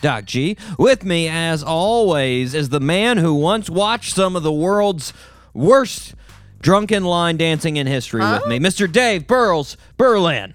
[0.00, 0.56] Doc G.
[0.78, 5.12] With me, as always, is the man who once watched some of the world's
[5.54, 6.14] worst
[6.60, 8.90] drunken line dancing in history with me, Mr.
[8.90, 10.54] Dave Burles Berlin.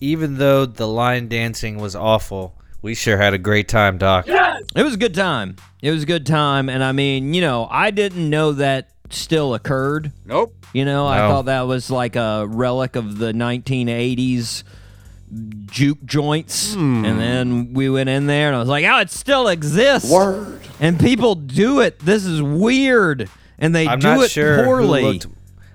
[0.00, 4.26] even though the line dancing was awful, we sure had a great time, Doc.
[4.26, 4.62] Yes!
[4.74, 5.56] It was a good time.
[5.80, 6.68] It was a good time.
[6.68, 10.10] And I mean, you know, I didn't know that still occurred.
[10.24, 10.54] Nope.
[10.72, 14.64] You know, I thought that was like a relic of the 1980s
[15.66, 16.74] juke joints.
[16.74, 17.04] Hmm.
[17.04, 20.10] And then we went in there and I was like, oh, it still exists.
[20.10, 20.60] Word.
[20.80, 21.98] And people do it.
[22.00, 23.28] This is weird.
[23.58, 25.02] And they I'm do not it sure poorly.
[25.02, 25.26] who looked.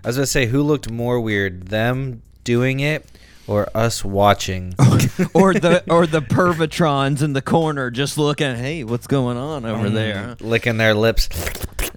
[0.03, 3.05] I was gonna say who looked more weird, them doing it
[3.47, 4.73] or us watching.
[5.33, 9.69] or the or the pervitrons in the corner just looking, hey, what's going on Mm.
[9.69, 10.35] over there?
[10.41, 11.29] licking their lips.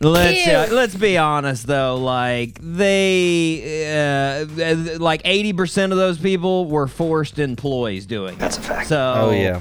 [0.02, 6.66] Let's uh, let's be honest though, like they uh, like eighty percent of those people
[6.66, 8.38] were forced employees doing.
[8.38, 8.88] That's a fact.
[8.88, 9.60] So Oh yeah,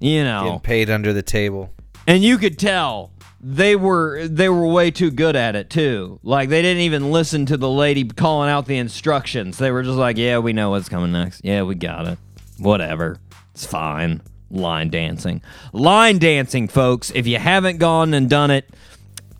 [0.00, 1.72] you getting know, paid under the table.
[2.06, 6.18] and you could tell they were they were way too good at it too.
[6.22, 9.58] Like they didn't even listen to the lady calling out the instructions.
[9.58, 11.42] They were just like, "Yeah, we know what's coming next.
[11.44, 12.18] Yeah, we got it.
[12.58, 13.18] Whatever,
[13.54, 15.42] it's fine." Line dancing,
[15.74, 17.12] line dancing, folks.
[17.14, 18.64] If you haven't gone and done it,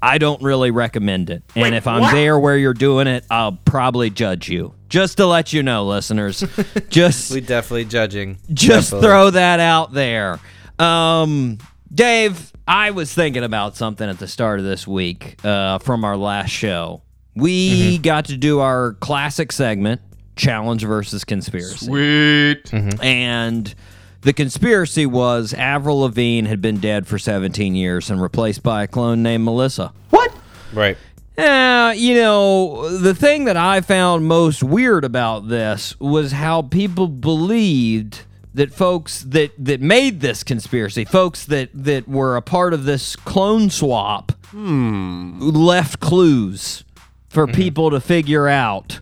[0.03, 1.43] I don't really recommend it.
[1.57, 4.75] And if I'm there where you're doing it, I'll probably judge you.
[4.91, 6.45] Just to let you know, listeners.
[6.91, 8.37] just We definitely judging.
[8.53, 9.09] just Definitely.
[9.09, 10.41] throw that out there.
[10.79, 11.57] Um,
[11.93, 16.17] Dave, I was thinking about something at the start of this week uh, from our
[16.17, 17.03] last show.
[17.35, 18.03] We Mm-hmm.
[18.03, 20.01] got to do our classic segment,
[20.37, 21.87] Challenge versus Conspiracy.
[21.87, 22.73] Sweet.
[23.03, 23.75] And
[24.23, 28.87] the conspiracy was Avril Lavigne had been dead for 17 years and replaced by a
[28.87, 29.93] clone named Melissa.
[30.11, 30.33] What?
[30.73, 30.99] Right.
[31.39, 37.07] Yeah, you know, the thing that I found most weird about this was how people
[37.07, 38.23] believed
[38.59, 43.15] that folks that that made this conspiracy, folks that that were a part of this
[43.15, 45.39] clone swap, hmm.
[45.41, 46.85] left clues
[47.29, 47.55] for mm-hmm.
[47.55, 49.01] people to figure out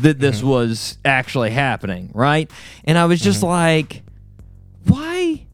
[0.00, 0.48] that this mm-hmm.
[0.48, 2.50] was actually happening, right?
[2.84, 3.48] And I was just mm-hmm.
[3.48, 4.02] like,
[4.86, 5.46] why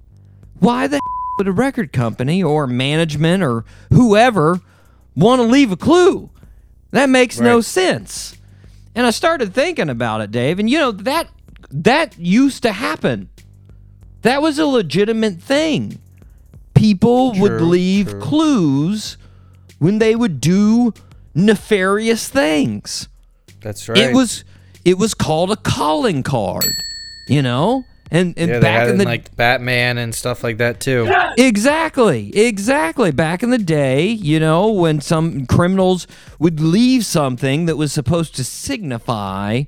[0.58, 0.98] why the
[1.38, 4.60] would a record company or management or whoever
[5.14, 6.30] want to leave a clue?
[6.90, 8.36] That makes no sense.
[8.94, 11.28] And I started thinking about it, Dave, and you know that
[11.70, 13.28] that used to happen.
[14.22, 15.98] That was a legitimate thing.
[16.74, 18.20] People would leave true.
[18.20, 19.16] clues
[19.78, 20.94] when they would do
[21.34, 23.08] nefarious things.
[23.60, 23.98] That's right.
[23.98, 24.44] It was
[24.84, 26.64] it was called a calling card,
[27.28, 27.84] you know?
[28.10, 31.10] And and yeah, back in the like Batman and stuff like that too.
[31.38, 33.10] Exactly, exactly.
[33.10, 36.06] Back in the day, you know, when some criminals
[36.38, 39.62] would leave something that was supposed to signify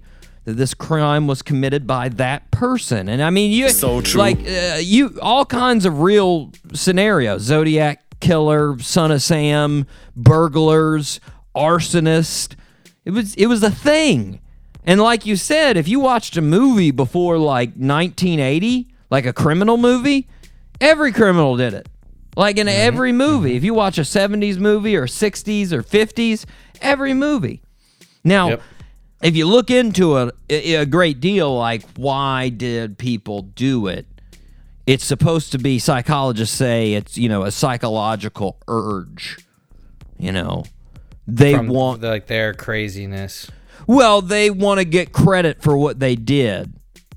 [0.44, 4.18] that this crime was committed by that person, and I mean, you So true.
[4.20, 11.20] like uh, you all kinds of real scenarios: Zodiac killer, Son of Sam, burglars,
[11.54, 12.56] arsonist.
[13.04, 14.40] It was it was a thing.
[14.86, 19.76] And like you said, if you watched a movie before like 1980, like a criminal
[19.78, 20.28] movie,
[20.80, 21.88] every criminal did it.
[22.36, 23.56] Like in every movie.
[23.56, 26.44] If you watch a 70s movie or 60s or 50s,
[26.82, 27.62] every movie.
[28.24, 28.62] Now, Yep.
[29.24, 34.06] If you look into a, a great deal, like why did people do it?
[34.86, 39.38] It's supposed to be psychologists say it's you know a psychological urge.
[40.18, 40.64] You know,
[41.26, 43.50] they From want like their craziness.
[43.86, 46.74] well, they want to get credit for what they did.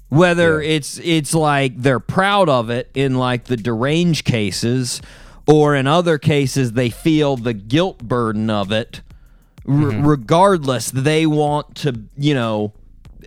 [0.10, 5.02] Whether it's it's like they're proud of it in like the deranged cases
[5.46, 9.02] or in other cases they feel the guilt burden of it.
[9.68, 12.74] R- regardless, they want to, you know,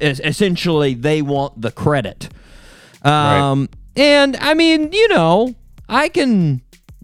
[0.00, 2.28] es- essentially they want the credit.
[3.02, 5.54] Um and I mean, you know,
[5.88, 6.62] I can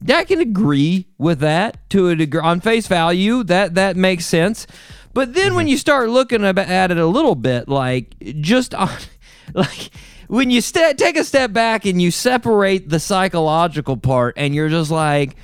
[0.09, 3.43] I can agree with that to a degree on face value.
[3.43, 4.67] That that makes sense.
[5.15, 8.91] But then when you start looking at it a little bit, like just on,
[9.55, 9.91] like
[10.29, 14.69] when you st- take a step back and you separate the psychological part, and you're
[14.69, 15.37] just like,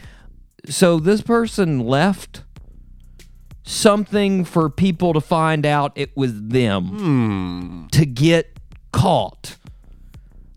[0.68, 2.42] so this person left
[3.64, 8.58] something for people to find out it was them to get
[8.92, 9.56] caught.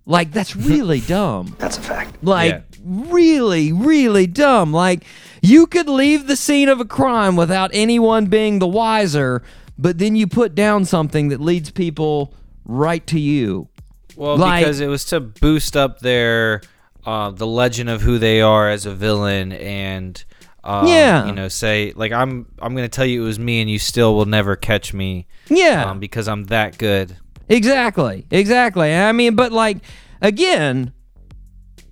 [0.06, 1.56] Like that's really dumb.
[1.60, 2.24] That's a fact.
[2.24, 2.62] Like Yeah.
[2.84, 4.72] really, really dumb.
[4.74, 5.04] Like,
[5.42, 9.44] you could leave the scene of a crime without anyone being the wiser,
[9.78, 12.34] but then you put down something that leads people
[12.66, 13.68] right to you.
[14.16, 16.62] Well, Like- because it was to boost up their
[17.06, 20.24] uh, the legend of who they are as a villain, and
[20.66, 21.26] um, Yeah.
[21.28, 24.16] you know, say like I'm I'm gonna tell you it was me, and you still
[24.16, 25.90] will never catch me, Yeah.
[25.92, 27.16] um, because I'm that good.
[27.48, 28.26] Exactly.
[28.32, 28.94] Exactly.
[28.94, 29.78] I mean, but like
[30.22, 30.92] again,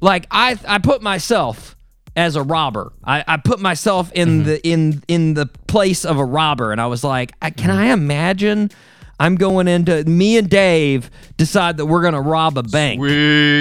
[0.01, 1.75] like I I put myself
[2.15, 2.93] as a robber.
[3.03, 6.85] I, I put myself in the in in the place of a robber and I
[6.87, 8.69] was like, I, can I imagine
[9.19, 12.99] I'm going into me and Dave decide that we're going to rob a bank.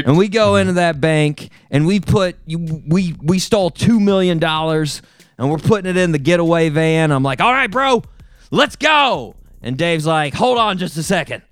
[0.06, 5.02] And we go into that bank and we put we we stole 2 million dollars
[5.38, 7.10] and we're putting it in the getaway van.
[7.10, 8.02] I'm like, "All right, bro.
[8.50, 11.42] Let's go." And Dave's like, "Hold on just a second.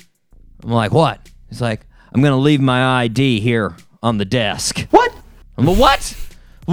[0.64, 1.20] I'm like, what?
[1.49, 4.87] He's like, I'm gonna leave my ID here on the desk.
[4.91, 5.14] What?
[5.56, 6.17] I'm like, what?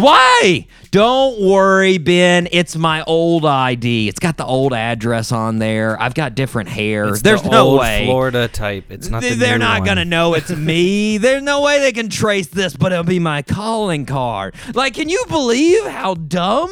[0.02, 0.68] Why?
[0.92, 2.48] Don't worry, Ben.
[2.52, 4.08] It's my old ID.
[4.08, 6.00] It's got the old address on there.
[6.02, 7.08] I've got different hair.
[7.10, 8.06] It's There's the no way.
[8.06, 8.92] Florida type.
[8.92, 9.24] It's not.
[9.24, 9.88] The They're not one.
[9.88, 11.18] gonna know it's me.
[11.18, 14.56] There's no way they can trace this, but it'll be my calling card.
[14.76, 16.70] Like, can you believe how dumb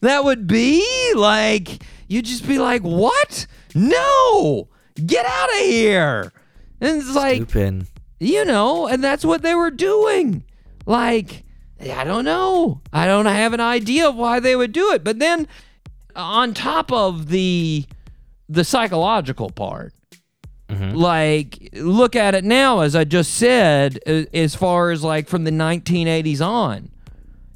[0.00, 1.12] that would be?
[1.16, 3.46] Like, you'd just be like, "What?
[3.74, 4.68] No,
[5.04, 6.32] get out of here!"
[6.80, 7.86] And it's like, Stupid.
[8.20, 10.44] you know, and that's what they were doing.
[10.86, 11.41] Like,
[11.90, 12.80] I don't know.
[12.92, 15.02] I don't have an idea of why they would do it.
[15.02, 15.48] But then
[16.14, 17.86] on top of the
[18.48, 19.92] the psychological part,
[20.68, 20.94] mm-hmm.
[20.94, 25.50] like look at it now as I just said as far as like from the
[25.50, 26.90] 1980s on.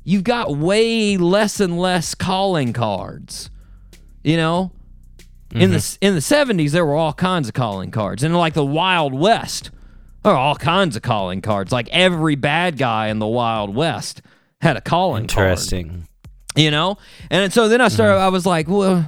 [0.05, 3.51] You've got way less and less calling cards.
[4.23, 4.73] You know,
[5.53, 6.05] in the mm-hmm.
[6.05, 9.71] in the 70s there were all kinds of calling cards and like the wild west
[10.27, 14.23] there were all kinds of calling cards like every bad guy in the wild west
[14.61, 16.09] had a calling card Interesting.
[16.57, 16.99] you know
[17.31, 19.07] and so then i started i was like well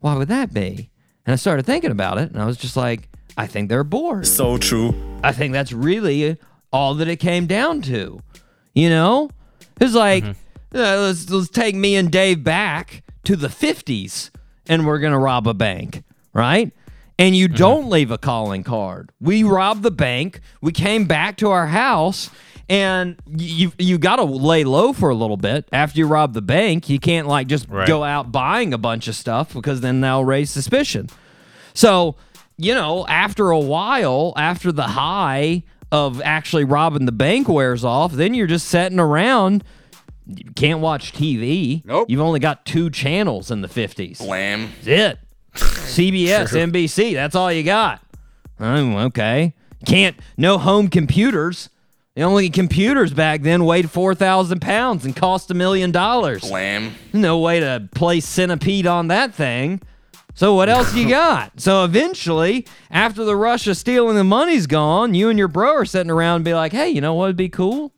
[0.00, 0.90] why would that be
[1.24, 4.26] and i started thinking about it and i was just like i think they're bored
[4.26, 4.94] So true.
[5.24, 6.36] I think that's really
[6.70, 8.20] all that it came down to.
[8.74, 9.30] You know,
[9.80, 10.34] it's like uh,
[10.72, 14.30] let's let's take me and Dave back to the '50s,
[14.68, 16.70] and we're gonna rob a bank, right?
[17.18, 17.56] And you mm-hmm.
[17.56, 19.10] don't leave a calling card.
[19.20, 20.40] We robbed the bank.
[20.60, 22.30] We came back to our house.
[22.70, 26.42] And you you got to lay low for a little bit after you rob the
[26.42, 26.90] bank.
[26.90, 27.88] You can't like just Right.
[27.88, 31.08] go out buying a bunch of stuff because then they'll raise suspicion.
[31.72, 32.16] So,
[32.58, 38.12] you know, after a while, after the high of actually robbing the bank wears off,
[38.12, 39.64] then you're just sitting around.
[40.26, 41.82] You can't watch TV.
[41.86, 42.10] Nope.
[42.10, 44.20] You've only got two channels in the 50s.
[44.20, 44.72] Wham.
[44.82, 45.18] That's it.
[45.98, 47.12] CBS, NBC.
[47.12, 48.00] That's all you got.
[48.60, 49.52] Oh, okay.
[49.84, 51.70] Can't, no home computers.
[52.14, 56.48] The only computers back then weighed 4,000 pounds and cost a million dollars.
[56.48, 56.94] Wham.
[57.12, 59.80] No way to play centipede on that thing.
[60.34, 61.60] So what else you got?
[61.60, 66.12] So eventually, after the Russia stealing the money's gone, you and your bro are sitting
[66.12, 67.92] around and be like, hey, you know what would be cool?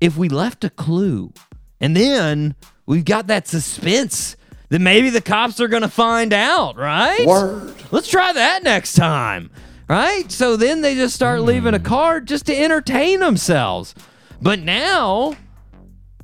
[0.00, 1.32] If we left a clue
[1.80, 2.54] and then
[2.86, 4.36] we've got that suspense
[4.70, 7.26] that maybe the cops are going to find out, right?
[7.26, 7.74] Word.
[7.90, 9.50] Let's try that next time.
[9.88, 10.30] Right?
[10.30, 11.46] So then they just start hmm.
[11.46, 13.94] leaving a card just to entertain themselves.
[14.40, 15.34] But now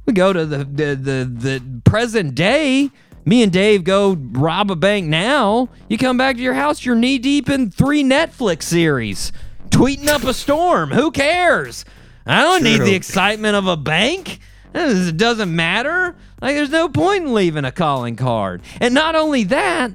[0.06, 2.90] we go to the the the, the present day.
[3.24, 5.68] Me and Dave go rob a bank now.
[5.88, 9.32] You come back to your house, you're knee deep in three Netflix series,
[9.70, 10.92] tweeting up a storm.
[10.92, 11.84] Who cares?
[12.24, 14.38] I don't need the excitement of a bank.
[14.74, 16.14] It doesn't matter.
[16.40, 18.62] Like, there's no point in leaving a calling card.
[18.80, 19.92] And not only that,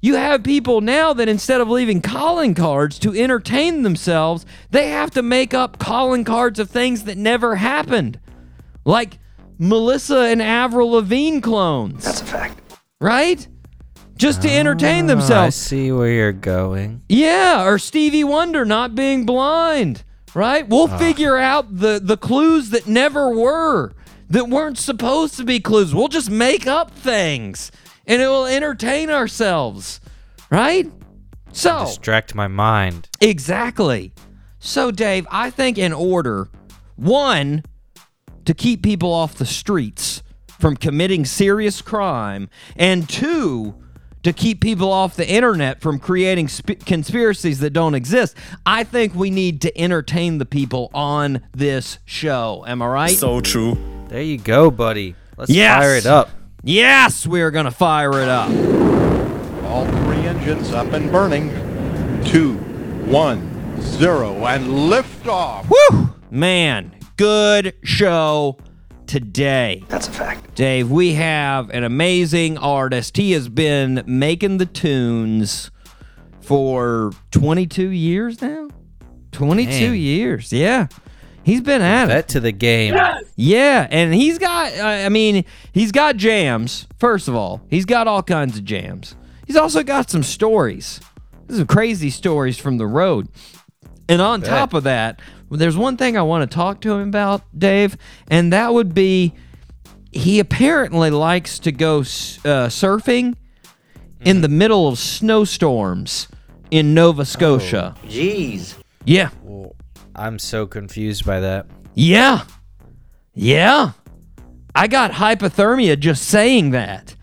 [0.00, 5.10] you have people now that instead of leaving calling cards to entertain themselves, they have
[5.12, 8.20] to make up calling cards of things that never happened.
[8.84, 9.18] Like
[9.58, 12.04] Melissa and Avril Lavigne clones.
[12.04, 12.60] That's a fact.
[13.00, 13.46] Right?
[14.16, 15.56] Just to entertain ah, I themselves.
[15.56, 17.02] see where you're going.
[17.08, 20.68] Yeah, or Stevie Wonder not being blind, right?
[20.68, 20.98] We'll ah.
[20.98, 23.92] figure out the the clues that never were,
[24.34, 25.94] that weren't supposed to be clues.
[25.94, 27.70] We'll just make up things
[28.04, 30.00] and it will entertain ourselves,
[30.50, 30.90] right?
[31.52, 33.08] So, Distract my mind.
[33.20, 34.12] Exactly.
[34.58, 36.48] So, Dave, I think in order,
[36.96, 37.62] one,
[38.44, 40.22] to keep people off the streets
[40.58, 43.76] from committing serious crime, and two,
[44.24, 48.36] to keep people off the internet from creating sp- conspiracies that don't exist,
[48.66, 52.64] I think we need to entertain the people on this show.
[52.66, 53.16] Am I right?
[53.16, 53.93] So true.
[54.08, 55.14] There you go, buddy.
[55.36, 55.76] Let's Yes.
[55.82, 56.30] fire it up.
[56.62, 58.48] yes, we are going to fire it up.
[59.64, 61.50] All three engines up and burning.
[62.24, 62.54] Two,
[63.06, 65.68] one, zero, and lift off.
[65.68, 66.10] Woo!
[66.30, 68.58] Man, good show.
[69.06, 69.84] today.
[69.88, 70.54] That's a fact.
[70.54, 73.18] Dave, we have an amazing artist.
[73.18, 75.70] He has been making the tunes
[76.40, 78.68] for 22 years now.
[79.32, 79.94] 22 Dang.
[80.00, 80.86] years, yeah.
[81.44, 82.28] He's been at it.
[82.28, 82.94] To the game.
[83.36, 87.62] Yeah, and he's got, uh, I mean, he's got jams, first of all.
[87.68, 89.14] He's got all kinds of jams.
[89.46, 91.00] He's also got some stories,
[91.50, 93.28] some crazy stories from the road.
[94.08, 95.20] And on top of that,
[95.50, 97.96] there's one thing I want to talk to him about, Dave,
[98.28, 99.34] and that would be
[100.12, 103.34] he apparently likes to go uh, surfing
[104.20, 106.28] in the middle of snowstorms
[106.70, 107.94] in Nova Scotia.
[108.04, 108.74] Jeez.
[109.04, 109.30] Yeah.
[110.16, 111.66] I'm so confused by that.
[111.94, 112.42] Yeah.
[113.34, 113.92] Yeah.
[114.74, 117.14] I got hypothermia just saying that.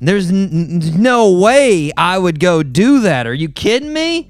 [0.00, 3.26] There's n- n- no way I would go do that.
[3.26, 4.28] Are you kidding me?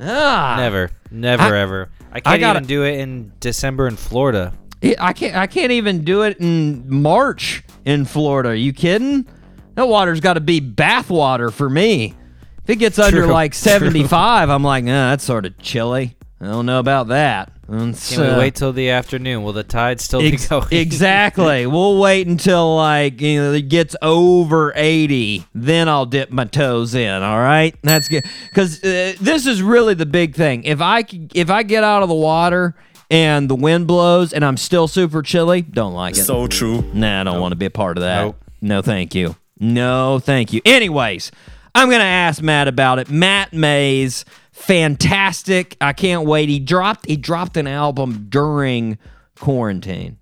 [0.00, 0.56] Ah.
[0.58, 1.88] Never, never, I- ever.
[2.12, 4.52] I can't gotta- even do it in December in Florida.
[4.98, 8.50] I can't I can't even do it in March in Florida.
[8.50, 9.26] Are you kidding?
[9.74, 12.14] That water's got to be bath water for me.
[12.62, 13.58] If it gets under True, like true.
[13.58, 16.16] 75, I'm like, nah, that's sort of chilly.
[16.40, 17.50] I don't know about that.
[17.68, 19.42] It's, Can we uh, wait till the afternoon?
[19.42, 20.68] Will the tide still Ex- be going?
[20.70, 21.66] exactly.
[21.66, 26.94] We'll wait until like you know it gets over eighty, then I'll dip my toes
[26.94, 27.22] in.
[27.22, 28.24] All right, that's good.
[28.48, 30.64] Because uh, this is really the big thing.
[30.64, 32.74] If I c- if I get out of the water
[33.10, 36.24] and the wind blows and I'm still super chilly, don't like it.
[36.24, 36.82] So true.
[36.92, 38.22] Nah, I don't want to be a part of that.
[38.24, 38.44] Nope.
[38.60, 39.36] No, thank you.
[39.58, 40.60] No, thank you.
[40.64, 41.32] Anyways,
[41.74, 43.10] I'm gonna ask Matt about it.
[43.10, 44.24] Matt Mays,
[44.66, 45.76] fantastic.
[45.80, 46.48] I can't wait.
[46.48, 48.98] He dropped he dropped an album during
[49.38, 50.18] quarantine.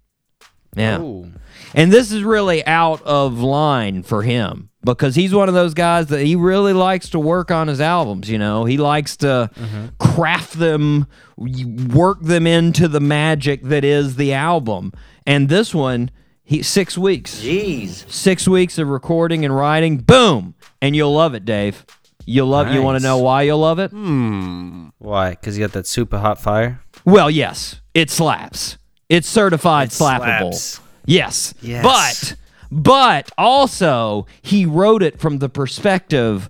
[0.77, 1.01] Yeah.
[1.01, 1.31] Ooh.
[1.75, 6.09] And this is really out of line for him because he's one of those guys
[6.09, 8.65] that he really likes to work on his albums, you know.
[8.65, 9.87] He likes to mm-hmm.
[9.99, 14.93] craft them, work them into the magic that is the album.
[15.27, 16.11] And this one,
[16.45, 17.41] he 6 weeks.
[17.41, 18.09] Jeez.
[18.11, 21.87] 6 weeks of recording and writing, boom, and you'll love it, Dave.
[22.27, 23.09] You'll love you want to Nice.
[23.11, 23.93] know why you'll love it?
[24.99, 25.31] Why?
[25.31, 26.81] Because you got that super hot fire?
[27.05, 28.79] Well, yes, it slaps.
[29.09, 30.55] It's certified slappable.
[30.55, 30.81] slaps.
[31.05, 31.55] Yes.
[31.61, 31.85] Yes.
[31.85, 32.37] But
[32.71, 36.49] but also he wrote it from the perspective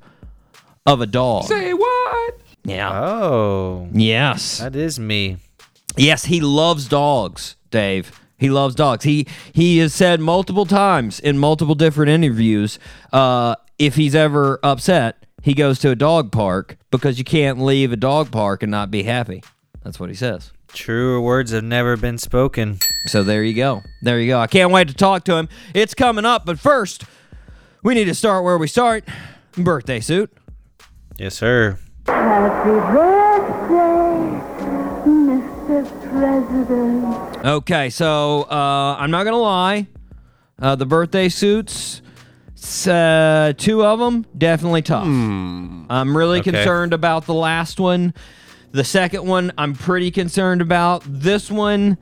[0.86, 1.44] of a dog.
[1.44, 2.38] Say what?
[2.64, 2.90] Yeah.
[3.02, 4.58] Oh, yes.
[4.58, 5.38] that is me.
[5.96, 8.18] Yes, he loves dogs, Dave.
[8.38, 9.04] He loves dogs.
[9.04, 12.78] He he has said multiple times in multiple different interviews,
[13.12, 17.92] uh, if he's ever upset, he goes to a dog park because you can't leave
[17.92, 19.42] a dog park and not be happy.
[19.82, 20.50] That's what he says.
[20.72, 22.78] Truer words have never been spoken.
[23.06, 23.82] So there you go.
[24.02, 24.40] There you go.
[24.40, 25.48] I can't wait to talk to him.
[25.74, 27.04] It's coming up, but first,
[27.82, 29.04] we need to start where we start.
[29.56, 30.32] Birthday suit.
[31.18, 31.78] Yes, sir.
[32.06, 34.40] Happy birthday,
[35.06, 36.10] Mr.
[36.10, 37.46] President.
[37.46, 39.86] Okay, so uh, I'm not gonna lie.
[40.60, 42.02] Uh, the birthday suits, s-
[42.86, 45.04] uh, two of them definitely tough.
[45.04, 46.50] I'm really Okay.
[46.52, 48.14] concerned about the last one.
[48.72, 51.02] The second one, I'm pretty concerned about.
[51.06, 51.96] This one,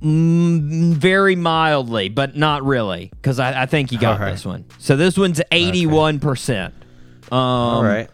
[0.00, 4.32] mm, very mildly, but not really, because I, I think you got All right.
[4.32, 4.66] this one.
[4.78, 6.74] So this one's 81 percent.
[7.30, 8.10] Um, All right.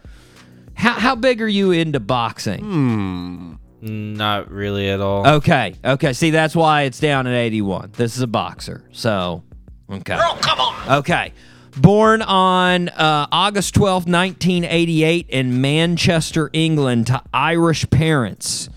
[0.75, 3.57] How how big are you into boxing?
[3.81, 5.27] Not really at all.
[5.27, 6.13] Okay, okay.
[6.13, 7.91] See, that's why it's down at 81.
[7.97, 8.85] This is a boxer.
[8.91, 9.43] So,
[9.89, 10.15] okay.
[10.17, 10.97] Girl, come on.
[10.99, 11.33] Okay.
[11.81, 18.69] Born on uh, August twelfth, 1988, in Manchester, England, to Irish parents.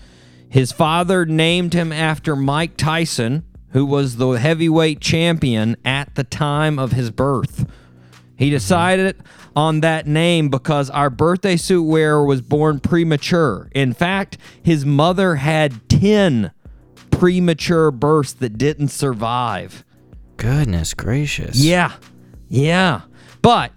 [0.47, 6.79] His father named him after Mike Tyson, who was the heavyweight champion at the time
[6.79, 7.69] of his birth.
[8.37, 9.17] He decided
[9.55, 13.69] on that name because our birthday suit wearer was born premature.
[13.73, 16.51] In fact, his mother had 10
[17.11, 19.83] premature births that didn't survive.
[20.37, 21.57] Goodness gracious.
[21.57, 21.93] Yeah.
[22.53, 23.01] Yeah.
[23.41, 23.71] But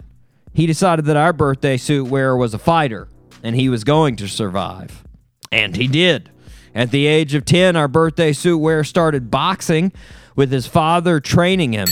[0.53, 3.07] he decided that our birthday suit wearer was a fighter
[3.41, 5.03] and he was going to survive.
[5.51, 6.29] And he did.
[6.75, 9.91] At the age of 10, our birthday suit wearer started boxing
[10.35, 11.87] with his father training him.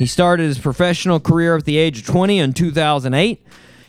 [0.00, 3.46] He started his professional career at the age of 20 in 2008,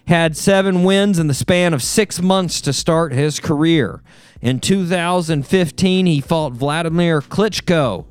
[0.08, 4.04] had seven wins in the span of six months to start his career.
[4.40, 8.06] In 2015, he fought Vladimir Klitschko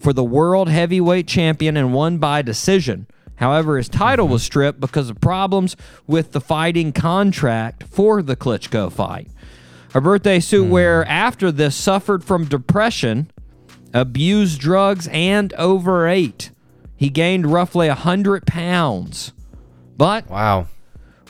[0.00, 3.06] for the world heavyweight champion and won by decision.
[3.38, 5.76] However, his title was stripped because of problems
[6.06, 9.28] with the fighting contract for the Klitschko fight.
[9.94, 13.30] Our birthday suit wearer after this suffered from depression,
[13.94, 16.50] abused drugs, and overate.
[16.96, 19.32] He gained roughly 100 pounds.
[19.96, 20.66] But Wow.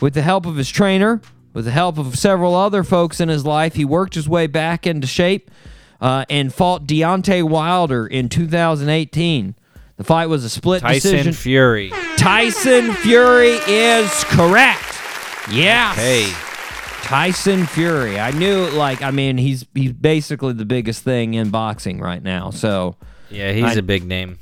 [0.00, 1.20] with the help of his trainer,
[1.52, 4.86] with the help of several other folks in his life, he worked his way back
[4.86, 5.50] into shape
[6.00, 9.54] uh, and fought Deontay Wilder in 2018.
[9.98, 11.32] The fight was a split Tyson decision.
[11.34, 11.90] Fury.
[12.16, 14.84] Tyson Fury is correct.
[15.50, 15.96] Yes.
[15.96, 16.30] Hey,
[17.02, 18.18] Tyson Fury.
[18.20, 22.50] I knew like I mean he's he's basically the biggest thing in boxing right now.
[22.50, 22.96] So
[23.30, 24.38] yeah, he's I- a big name.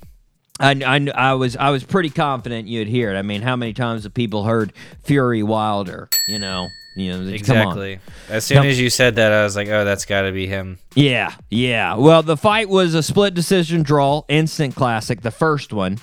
[0.58, 3.18] I, I, I was I was pretty confident you'd hear it.
[3.18, 4.72] I mean, how many times have people heard
[5.04, 6.08] Fury Wilder?
[6.28, 7.32] You know, you know.
[7.32, 8.00] Exactly.
[8.28, 10.46] As soon Come- as you said that, I was like, oh, that's got to be
[10.46, 10.78] him.
[10.94, 11.94] Yeah, yeah.
[11.94, 15.98] Well, the fight was a split decision draw, instant classic, the first one.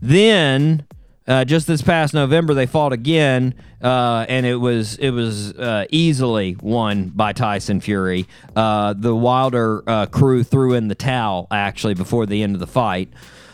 [0.00, 0.86] Then,
[1.28, 5.86] uh, just this past November, they fought again, uh, and it was it was uh,
[5.90, 8.26] easily won by Tyson Fury.
[8.56, 12.66] Uh, the Wilder uh, crew threw in the towel actually before the end of the
[12.66, 13.10] fight.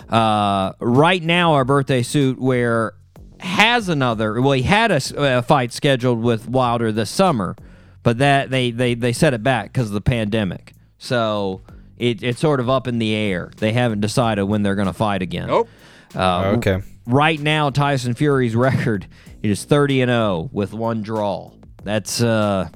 [0.09, 2.95] Uh, right now, our birthday suit where
[3.41, 4.41] has another.
[4.41, 7.57] Well, he had a fight scheduled with Wilder this summer,
[8.03, 10.73] but that they they they set it back because of the pandemic.
[10.99, 11.63] So
[11.97, 13.51] it, it's sort of up in the air.
[13.57, 15.47] They haven't decided when they're going to fight again.
[15.49, 15.69] Nope.
[16.15, 16.83] Uh, Okay.
[17.07, 19.07] Right now, Tyson Fury's record
[19.43, 21.53] is 30 and 0 with one draw.
[21.85, 22.69] That's uh,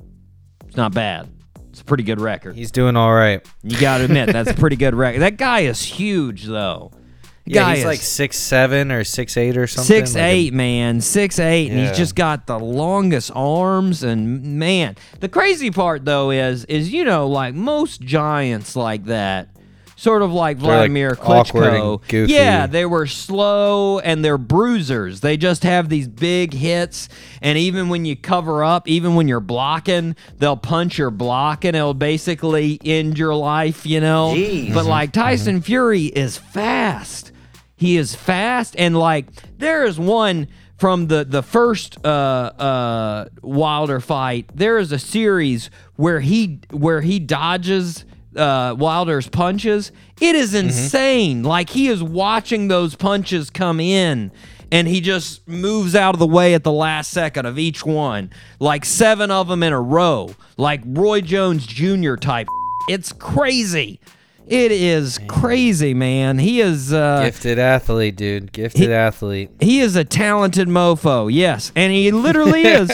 [0.66, 1.28] it's not bad.
[1.70, 2.54] It's a pretty good record.
[2.54, 3.46] He's doing all right.
[3.62, 5.20] You got to admit that's a pretty good record.
[5.20, 6.92] That guy is huge though.
[7.44, 9.86] Yeah, guy he's is like six seven or six eight or something.
[9.86, 14.04] Six like a- eight, man, six eight, and he's just got the longest arms.
[14.04, 19.48] And man, the crazy part though is, is you know, like most giants like that,
[19.96, 22.06] sort of like like, Vladimir and Klitschko.
[22.06, 22.32] goofy.
[22.32, 25.20] Yeah, they were slow and they're bruisers.
[25.20, 27.08] They just have these big hits,
[27.40, 31.74] and even when you cover up, even when you're blocking, they'll punch your block and
[31.74, 33.84] it'll basically end your life.
[33.84, 34.88] You know, but mm-hmm.
[34.88, 35.64] like Tyson mm-hmm.
[35.64, 37.30] Fury is fast.
[37.82, 39.26] He is fast and like
[39.58, 40.46] there is one
[40.78, 44.48] from the the first uh uh Wilder fight.
[44.54, 48.04] There is a series where he where he dodges
[48.36, 49.90] uh Wilder's punches.
[50.20, 51.42] It is insane.
[51.42, 54.30] Like he is watching those punches come in
[54.70, 58.30] and he just moves out of the way at the last second of each one.
[58.60, 60.36] Like 7 of them in a row.
[60.56, 62.14] Like Roy Jones Jr.
[62.14, 62.46] type.
[62.88, 63.98] It's crazy.
[64.46, 66.38] It is crazy, man.
[66.38, 68.52] He is uh Gifted athlete, dude.
[68.52, 69.50] Gifted athlete.
[69.60, 71.32] he is a talented mofo.
[71.32, 72.90] Yes, and he literally is.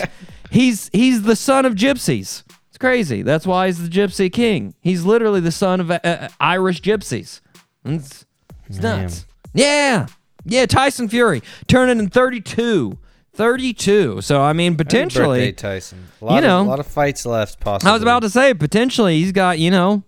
[0.51, 2.45] He's he's the son of gypsies.
[2.69, 3.23] It's crazy.
[3.23, 4.75] That's why he's the gypsy king.
[4.81, 7.41] He's literally the son of uh, uh, Irish gypsies.
[7.85, 8.25] It's,
[8.67, 9.27] it's nuts.
[9.53, 10.07] Yeah,
[10.45, 10.67] yeah.
[10.67, 12.99] Tyson Fury turning in 32.
[13.35, 14.21] 32.
[14.21, 15.39] So I mean, potentially.
[15.39, 16.09] birthday, Tyson.
[16.21, 17.61] A lot you know, of, a lot of fights left.
[17.61, 17.91] Possibly.
[17.91, 20.03] I was about to say potentially he's got you know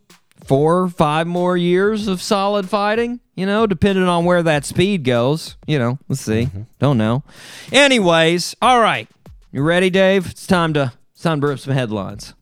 [0.50, 3.20] four five more years of solid fighting.
[3.36, 5.56] You know, depending on where that speed goes.
[5.64, 6.48] You know, let's see.
[6.80, 7.22] Don't know.
[7.70, 9.08] Anyways, all right.
[9.52, 10.26] You ready, Dave?
[10.26, 12.34] It's time to it's time to rip some headlines.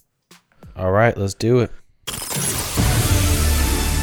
[0.75, 1.71] All right, let's do it.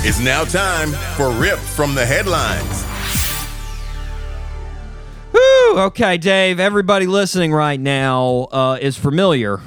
[0.03, 2.85] It's now time for Rip from the Headlines.
[5.33, 5.79] Woo!
[5.85, 6.59] Okay, Dave.
[6.59, 9.61] Everybody listening right now uh, is familiar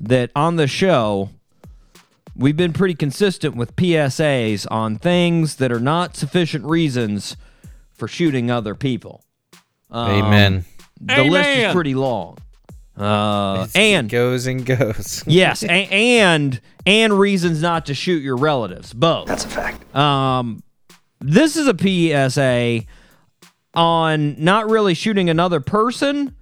[0.00, 1.30] that on the show
[2.40, 7.36] we've been pretty consistent with PSAs on things that are not sufficient reasons
[7.92, 9.22] for shooting other people.
[9.90, 10.64] Um, Amen.
[11.00, 12.38] The list is pretty long.
[12.96, 15.24] Uh, and goes and goes.
[15.26, 18.92] yes, a- and and reasons not to shoot your relatives.
[18.92, 19.28] Both.
[19.28, 19.96] That's a fact.
[19.96, 20.62] Um,
[21.20, 21.74] this is a
[22.30, 22.84] PSA
[23.72, 26.34] on not really shooting another person,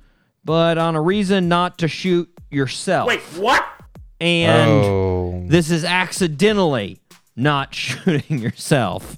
[0.44, 3.06] but on a reason not to shoot yourself.
[3.06, 3.64] Wait, what?
[4.20, 7.00] And oh, this is accidentally
[7.36, 9.16] not shooting yourself.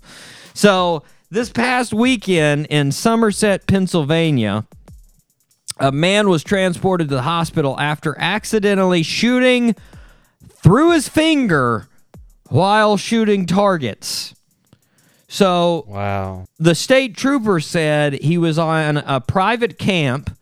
[0.54, 4.66] So, this past weekend in Somerset, Pennsylvania,
[5.78, 9.74] a man was transported to the hospital after accidentally shooting
[10.48, 11.88] through his finger
[12.48, 14.34] while shooting targets.
[15.28, 16.46] So, wow.
[16.58, 20.36] the state trooper said he was on a private camp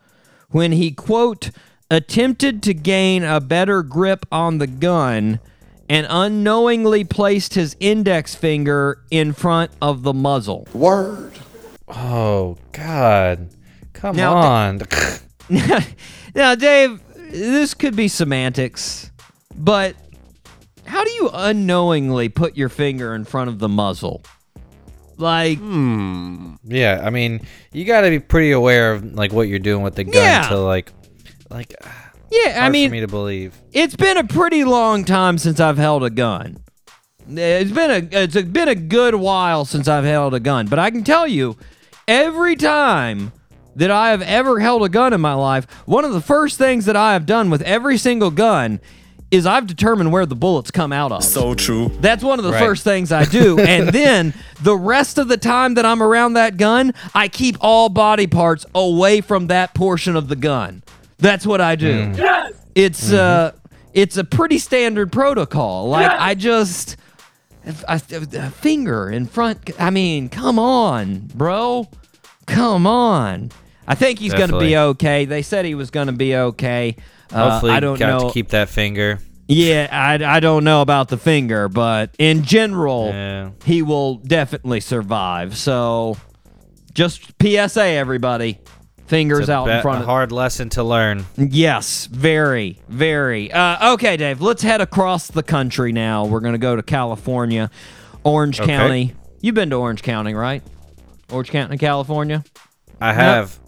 [0.49, 1.51] when he, quote,
[1.91, 5.41] attempted to gain a better grip on the gun
[5.89, 10.67] and unknowingly placed his index finger in front of the muzzle.
[10.75, 11.33] Word.
[11.89, 13.49] Oh God.
[13.95, 14.81] Come Now, on.
[16.35, 19.11] now, Dave, this could be semantics,
[19.57, 19.97] but
[20.85, 24.23] how do you unknowingly put your finger in front of the muzzle?
[25.17, 26.55] Like, hmm.
[26.65, 27.41] yeah, I mean,
[27.73, 30.49] you got to be pretty aware of like what you're doing with the gun Yeah.
[30.51, 30.93] to like,
[31.51, 31.75] like.
[32.31, 33.55] yeah, I mean, for me to believe.
[33.73, 36.59] it's been a pretty long time since I've held a gun.
[37.31, 40.91] It's been a it's been a good while since I've held a gun, but I
[40.91, 41.57] can tell you,
[42.07, 43.33] every time
[43.77, 46.87] that I have ever held a gun in my life, one of the first things
[46.87, 48.81] that I have done with every single gun
[49.31, 51.23] is I've determined where the bullets come out of.
[51.23, 51.91] So true.
[52.01, 52.61] That's one of the Right.
[52.65, 53.59] first things I do.
[53.61, 54.33] and then
[54.63, 58.65] the rest of the time that I'm around that gun, I keep all body parts
[58.75, 60.83] away from that portion of the gun.
[61.19, 62.13] That's what I do.
[62.75, 63.53] It's uh
[63.93, 65.89] it's a pretty standard protocol.
[65.89, 66.97] Like I just
[67.87, 71.89] a, a finger in front I mean, come on, bro.
[72.47, 73.51] Come on.
[73.87, 75.25] I think he's going to be okay.
[75.25, 76.97] They said he was going to be okay.
[77.33, 78.29] Uh, Hopefully, I don't got know.
[78.29, 79.19] to keep that finger.
[79.49, 83.51] Yeah, I, I don't know about the finger, but in general, Yeah.
[83.65, 85.57] he will definitely survive.
[85.57, 86.19] So,
[86.93, 88.59] just PSA, everybody.
[89.09, 90.07] Fingers out in front a of.
[90.07, 91.25] hard lesson to learn.
[91.37, 93.51] Yes, very, very.
[93.51, 96.27] Uh, okay, Dave, let's head across the country now.
[96.27, 97.71] We're going to go to California,
[98.23, 98.67] Orange Okay.
[98.77, 99.15] County.
[99.41, 100.63] You've been to Orange County, right?
[101.31, 102.45] Orange County, California?
[103.01, 103.59] I have.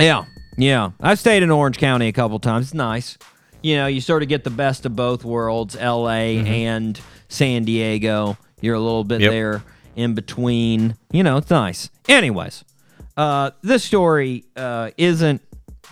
[0.00, 0.24] Yeah,
[0.58, 0.90] yeah.
[1.00, 2.66] I've stayed in Orange County a couple times.
[2.66, 3.16] It's nice.
[3.62, 6.38] You know, you sort of get the best of both worlds, L.A.
[6.64, 8.36] and San Diego.
[8.60, 9.30] You're a little bit Yep.
[9.30, 9.62] there
[9.96, 10.96] in between.
[11.10, 11.90] You know, it's nice.
[12.08, 12.64] Anyways,
[13.18, 15.42] uh, this story uh, isn't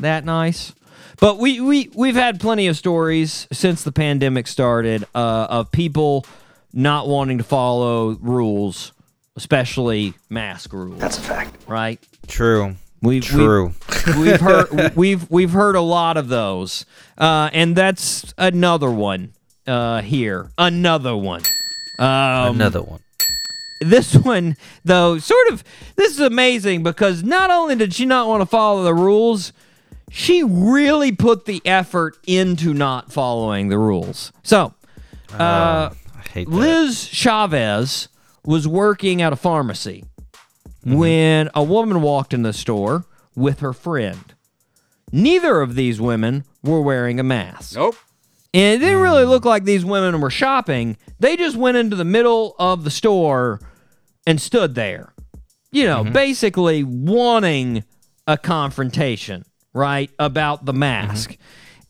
[0.00, 0.72] that nice.
[1.18, 6.24] But we, we, we've had plenty of stories since the pandemic started uh, of people
[6.72, 8.92] not wanting to follow rules,
[9.34, 11.00] especially mask rules.
[11.00, 11.56] That's a fact.
[11.66, 11.98] Right?
[12.28, 12.76] True.
[13.02, 13.72] We've, True.
[14.06, 16.86] We've, we've heard we've we've heard a lot of those,
[17.18, 19.32] uh, and that's another one
[19.66, 20.50] uh, here.
[20.56, 21.42] Another one.
[21.98, 23.00] Um, Another one.
[23.80, 25.64] This one, though, sort of.
[25.96, 29.52] This is amazing because not only did she not want to follow the rules,
[30.10, 34.32] she really put the effort into not following the rules.
[34.42, 34.74] So,
[35.32, 36.54] uh, I hate that.
[36.54, 38.08] Liz Chavez
[38.44, 40.04] was working at a pharmacy
[40.84, 44.34] when a woman walked in the store with her friend.
[45.12, 47.74] Neither of these women were wearing a mask.
[47.74, 47.96] Nope.
[48.56, 49.28] And it didn't really mm.
[49.28, 50.96] look like these women were shopping.
[51.20, 53.60] They just went into the middle of the store
[54.26, 55.12] and stood there.
[55.72, 56.14] You know, mm-hmm.
[56.14, 57.84] basically wanting
[58.26, 60.80] a confrontation, right, about the mm-hmm.
[60.80, 61.36] mask.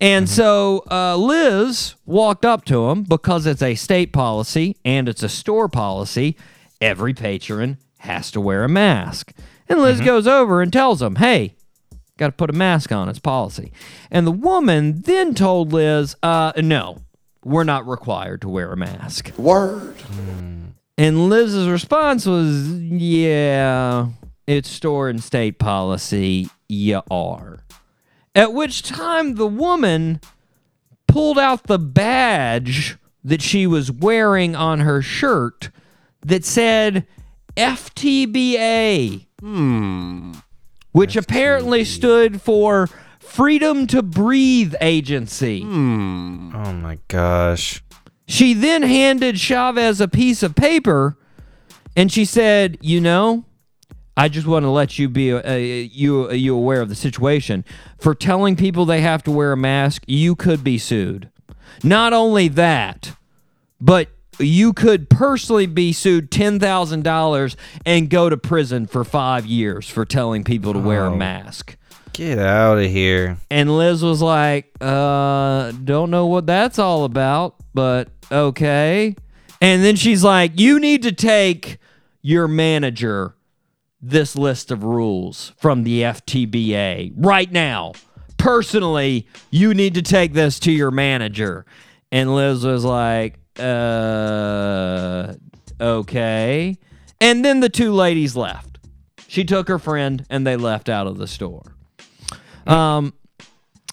[0.01, 0.35] And mm-hmm.
[0.35, 5.29] so uh, Liz walked up to him because it's a state policy and it's a
[5.29, 6.37] store policy.
[6.81, 9.33] Every patron has to wear a mask.
[9.69, 11.56] And Liz goes over and tells him, hey,
[12.19, 13.09] got to put a mask on.
[13.09, 13.73] It's policy.
[14.11, 16.99] And the woman then told Liz, uh, no,
[17.45, 19.33] we're not required to wear a mask.
[19.37, 19.97] Word.
[20.99, 24.09] And Liz's response was, yeah,
[24.47, 26.49] it's store and state policy.
[26.69, 27.65] You are.
[28.35, 30.21] At which time the woman
[31.07, 35.71] pulled out the badge that she was wearing on her shirt
[36.23, 37.07] that said
[37.57, 39.27] FTBA.
[40.97, 45.63] Which apparently stood for Freedom to Breathe Agency.
[45.63, 45.67] Oh
[46.73, 47.85] my gosh.
[48.27, 51.19] She then handed Chavez a piece of paper
[51.95, 53.45] and she said, "You know,
[54.17, 57.65] I just want to let you be uh, you you aware of the situation.
[57.99, 61.29] For telling people they have to wear a mask, you could be sued.
[61.85, 63.17] Not only that,
[63.81, 70.05] but you could personally be sued $10,000 and go to prison for 5 years for
[70.05, 71.17] telling people to wear a Oh.
[71.17, 71.77] mask."
[72.13, 73.37] Get out of here.
[73.51, 79.15] And Liz was like, uh, don't know what that's all about, but okay.
[79.61, 81.77] And then she's like, you need to take
[82.23, 83.35] your manager
[84.01, 87.93] this list of rules from the FTBA right now.
[88.39, 91.67] Personally, you need to take this to your manager.
[92.13, 95.35] And Liz was like, uh,
[95.81, 96.79] okay.
[97.21, 98.79] And then the two ladies left.
[99.29, 101.63] She took her friend and they left out of the store.
[102.67, 103.13] Um,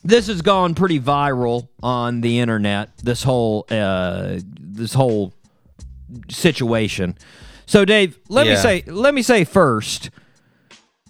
[0.04, 2.97] this has gone pretty viral on the internet.
[2.97, 5.34] This whole uh, this whole
[6.30, 7.17] situation.
[7.65, 10.10] So, Dave, let me say let me say first.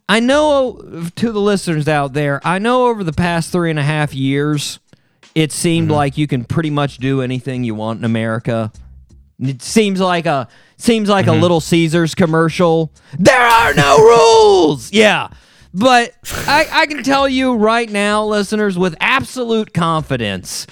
[0.07, 3.83] I know to the listeners out there, I know over the past three and a
[3.83, 4.79] half years,
[5.35, 5.95] it seemed mm-hmm.
[5.95, 8.71] like you can pretty much do anything you want in America.
[9.39, 11.41] It seems like a seems like a mm-hmm.
[11.41, 12.91] Little Caesars commercial.
[13.17, 14.91] There are no rules.
[14.91, 15.29] Yeah.
[15.73, 16.13] But
[16.47, 20.67] I, I can tell you right now, listeners, with absolute confidence,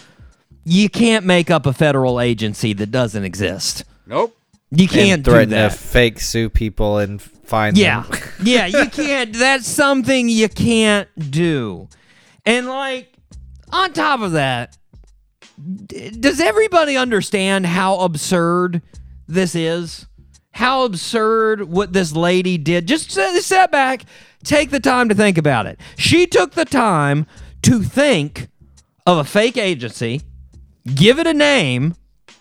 [0.63, 3.83] you can't make up a federal agency that doesn't exist.
[4.05, 4.37] Nope.
[4.69, 5.71] You can't do threaten that.
[5.71, 8.03] to fake sue people and find Yeah.
[8.03, 8.19] them.
[8.43, 9.33] yeah, you can't.
[9.33, 11.89] That's something you can't do.
[12.45, 13.11] And, like,
[13.71, 14.77] on top of that,
[15.85, 18.81] d- does everybody understand how absurd
[19.27, 20.07] this is?
[20.53, 22.87] How absurd what this lady did?
[22.87, 24.03] Just sit sit back,
[24.43, 25.79] take the time to think about it.
[25.97, 27.25] She took the time
[27.63, 28.49] to think
[29.05, 30.21] of a fake agency
[30.95, 31.95] give it a name,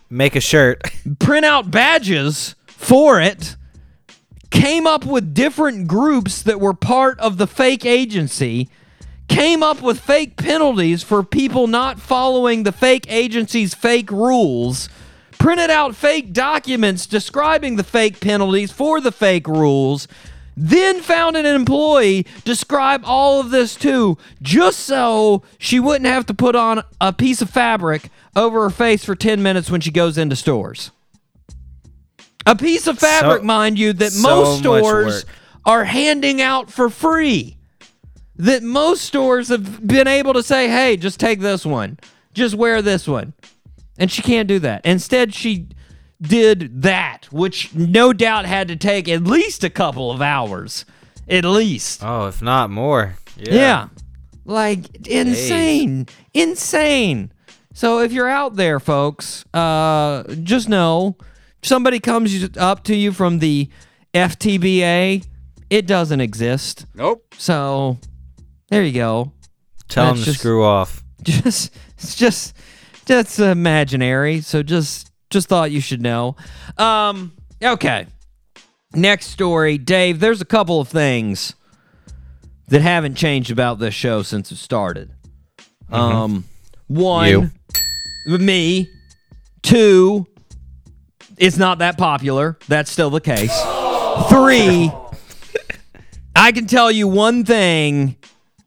[0.09, 0.83] Make a shirt.
[1.21, 3.57] print out badges for it,
[4.51, 8.69] came up with different groups that were part of the fake agency,
[9.31, 14.88] came up with fake penalties for people not following the fake agency's fake rules,
[15.38, 20.09] printed out fake documents describing the fake penalties for the fake rules.
[20.57, 26.35] Then found an employee describe all of this too, just so she wouldn't have to
[26.35, 30.19] put on a piece of fabric over her face for 10 minutes when she goes
[30.19, 30.90] into stores.
[32.47, 35.25] A piece of fabric, So- mind you, that so most stores
[35.64, 37.57] are handing out for free.
[38.40, 41.98] That most stores have been able to say, hey, just take this one,
[42.33, 43.35] just wear this one.
[43.98, 44.87] And she can't do that.
[44.87, 45.68] Instead, she
[46.22, 50.87] did that, which no doubt had to take at least a couple of hours.
[51.29, 52.03] At least.
[52.03, 53.16] Oh, if not more.
[53.37, 53.55] Yeah.
[53.55, 53.88] Yeah.
[54.46, 56.09] Like insane.
[56.33, 57.33] Insane.
[57.74, 61.18] So if you're out there, folks, uh, just know
[61.62, 63.68] somebody comes up to you from the
[64.14, 65.26] FTBA,
[65.68, 66.87] it doesn't exist.
[66.94, 67.35] Nope.
[67.38, 67.98] So
[68.70, 69.33] there you go.
[69.88, 71.02] Tell them to just- screw off.
[71.22, 72.56] Just it's just
[73.04, 74.40] just imaginary.
[74.40, 76.35] So just just thought you should know.
[76.78, 78.06] Um okay.
[78.94, 81.54] Next story, Dave, there's a couple of things
[82.68, 85.11] that haven't changed about this show since it started.
[85.92, 86.44] Um
[86.87, 87.52] one
[88.26, 88.38] You.
[88.38, 88.88] me,
[89.62, 90.26] two
[91.37, 92.56] it's not that popular.
[92.66, 93.52] That's still the case.
[94.30, 94.90] Three
[96.35, 98.16] I can tell you one thing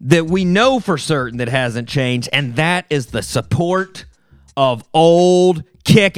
[0.04, 4.06] that we know for certain that hasn't changed, and that is the support
[4.56, 6.18] of old kick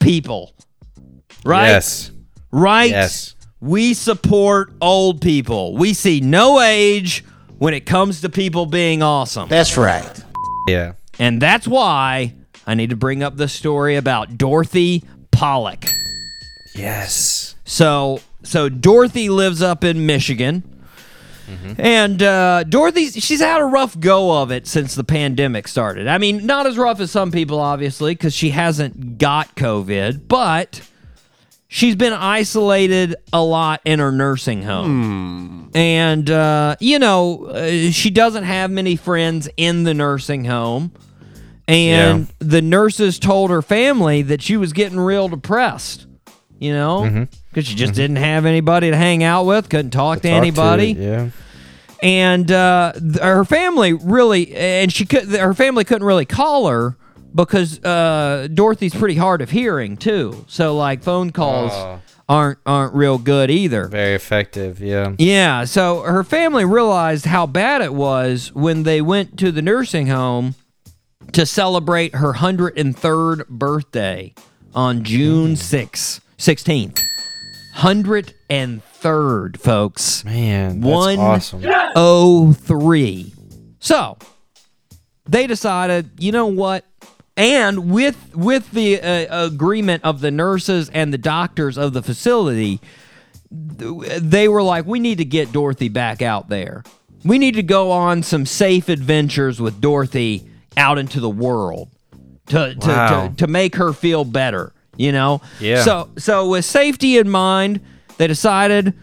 [0.00, 0.54] people.
[1.44, 1.68] Right?
[1.68, 2.10] Yes.
[2.50, 2.90] Right?
[2.90, 3.34] Yes.
[3.60, 5.76] We support old people.
[5.76, 7.24] We see no age
[7.58, 9.48] when it comes to people being awesome.
[9.48, 10.24] That's right.
[10.68, 10.92] Yeah.
[11.18, 12.34] And that's why
[12.66, 15.86] I need to bring up the story about Dorothy Pollack.
[16.74, 17.54] Yes.
[17.64, 20.73] So so Dorothy lives up in Michigan.
[21.78, 26.06] And uh, Dorothy, she's had a rough go of it since the pandemic started.
[26.08, 30.80] I mean, not as rough as some people, obviously, because she hasn't got COVID, but
[31.68, 35.70] she's been isolated a lot in her nursing home.
[35.74, 40.92] And, uh, you know, uh, she doesn't have many friends in the nursing home.
[41.66, 46.06] And the nurses told her family that she was getting real depressed,
[46.58, 50.28] you know, because she just didn't have anybody to hang out with, couldn't talk to
[50.28, 51.30] anybody yeah.
[52.02, 56.96] and uh, th- her family really and she could her family couldn't really call her
[57.34, 60.44] because uh, Dorothy's pretty hard of hearing too.
[60.48, 62.00] So like phone calls Oh.
[62.28, 63.86] aren't aren't real good either.
[63.88, 64.80] Very effective.
[64.80, 65.14] Yeah.
[65.18, 70.06] Yeah, so her family realized how bad it was when they went to the nursing
[70.08, 70.54] home
[71.32, 74.34] to celebrate her 103rd birthday
[74.74, 77.03] on June 6th, 16th.
[77.74, 80.24] 103rd, folks.
[80.24, 81.62] Man, that's One awesome.
[81.96, 83.32] oh three.
[83.80, 84.16] So
[85.26, 86.84] they decided, you know what?
[87.36, 92.80] And with with the uh, agreement of the nurses and the doctors of the facility,
[93.50, 96.84] they were like, we need to get Dorothy back out there.
[97.24, 101.88] We need to go on some safe adventures with Dorothy out into the world
[102.46, 103.28] to to, Wow.
[103.28, 104.72] to, to make her feel better.
[104.96, 105.40] You know.
[105.60, 105.82] Yeah.
[105.82, 107.80] So so with safety in mind,
[108.18, 108.94] they decided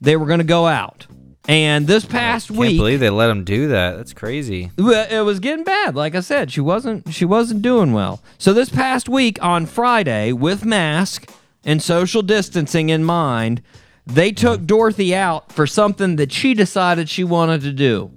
[0.00, 1.06] they were going to go out.
[1.48, 3.96] And this past Can't week, believe they let him do that.
[3.96, 4.70] That's crazy.
[4.76, 5.96] it was getting bad.
[5.96, 8.20] Like I said, she wasn't she wasn't doing well.
[8.36, 11.30] So this past week on Friday, with mask
[11.64, 13.62] and social distancing in mind,
[14.06, 18.10] they took Dorothy out for something that she decided she wanted to do.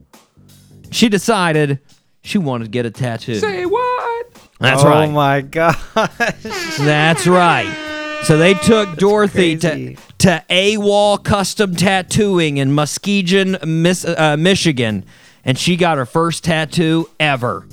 [0.92, 1.80] She decided
[2.24, 3.36] she wanted to get a tattoo.
[3.36, 4.28] Say what?
[4.60, 5.12] That's oh right.
[5.12, 5.76] my god.
[5.96, 8.20] That's right.
[8.24, 9.96] So they took Dorothy crazy.
[9.96, 15.04] to to AWOL Custom Tattooing in Muskegon, Miss, uh, Michigan,
[15.44, 17.66] and she got her first tattoo ever.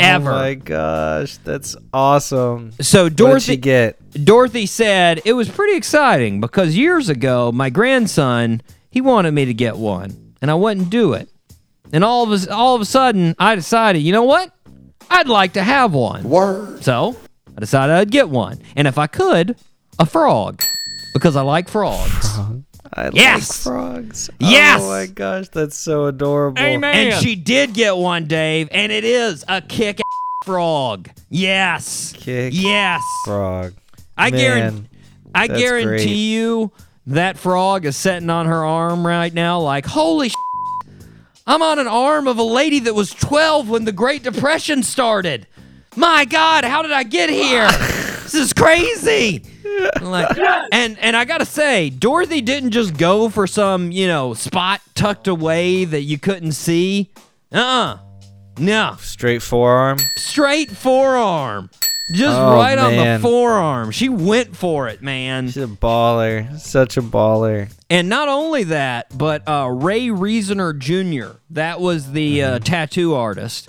[0.00, 0.30] Ever.
[0.30, 2.72] Oh my gosh, that's awesome.
[2.80, 4.24] So What did Dorothy she get?
[4.24, 9.54] Dorothy said it was pretty exciting because years ago my grandson he wanted me to
[9.54, 11.28] get one and I wouldn't do it.
[11.92, 14.52] And all of a, all of a sudden I decided, you know what?
[15.10, 16.24] I'd like to have one.
[16.24, 16.82] Word.
[16.82, 17.16] So
[17.56, 18.60] I decided I'd get one.
[18.74, 19.56] And if I could,
[19.98, 20.62] a frog.
[21.14, 22.38] Because I like frogs.
[22.94, 23.66] I Yes!
[23.66, 24.30] like frogs.
[24.38, 24.80] Yes!
[24.82, 26.60] Oh my gosh, that's so adorable.
[26.62, 27.12] Amen.
[27.12, 31.10] And she did get one, Dave, and it is a kick ass frog.
[31.28, 32.12] Yes.
[32.16, 33.02] Kick Yes.
[33.24, 33.74] frog.
[34.16, 34.88] I Man, guarantee
[35.34, 36.08] I guarantee great.
[36.08, 36.72] you
[37.08, 40.30] that frog is sitting on her arm right now like, "Holy
[41.46, 45.46] I'm on an arm of a lady that was 12 when the Great Depression started."
[45.98, 47.66] My God, how did I get here?
[48.22, 49.42] this is crazy.
[50.02, 50.36] Like,
[50.72, 55.26] and and I gotta say, Dorothy didn't just go for some you know spot tucked
[55.28, 57.10] away that you couldn't see.
[57.52, 57.98] Uh, uh
[58.58, 59.98] no, Straight forearm.
[60.16, 61.68] straight forearm,
[62.10, 63.90] just Oh, right on the forearm.
[63.90, 65.46] She went for it, man.
[65.46, 66.58] She's a baller.
[66.58, 67.72] Such a baller.
[67.90, 73.68] And not only that, but uh, Ray Reasoner Jr., that was the uh, tattoo artist.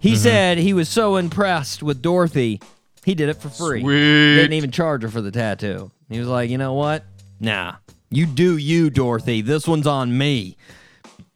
[0.00, 2.60] He said he was so impressed with Dorothy,
[3.04, 3.82] he did it for free.
[3.82, 5.90] Didn't even charge her for the tattoo.
[6.10, 7.04] He was like, you know what?
[7.40, 7.76] Nah,
[8.10, 9.40] you do you, Dorothy.
[9.40, 10.56] This one's on me.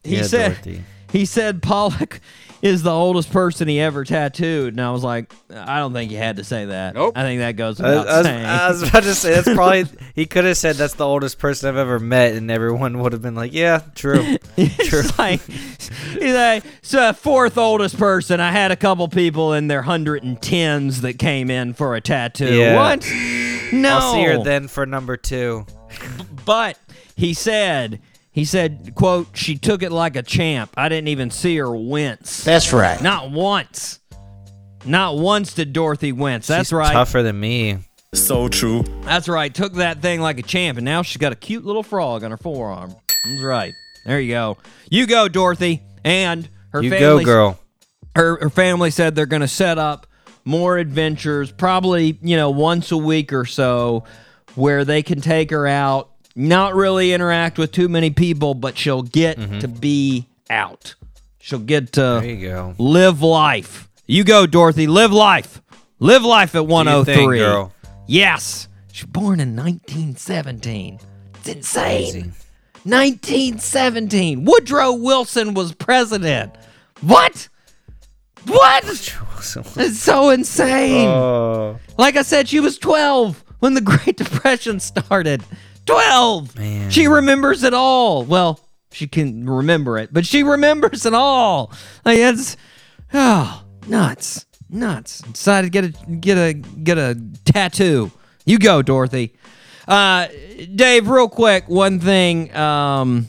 [0.05, 0.49] He Yeah, said.
[0.53, 0.85] Dorothy.
[1.13, 2.21] He said Pollack
[2.61, 6.19] is the oldest person he ever tattooed, and I was like, I don't think you
[6.19, 6.95] had to say that.
[6.95, 7.17] Nope.
[7.17, 8.47] I think that goes without I was, saying.
[8.47, 11.69] I was about to say that's probably he could have said that's the oldest person
[11.69, 16.65] I've ever met, and everyone would have been like, "Yeah, true." It's like, he's like,
[16.83, 18.41] so fourth oldest person.
[18.41, 22.01] I had a couple people in their hundred and tens that came in for a
[22.01, 22.55] tattoo.
[22.55, 22.75] Yeah.
[22.75, 23.07] What?
[23.73, 23.99] No.
[23.99, 25.67] I'll see her then for number two.
[26.45, 26.79] But
[27.15, 28.01] he said,
[28.39, 30.71] he said, quote, she took it like a champ.
[30.77, 32.45] I didn't even see her wince.
[32.45, 33.03] That's right.
[33.03, 33.99] Not once.
[34.85, 36.47] Not once did Dorothy wince.
[36.47, 36.93] That's She's right.
[36.93, 37.79] Tougher than me.
[38.15, 38.85] So true.
[39.03, 39.53] That's right.
[39.53, 42.31] Took that thing like a champ, and now she's got a cute little frog on
[42.31, 42.95] her forearm.
[43.25, 43.75] That's right.
[44.07, 44.57] There you go.
[44.89, 45.83] You go, Dorothy.
[46.05, 47.61] And her You family go, girl.
[48.15, 50.07] her, her family said they're going to set up
[50.45, 54.05] more adventures, probably, you know, once a week or so,
[54.55, 59.03] where they can take her out, not really interact with too many people, but she'll
[59.03, 60.95] get to be out.
[61.41, 63.89] She'll get to live life.
[64.07, 64.87] You go, Dorothy.
[64.87, 65.61] Live life.
[65.99, 67.15] Live life at 103.
[67.15, 67.73] thing, girl.
[68.07, 68.69] Yes.
[68.93, 71.01] She was born in 1917.
[71.35, 72.13] It's insane.
[72.13, 72.33] Crazy.
[72.85, 74.45] 1917.
[74.45, 76.55] Woodrow Wilson was president.
[77.01, 77.49] What?
[78.47, 78.85] What?
[78.85, 81.09] It's so insane.
[81.09, 85.43] Oh, like I said, she was 12 when the Great Depression started.
[85.89, 86.57] 12.
[86.59, 86.91] Man.
[86.91, 88.23] She remembers it all.
[88.25, 88.61] Well,
[88.93, 91.73] she can remember it, but she remembers it all.
[92.05, 92.57] Like it's
[93.15, 94.47] oh, nuts.
[94.71, 95.21] Nuts.
[95.23, 98.11] Decided to get a get a get a tattoo.
[98.45, 99.35] You go, Dorothy.
[99.87, 100.29] Uh
[100.75, 103.27] Dave, real quick, one thing um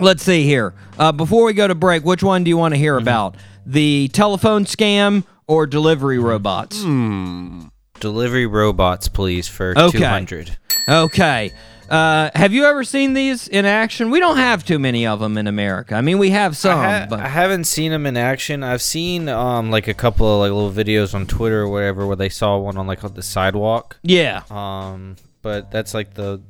[0.00, 0.74] let's see here.
[0.98, 3.36] Uh, before we go to break, which one do you want to hear about?
[3.66, 6.82] The telephone scam or delivery robots?
[6.82, 7.62] Hmm.
[7.98, 9.98] delivery robots, please, for Okay.
[9.98, 10.56] two hundred.
[10.88, 11.52] Okay.
[11.88, 14.10] Uh, have you ever seen these in action?
[14.10, 15.94] We don't have too many of them in America.
[15.94, 18.62] I mean, we have some, I, ha- but I haven't seen them in action.
[18.62, 22.16] I've seen um like a couple of like little videos on Twitter or whatever where
[22.16, 23.98] they saw one on like the sidewalk.
[24.02, 26.40] yeah, Um, but that's like the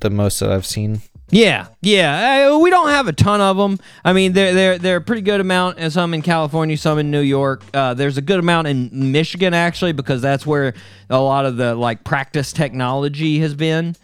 [0.00, 1.02] the most that I've seen.
[1.30, 2.50] Yeah, yeah.
[2.50, 3.78] Uh, we don't have a ton of them.
[4.04, 5.78] I mean, they're they're they're a pretty good amount.
[5.78, 7.62] And some in California, some in New York.
[7.72, 10.74] Uh, there's a good amount in Michigan actually because that's where
[11.08, 13.96] a lot of the like practice technology has been.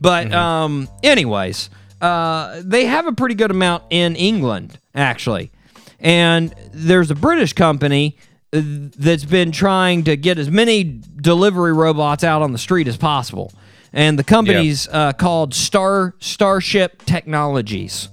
[0.00, 1.68] But um, anyways,
[2.00, 5.50] uh, they have a pretty good amount in England actually,
[5.98, 8.16] and there's a British company
[8.52, 8.62] uh,
[8.98, 10.82] that's been trying to get as many
[11.20, 13.52] delivery robots out on the street as possible,
[13.92, 18.08] and the company's uh, called Star Starship Technologies.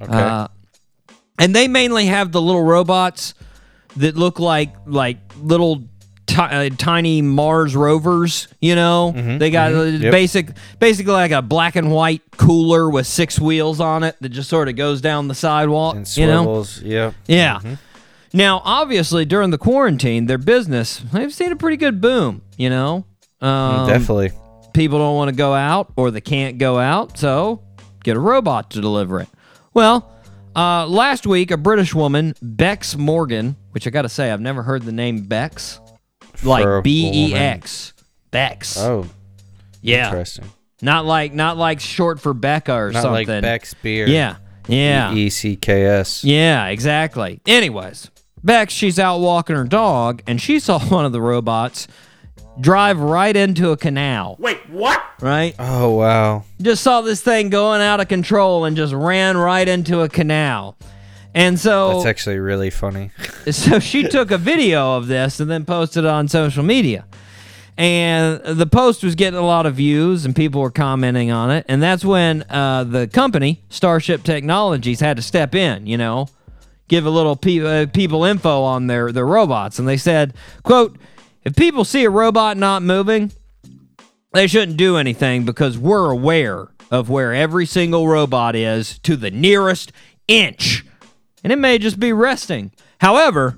[0.00, 0.12] Okay.
[0.12, 0.48] Uh,
[1.38, 3.34] and they mainly have the little robots
[3.96, 5.82] that look like like little
[6.26, 8.48] ti- uh, tiny Mars rovers.
[8.60, 10.12] You know, they got uh, Yep.
[10.12, 14.48] basic, basically like a black and white cooler with six wheels on it that just
[14.48, 15.96] sort of goes down the sidewalk.
[15.96, 16.82] and you know, swivels.
[16.82, 17.12] Yeah.
[17.26, 17.76] yeah.
[18.32, 22.42] Now, obviously, during the quarantine, their business they've seen a pretty good boom.
[22.56, 23.04] You know,
[23.40, 24.32] um, Definitely.
[24.78, 27.62] People don't want to go out or they can't go out, so
[28.04, 29.28] get a robot to deliver it.
[29.74, 30.10] Well,
[30.54, 34.62] uh, last week, a British woman, Bex Morgan, which I got to say, I've never
[34.62, 35.80] heard the name Bex,
[36.42, 37.92] like B E X.
[38.30, 38.78] Bex.
[38.78, 39.06] Oh,
[39.82, 40.50] yeah, interesting.
[40.82, 43.34] not like not like short for Becca or something Not something.
[43.34, 44.06] like Beck's beer.
[44.06, 44.36] Yeah,
[44.68, 45.12] yeah.
[45.12, 46.22] E C K S.
[46.24, 47.40] Yeah, exactly.
[47.46, 48.10] Anyways,
[48.44, 51.88] Bex, she's out walking her dog, and she saw one of the robots
[52.60, 54.36] drive right into a canal.
[54.38, 55.02] Wait, what?
[55.20, 55.54] Right?
[55.58, 56.44] Oh wow.
[56.60, 60.76] Just saw this thing going out of control and just ran right into a canal.
[61.34, 63.10] And so, That's actually really funny.
[63.50, 67.04] so she took a video of this and then posted it on social media.
[67.76, 71.64] And the post was getting a lot of views and people were commenting on it.
[71.68, 76.28] And that's when uh, the company, Starship Technologies, had to step in, you know,
[76.88, 79.78] give a little pe- uh, people info on their, their robots.
[79.78, 80.34] And they said,
[80.64, 80.98] quote,
[81.48, 83.32] if people see a robot not moving,
[84.34, 89.30] they shouldn't do anything because we're aware of where every single robot is to the
[89.30, 89.90] nearest
[90.26, 90.84] inch.
[91.42, 92.70] And it may just be resting.
[93.00, 93.56] However,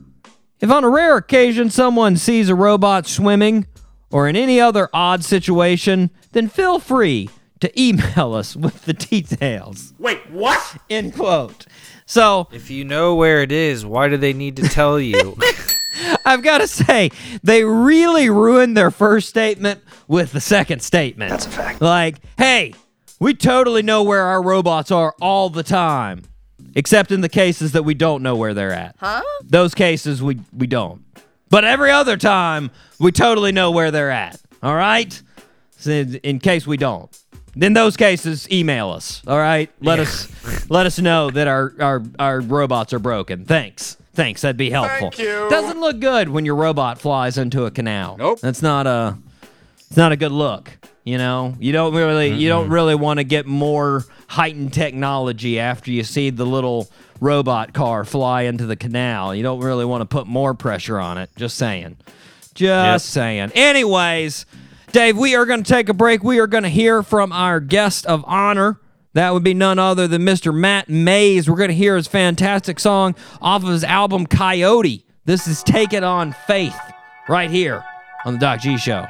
[0.61, 3.66] If on a rare occasion someone sees a robot swimming
[4.12, 7.28] or in any other odd situation, then feel free
[7.59, 9.95] to email us with the details.
[9.99, 10.76] Wait, what?
[10.88, 11.66] End quote.
[12.07, 15.36] So If you know where it is, why do they need to tell you?
[16.25, 17.11] I've got to say,
[17.43, 21.31] they really ruined their first statement with the second statement.
[21.31, 21.81] That's a fact.
[21.81, 22.75] Like, hey,
[23.19, 26.23] we totally know where our robots are all the time,
[26.75, 28.97] except in the cases that we don't know where they're at.
[28.99, 29.23] Huh?
[29.45, 31.05] Those cases we we don't.
[31.49, 34.41] But every other time, we totally know where they're at.
[34.63, 35.21] All right?
[35.79, 37.11] So in, in case we don't.
[37.61, 39.23] In those cases, email us.
[39.27, 39.71] All right?
[39.81, 43.45] Let us let us know that our, our our robots are broken.
[43.45, 43.97] Thanks.
[44.13, 44.43] Thanks.
[44.43, 45.11] That'd be helpful.
[45.11, 45.49] Thank you.
[45.51, 48.17] Doesn't look good when your robot flies into a canal.
[48.19, 48.41] Nope.
[48.41, 49.17] That's not a
[49.87, 50.71] it's not a good look.
[51.05, 55.91] You know, you don't really you don't really want to get more heightened technology after
[55.91, 56.89] you see the little
[57.21, 59.35] robot car fly into the canal.
[59.35, 61.31] You don't really want to put more pressure on it.
[61.37, 61.97] Just saying.
[62.55, 63.53] Just saying.
[63.55, 64.45] Anyways,
[64.93, 66.23] Dave, we are going to take a break.
[66.23, 68.79] We are going to hear from our guest of honor.
[69.13, 70.55] That would be none other than Mr.
[70.55, 71.51] Matt Mays.
[71.51, 75.05] We're going to hear his fantastic song off of his album Coyote.
[75.25, 76.79] This is Take It On Faith
[77.29, 77.85] right here
[78.25, 79.07] on the Doc G Show.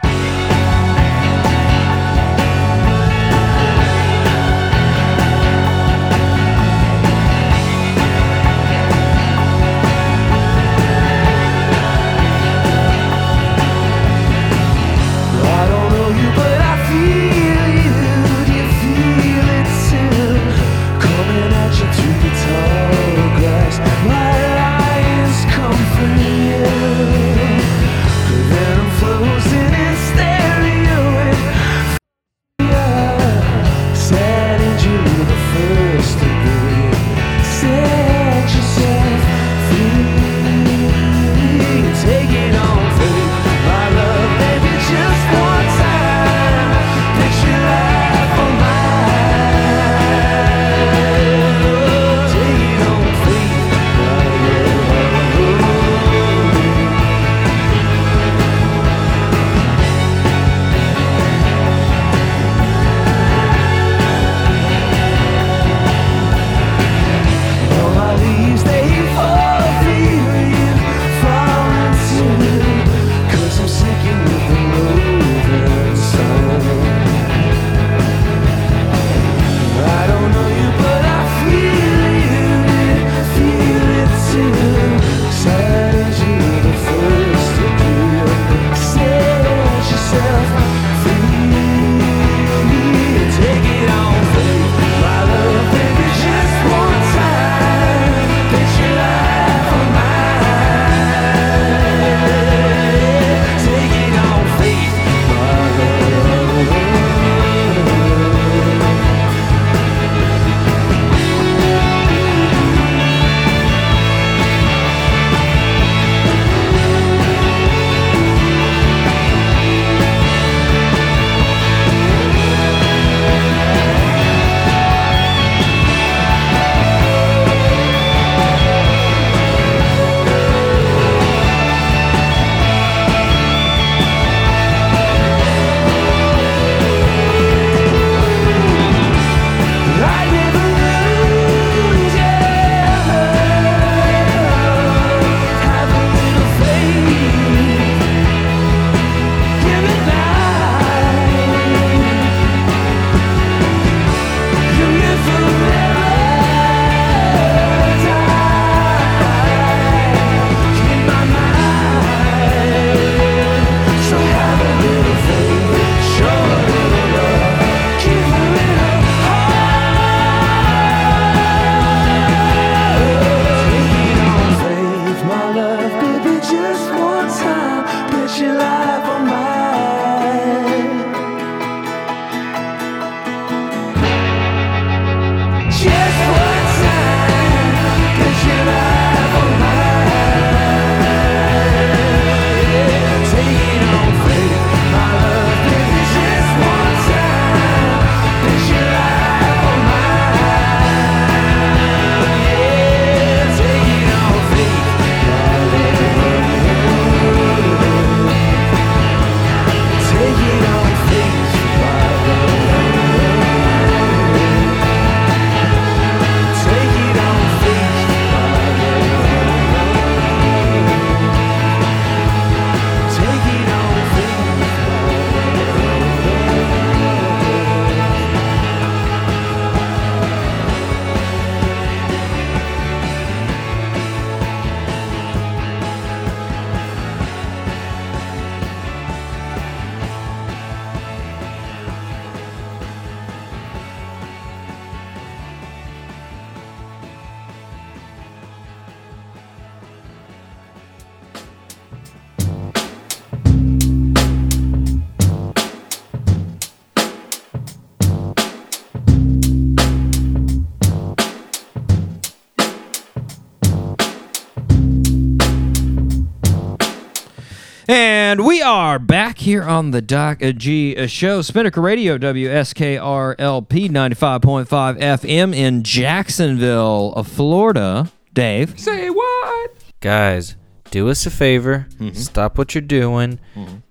[269.50, 274.68] Here on the Doc G show, Spinnaker Radio, WSKRLP 95.5
[275.00, 278.12] FM in Jacksonville, uh, Florida.
[278.32, 278.78] Dave.
[278.78, 279.72] Say what?
[279.98, 280.54] Guys,
[280.92, 281.88] do us a favor.
[281.94, 282.14] Mm-hmm.
[282.14, 283.40] Stop what you're doing.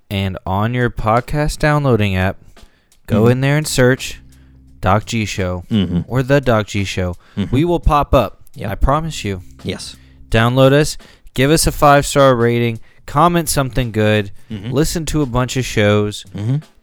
[0.10, 2.38] And on your podcast downloading app,
[3.06, 3.32] go Mm-hmm.
[3.32, 4.22] in there and search
[4.80, 5.66] Doc G Show
[6.08, 7.16] or The Doc G Show.
[7.52, 8.44] We will pop up.
[8.54, 8.62] Mm-hmm.
[8.62, 8.72] Yep.
[8.72, 9.42] I promise you.
[9.64, 9.98] Yes.
[10.30, 10.98] Download us,
[11.34, 12.80] give us a five star rating,
[13.10, 14.72] comment something good, Mm-hmm.
[14.72, 16.24] listen to a bunch of shows.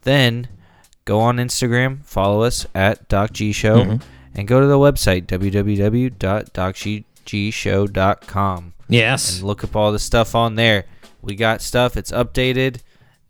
[0.03, 0.49] Then
[1.05, 3.97] go on Instagram, follow us at Doc G Show, Mm-hmm.
[4.35, 5.27] and go to the website
[7.35, 9.39] www.docgshow.com Yes.
[9.39, 10.85] and look up all the stuff on there.
[11.23, 12.77] We got stuff, it's updated,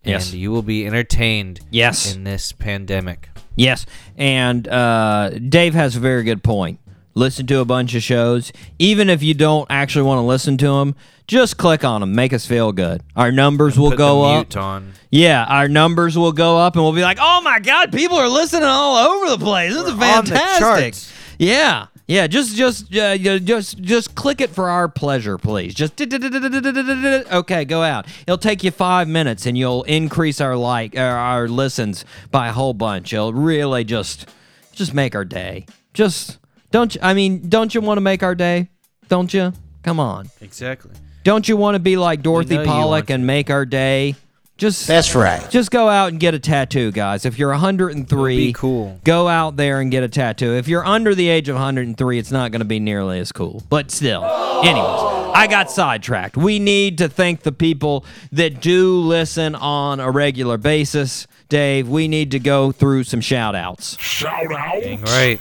[0.03, 0.33] and Yes.
[0.33, 2.13] you will be entertained Yes.
[2.13, 3.29] in this pandemic.
[3.55, 3.85] Yes,
[4.17, 6.79] and uh, Dave has a very good point.
[7.17, 10.67] Listen to a bunch of shows, even if you don't actually want to listen to
[10.67, 10.93] them.
[11.25, 13.01] Just click on them, make us feel good.
[13.15, 14.55] Our numbers will Put go up.
[14.55, 14.93] on.
[15.09, 18.29] Yeah, our numbers will go up, and we'll be like, "Oh my God, people are
[18.29, 19.73] listening all over the place.
[19.73, 20.93] This is We're the fantastic."
[21.39, 22.27] Yeah, yeah.
[22.27, 25.73] Just, just, uh, just, just click it for our pleasure, please.
[25.73, 28.05] Just okay, go out.
[28.27, 32.51] It'll take you five minutes, and you'll increase our like, uh, our listens by a
[32.53, 33.11] whole bunch.
[33.11, 34.29] It'll really just,
[34.71, 35.65] just make our day.
[35.93, 36.37] Just
[36.71, 37.01] don't you?
[37.03, 38.69] I mean, don't you want to make our day?
[39.07, 39.53] Don't you?
[39.83, 40.29] Come on.
[40.41, 40.91] Exactly.
[41.23, 44.15] Don't you want to be like Dorothy know Pollack and make our day?
[44.57, 45.47] Just That's right.
[45.51, 47.25] just go out and get a tattoo, guys.
[47.25, 48.99] If you're 103, Be cool.
[49.03, 50.53] go out there and get a tattoo.
[50.55, 53.61] If you're under the age of 103, it's not going to be nearly as cool.
[53.69, 56.37] But still, anyways, I got sidetracked.
[56.37, 61.27] We need to thank the people that do listen on a regular basis.
[61.49, 63.95] Dave, we need to go through some shout outs.
[63.99, 65.39] Shout Dang right.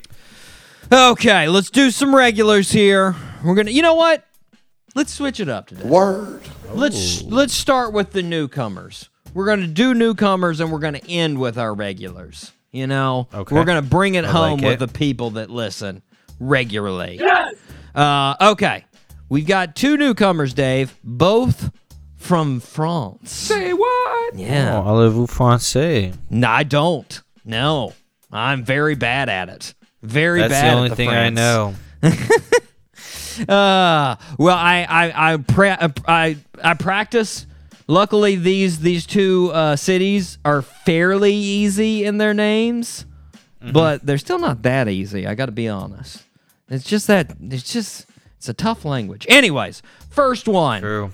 [0.92, 3.14] Okay, let's do some regulars here.
[3.44, 4.24] We're going to, you know what?
[4.94, 5.86] Let's switch it up today.
[5.88, 6.42] Word.
[6.72, 9.08] Let's let's start with the newcomers.
[9.34, 12.50] We're gonna do newcomers and we're gonna end with our regulars.
[12.72, 13.54] You know, Okay.
[13.54, 16.02] we're gonna bring it I home like with the people that listen
[16.40, 17.20] regularly.
[17.94, 18.84] Uh, okay,
[19.28, 21.70] we've got two newcomers, Dave, both
[22.16, 23.30] from France.
[23.32, 24.34] Say what?
[24.34, 24.76] Yeah.
[24.82, 26.14] Oh, allez-vous français?
[26.30, 27.22] No, I don't.
[27.44, 27.92] No,
[28.32, 29.74] I'm very bad at it.
[30.06, 30.62] Very That's bad.
[30.62, 31.74] That's the only the thing I know.
[33.48, 37.46] Uh, well, I I I pra- I, I practice.
[37.86, 43.04] Luckily, these these two uh, cities are fairly easy in their names,
[43.62, 43.72] Mm-hmm.
[43.72, 45.26] but they're still not that easy.
[45.26, 46.22] I got to be honest.
[46.70, 48.06] It's just that it's just
[48.38, 49.26] it's a tough language.
[49.28, 50.80] Anyways, first one.
[50.80, 51.12] True.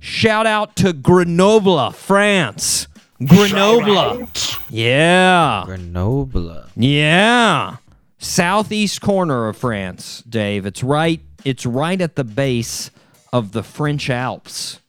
[0.00, 2.86] Shout out to Grenoble, France.
[3.26, 4.28] Grenoble.
[4.70, 5.62] Yeah.
[5.66, 6.64] Grenoble.
[6.76, 7.76] Yeah.
[8.24, 10.66] Southeast corner of France, Dave.
[10.66, 12.90] It's right it's right at the base
[13.32, 14.80] of the French Alps.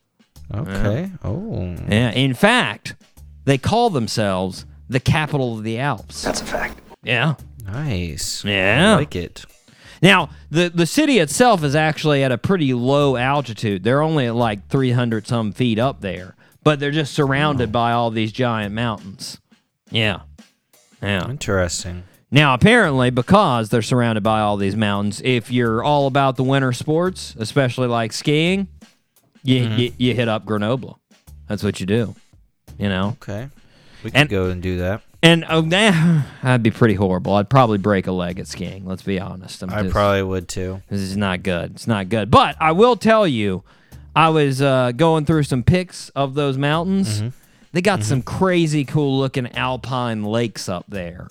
[0.53, 1.11] Okay.
[1.23, 1.75] Oh.
[1.89, 2.95] Yeah, in fact,
[3.43, 6.21] they call themselves the capital of the Alps.
[6.21, 6.79] That's a fact.
[7.03, 7.36] Yeah.
[7.65, 8.45] Nice.
[8.45, 8.93] Yeah.
[8.93, 9.43] I like it.
[10.01, 13.83] Now, the the city itself is actually at a pretty low altitude.
[13.83, 18.11] They're only at like 300 some feet up there, but they're just surrounded by all
[18.11, 19.39] these giant mountains.
[19.89, 20.21] Yeah.
[21.01, 21.29] Yeah.
[21.29, 22.03] Interesting.
[22.32, 26.73] Now, apparently, because they're surrounded by all these mountains, if you're all about the winter
[26.73, 28.67] sports, especially like skiing,
[29.43, 30.99] you, you, you hit up Grenoble.
[31.47, 32.15] That's what you do,
[32.80, 33.09] you know?
[33.21, 33.49] Okay.
[34.03, 35.01] We can And- go and do that.
[35.23, 37.34] And oh, nah, that'd be pretty horrible.
[37.34, 38.86] I'd probably break a leg at skiing.
[38.86, 39.63] Let's be honest.
[39.63, 40.82] I'm I just- probably would too.
[40.89, 41.71] This is not good.
[41.71, 42.30] It's not good.
[42.30, 43.63] But I will tell you,
[44.15, 47.21] I was uh, going through some pics of those mountains.
[47.21, 47.28] Mm-hmm.
[47.71, 51.28] They got some crazy cool looking alpine lakes up there.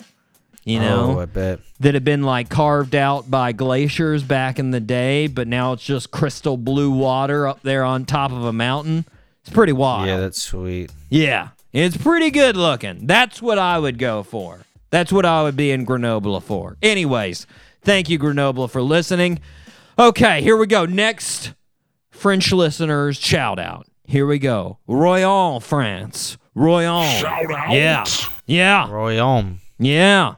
[0.65, 1.15] You know?
[1.15, 1.59] Oh, I bet.
[1.79, 5.83] that have been like carved out by glaciers back in the day, but now it's
[5.83, 9.05] just crystal blue water up there on top of a mountain.
[9.41, 10.07] It's pretty wild.
[10.07, 10.91] Yeah, that's sweet.
[11.09, 13.05] Yeah, it's pretty good looking.
[13.05, 14.61] That's what I would go for.
[14.89, 16.77] That's what I would be in Grenoble for.
[16.81, 17.45] Anyways,
[17.83, 19.39] thank you, Grenoble, for listening.
[19.99, 20.85] Okay, here we go.
[20.85, 21.53] Next
[22.09, 23.87] French listeners shout out.
[24.05, 24.79] Here we go.
[24.87, 26.37] Royan, France.
[26.55, 27.21] Royan.
[27.21, 27.71] Shout out.
[27.71, 28.05] Yeah.
[28.45, 28.87] Yeah.
[28.87, 29.57] Royaume.
[29.77, 30.35] Yeah.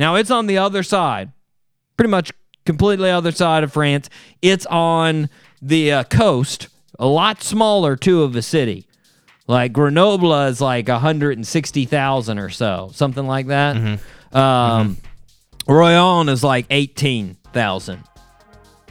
[0.00, 1.30] Now it's on the other side,
[1.98, 2.32] pretty much
[2.64, 4.08] completely other side of France.
[4.40, 5.28] It's on
[5.60, 8.86] the uh, coast, a lot smaller too of a city.
[9.46, 14.00] Like Grenoble is like 160,000 or so, something like that.
[14.32, 14.96] Um,
[15.68, 18.02] Royan is like 18,000.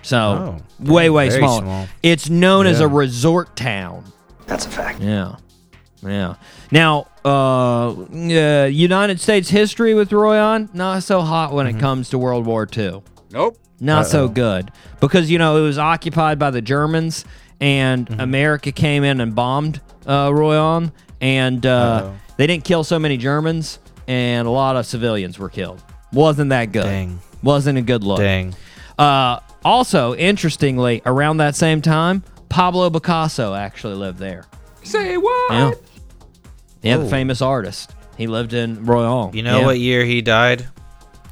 [0.03, 0.57] So Oh,
[0.93, 1.61] way, way smaller.
[1.63, 1.87] small.
[2.03, 4.03] It's known as a resort town.
[4.45, 5.01] That's a fact.
[5.01, 5.37] Yeah.
[6.03, 6.35] Yeah.
[6.71, 12.17] Now, uh, uh, United States history with Royan, not so hot when it comes to
[12.17, 13.03] World War II.
[13.31, 13.57] Nope.
[13.79, 14.71] Not so good.
[14.99, 17.25] Because, you know, it was occupied by the Germans
[17.61, 20.91] and America came in and bombed uh, Royan
[21.21, 25.83] and uh, they didn't kill so many Germans, and a lot of civilians were killed.
[26.13, 26.83] Wasn't that good?
[26.83, 27.19] Dang.
[27.43, 28.19] Wasn't a good look.
[28.19, 28.55] Dang.
[28.97, 34.45] Uh, also, interestingly, around that same time, Pablo Picasso actually lived there.
[34.83, 35.51] Say what?
[35.51, 35.71] Yeah,
[36.81, 37.09] yeah, the Oh.
[37.09, 37.91] famous artist.
[38.17, 39.33] He lived in Royan.
[39.35, 39.65] You know Yeah.
[39.65, 40.67] what year he died?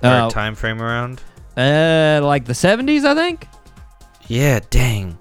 [0.04, 1.22] Or Uh, time frame around?
[1.58, 3.48] Uh, like the seventies, I think.
[4.28, 5.18] Yeah, dang.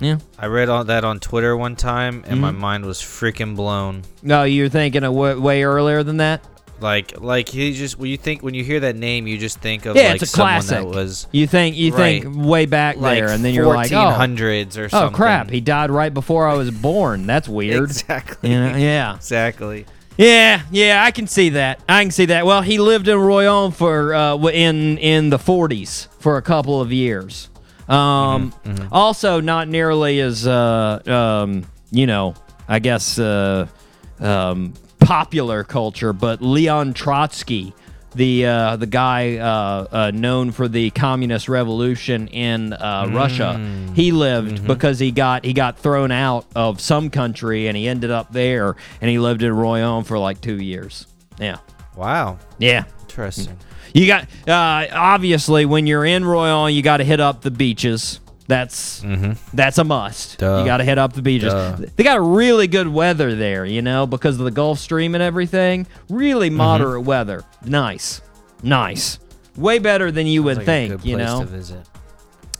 [0.00, 0.16] Yeah.
[0.38, 2.58] I read all that on Twitter one time, and my Mhm.
[2.58, 4.02] mind was freaking blown.
[4.22, 6.42] No, you're thinking of w- way earlier than that.
[6.80, 9.86] Like, like he just when you think when you hear that name, you just think
[9.86, 10.78] of Yeah, like it's a someone classic.
[10.78, 13.96] that was You think you think way back like there, and then you're like, oh,
[14.18, 15.16] 1400s or oh something.
[15.16, 17.26] crap, he died right before I was born.
[17.26, 17.84] That's weird.
[17.84, 18.50] exactly.
[18.50, 19.14] You know, yeah.
[19.16, 19.86] Exactly.
[20.16, 21.80] Yeah, yeah, I can see that.
[21.88, 22.46] I can see that.
[22.46, 26.92] Well, he lived in Royan for uh, in in the 40s for a couple of
[26.92, 27.50] years.
[27.88, 28.52] Um,
[28.92, 32.34] Also, not nearly as uh, um, you know,
[32.68, 33.66] I guess uh,
[34.20, 34.74] um,
[35.04, 37.74] popular culture, but Leon Trotsky,
[38.14, 43.58] the uh, the guy uh, uh, known for the communist revolution in uh, Russia,
[43.94, 48.10] he lived because he got he got thrown out of some country and he ended
[48.10, 51.06] up there and he lived in Royan for like two years.
[51.38, 51.58] Yeah,
[51.96, 52.38] Wow.
[52.58, 52.84] yeah.
[53.02, 53.56] Interesting.
[53.92, 58.20] You got uh, obviously when you're in Royan, you got to hit up the beaches.
[58.46, 59.02] That's
[59.54, 60.38] that's a must.
[60.38, 60.58] Duh.
[60.58, 61.52] You got to hit up the beaches.
[61.52, 61.76] Duh.
[61.96, 65.86] They got really good weather there, you know, because of the Gulf Stream and everything.
[66.10, 66.56] Really Mm-hmm.
[66.58, 67.42] moderate weather.
[67.64, 68.20] Nice,
[68.62, 69.18] nice.
[69.56, 71.40] Way better than you would Sounds like a think, you know.
[71.40, 71.88] To visit.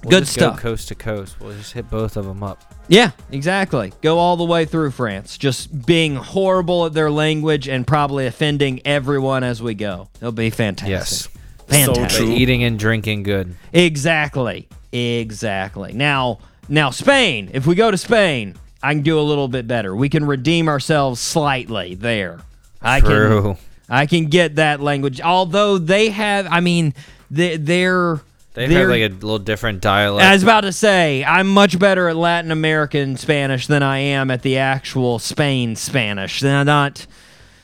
[0.05, 0.61] We'll Good just go stuff.
[0.61, 1.41] coast to coast.
[1.41, 2.63] We'll just hit both of them up.
[2.89, 3.93] Yeah, exactly.
[4.03, 8.83] Go all the way through France, just being horrible at their language and probably offending
[8.87, 10.09] everyone as we go.
[10.17, 10.91] It'll be fantastic.
[10.91, 11.29] Yes.
[11.67, 12.27] fantastic.
[12.27, 13.55] But eating and drinking good.
[13.73, 14.69] Exactly.
[14.95, 15.93] Exactly.
[15.93, 16.39] Now,
[16.69, 17.51] now Spain.
[17.53, 19.95] If we go to Spain, I can do a little bit better.
[19.95, 22.41] We can redeem ourselves slightly there.
[22.81, 23.43] I True.
[23.43, 23.57] can
[23.89, 25.21] I can get that language.
[25.21, 26.95] Although they have I mean
[27.31, 28.21] they they're
[28.55, 30.25] They have like a little different dialect.
[30.25, 34.31] I was about to say, I'm much better at Latin American Spanish than I am
[34.31, 36.41] at the actual Spain Spanish.
[36.41, 37.07] They're not.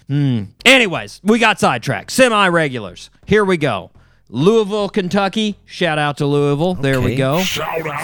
[0.08, 0.44] Hmm.
[0.64, 2.10] Anyways, we got sidetracked.
[2.10, 3.10] Semi regulars.
[3.26, 3.92] Here we go.
[4.32, 5.56] Louisville, Kentucky.
[5.66, 6.74] Shout out to Louisville.
[6.74, 7.16] There we Okay.
[7.16, 7.42] go.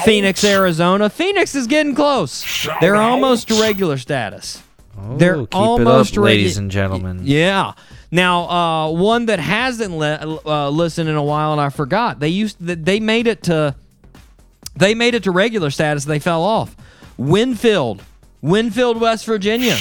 [0.04, 1.08] Phoenix, Arizona.
[1.08, 2.66] Phoenix is getting close.
[2.80, 4.62] They're almost to regular status.
[4.98, 7.20] oh, they're keep almost it up, ladies and gentlemen.
[7.24, 7.72] Yeah.
[8.10, 12.18] Now, uh, one that hasn't le- uh, listened in a while, and I forgot.
[12.20, 13.74] They used th- they made it to
[14.76, 16.04] they made it to regular status.
[16.04, 16.76] They fell off.
[17.18, 18.02] Winfield,
[18.42, 19.76] Winfield, West Virginia.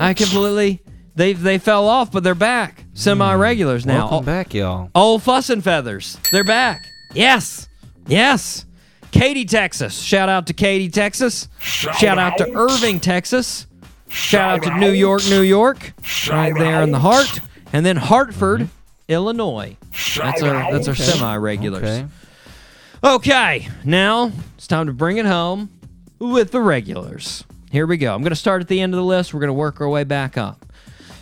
[0.00, 0.80] I completely
[1.18, 2.84] they they fell off, but they're back.
[2.94, 3.90] Semi regulars hmm.
[3.90, 3.98] now.
[4.08, 4.90] Welcome Oh, back, y'all.
[4.94, 6.16] Old Fuss and Feathers.
[6.32, 6.86] They're back.
[7.12, 7.68] Yes.
[8.06, 8.64] Yes.
[9.10, 9.98] Katy, Texas.
[9.98, 11.48] Shout out to Katy, Texas.
[11.58, 13.66] Shout out to Irving, Texas.
[14.08, 15.92] Shout out to New York, New York.
[16.30, 17.40] Right there in the heart.
[17.72, 18.68] And then Hartford,
[19.08, 19.76] Illinois.
[20.16, 21.84] That's our that's our semi regulars.
[21.84, 22.06] Okay.
[23.02, 25.70] Okay, now it's time to bring it home
[26.18, 27.44] with the regulars.
[27.70, 28.14] Here we go.
[28.14, 29.32] I'm going to start at the end of the list.
[29.34, 30.64] We're going to work our way back up.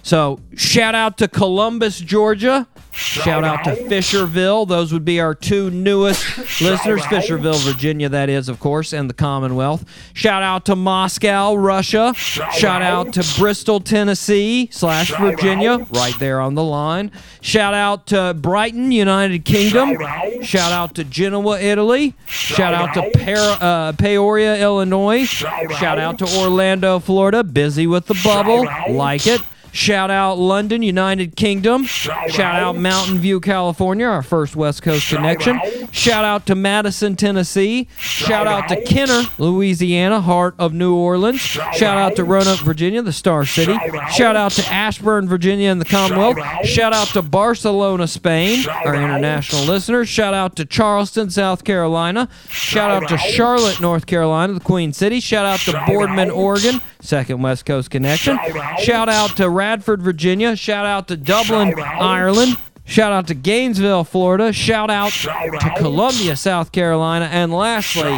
[0.07, 2.69] So, shout out to Columbus, Georgia.
[2.93, 4.67] Shout out to Fisherville.
[4.69, 7.03] Those would be our two newest listeners.
[7.03, 9.85] Fisherville, Virginia, that is, of course, and the Commonwealth.
[10.15, 12.15] Shout out to Moscow, Russia.
[12.15, 17.11] Shout out to Bristol, Tennessee, slash Virginia, right there on the line.
[17.41, 19.99] Shout out to Brighton, United Kingdom.
[20.45, 22.15] Shout out to Genoa, Italy.
[22.27, 25.25] Shout out to Para, uh, Peoria, Illinois.
[25.25, 27.43] Shout out to Orlando, Florida.
[27.43, 28.69] Busy with the bubble.
[28.89, 29.41] Like it.
[29.77, 31.85] Shout out London, United Kingdom.
[31.85, 35.61] Shout out Mountain View, California, our first West Coast connection.
[35.93, 37.87] Shout out to Madison, Tennessee.
[37.99, 41.41] Shout out to Kenner, Louisiana, heart of New Orleans.
[41.41, 43.77] Shout out to Roanoke, Virginia, the Star City.
[44.13, 46.39] Shout out to Ashburn, Virginia, and the Commonwealth.
[46.65, 50.09] Shout out to Barcelona, Spain, our international listeners.
[50.09, 52.31] Shout out to Charleston, South Carolina.
[52.49, 55.21] Shout out to Charlotte, North Carolina, the Queen City.
[55.21, 58.39] Shout out to Boardman, Oregon, second West Coast connection.
[58.79, 60.55] Shout out to Radford, Virginia.
[60.55, 62.57] Shout out to Dublin, Ireland.
[62.85, 64.53] Shout out to Gainesville, Florida.
[64.53, 67.25] Shout out to Columbia, South Carolina.
[67.25, 68.17] And lastly,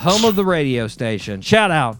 [0.00, 1.42] home of the radio station.
[1.42, 1.98] Shout out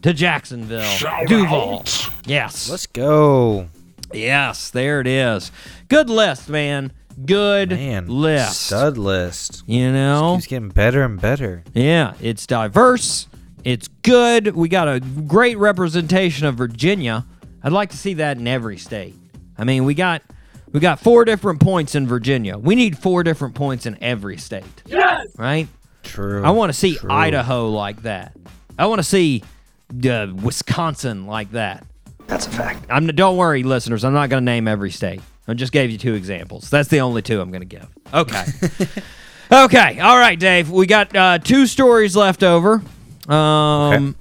[0.00, 0.90] to Jacksonville,
[1.26, 1.84] Duval.
[2.24, 2.70] Yes.
[2.70, 3.68] Let's go.
[4.10, 5.52] Yes, there it is.
[5.88, 6.92] Good list, man.
[7.26, 8.08] Good Man.
[8.08, 8.68] list.
[8.68, 9.64] Stud list.
[9.66, 10.36] You know?
[10.36, 11.62] It's getting better and better.
[11.74, 13.28] Yeah, it's diverse.
[13.64, 14.54] It's good.
[14.56, 17.26] We got a great representation of Virginia.
[17.62, 19.14] I'd like to see that in every state.
[19.58, 20.22] I mean, we got
[20.72, 22.56] we got four different points in Virginia.
[22.56, 24.64] We need four different points in every state.
[24.86, 25.26] Yes.
[25.36, 25.68] Right?
[26.02, 26.44] True.
[26.44, 27.10] I want to see True.
[27.10, 28.36] Idaho like that.
[28.78, 29.42] I want to see
[30.08, 31.84] uh, Wisconsin like that.
[32.26, 32.86] That's a fact.
[32.88, 34.04] I'm don't worry, listeners.
[34.04, 35.20] I'm not going to name every state.
[35.48, 36.70] I just gave you two examples.
[36.70, 37.88] That's the only two I'm going to give.
[38.14, 38.44] Okay.
[39.52, 39.98] okay.
[39.98, 40.70] All right, Dave.
[40.70, 42.82] We got uh, two stories left over.
[43.28, 44.14] Um,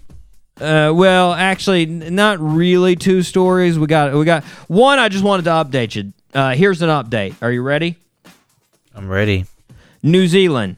[0.61, 3.77] uh, well, actually, n- not really two stories.
[3.79, 4.99] We got we got one.
[4.99, 6.13] I just wanted to update you.
[6.33, 7.35] Uh, here's an update.
[7.41, 7.97] Are you ready?
[8.95, 9.45] I'm ready.
[10.03, 10.75] New Zealand.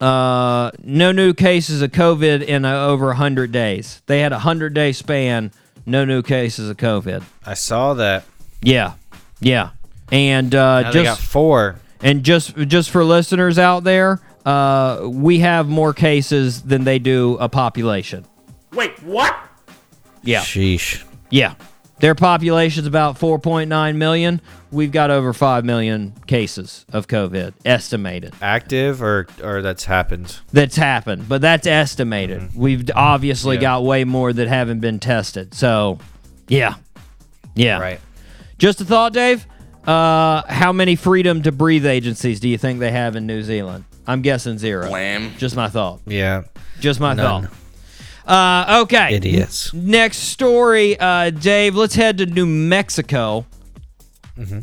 [0.00, 4.00] Uh, no new cases of COVID in uh, over 100 days.
[4.06, 5.50] They had a 100 day span,
[5.86, 7.22] no new cases of COVID.
[7.44, 8.24] I saw that.
[8.62, 8.92] Yeah.
[9.40, 9.70] Yeah.
[10.12, 11.80] And uh, Now just four.
[12.00, 17.36] and just just for listeners out there, uh, we have more cases than they do
[17.40, 18.24] a population.
[18.72, 19.36] Wait, what?
[20.22, 20.40] Yeah.
[20.40, 21.04] Sheesh.
[21.30, 21.54] Yeah.
[22.00, 24.40] Their population's about 4.9 million.
[24.70, 28.34] We've got over 5 million cases of COVID estimated.
[28.40, 30.38] Active or or that's happened.
[30.52, 32.54] that's happened, but that's estimated.
[32.54, 33.62] We've obviously Mm-hmm.
[33.62, 33.68] Yeah.
[33.68, 35.54] got way more that haven't been tested.
[35.54, 35.98] So,
[36.46, 36.74] yeah,
[37.56, 37.80] yeah.
[37.80, 38.00] Right.
[38.58, 39.44] Just a thought, Dave.
[39.86, 43.84] Uh, how many freedom to breathe agencies do you think they have in New Zealand?
[44.06, 44.88] I'm guessing zero.
[44.88, 45.32] Blam.
[45.38, 46.00] Just my thought.
[46.06, 46.44] Yeah.
[46.78, 47.44] Just my None.
[47.44, 47.52] thought.
[48.28, 49.14] Uh, okay.
[49.14, 49.72] Idiots.
[49.72, 51.74] Next story, uh, Dave.
[51.74, 53.46] Let's head to New Mexico.
[54.36, 54.60] Mm-hmm.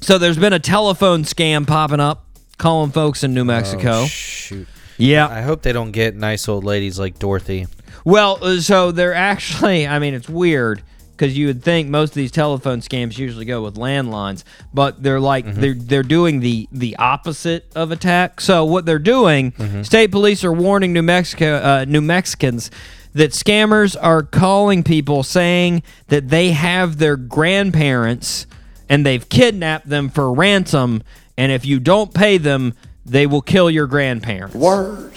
[0.00, 2.24] So there's been a telephone scam popping up,
[2.56, 4.02] calling folks in New Mexico.
[4.02, 4.66] Oh, shoot.
[4.96, 5.28] yeah.
[5.28, 7.66] I hope they don't get nice old ladies like Dorothy.
[8.04, 10.82] Well, uh, so they're actually, I mean, it's weird
[11.20, 14.42] because you would think most of these telephone scams usually go with landlines,
[14.72, 18.40] but they're like they're they're doing the the opposite of attack.
[18.40, 19.52] So what they're doing,
[19.84, 22.70] state police are warning New Mexico uh, New Mexicans
[23.12, 28.46] that scammers are calling people saying that they have their grandparents
[28.88, 31.02] and they've kidnapped them for ransom,
[31.36, 32.72] and if you don't pay them,
[33.04, 34.56] they will kill your grandparents.
[34.56, 35.12] Word.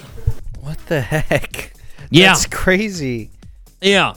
[0.60, 1.72] What the heck?
[2.10, 2.34] Yeah.
[2.34, 3.32] That's crazy.
[3.82, 4.16] Yeah.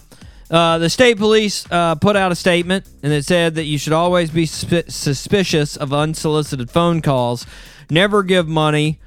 [0.51, 3.93] Uh, the state police uh, put out a statement and it said that you should
[3.93, 7.45] always be suspi- suspicious of unsolicited phone calls,
[7.91, 9.01] never give money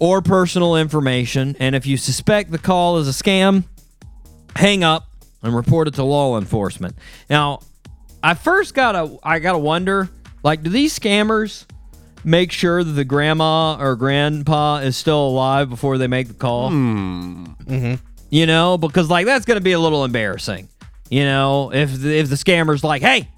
[0.00, 3.62] or personal information, and if you suspect the call is a scam,
[4.56, 5.06] hang up
[5.42, 6.96] and report it to law enforcement.
[7.30, 7.60] Now,
[8.20, 10.08] I first gotta I gotta wonder,
[10.42, 11.66] like, do these scammers
[12.24, 16.70] make sure that the grandma or grandpa is still alive before they make the call?
[18.30, 20.68] you know, because like that's going to be a little embarrassing,
[21.12, 23.28] you know, if the, if the scammer's like, "Hey,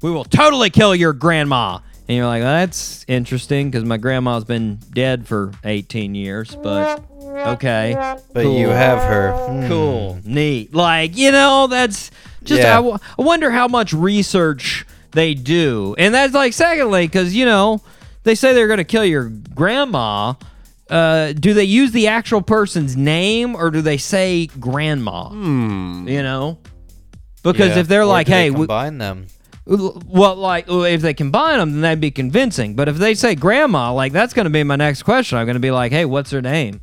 [0.00, 4.78] we will totally kill your grandma," and you're like, "That's interesting because my grandma's been
[4.94, 7.94] dead for 18 years, but okay,
[8.32, 8.58] But cool.
[8.58, 9.32] you have her.
[9.32, 9.68] Hmm.
[9.68, 12.10] cool, neat." Like you know, that's
[12.42, 12.72] just Yeah.
[12.72, 17.44] I, w- I wonder how much research they do, and that's like secondly because you
[17.44, 17.82] know
[18.22, 20.34] they say they're going to kill your grandma.
[20.88, 25.30] Uh, do they use the actual person's name or do they say grandma?
[25.30, 26.58] You know,
[27.42, 27.78] because Yeah.
[27.80, 29.26] if they're Or like, do they "Hey, we, combine them.
[29.66, 32.74] well, like if they combine them, then that'd be convincing.
[32.74, 35.38] But if they say grandma, like that's going to be my next question.
[35.38, 36.80] I'm going to be like, "Hey, what's her name?"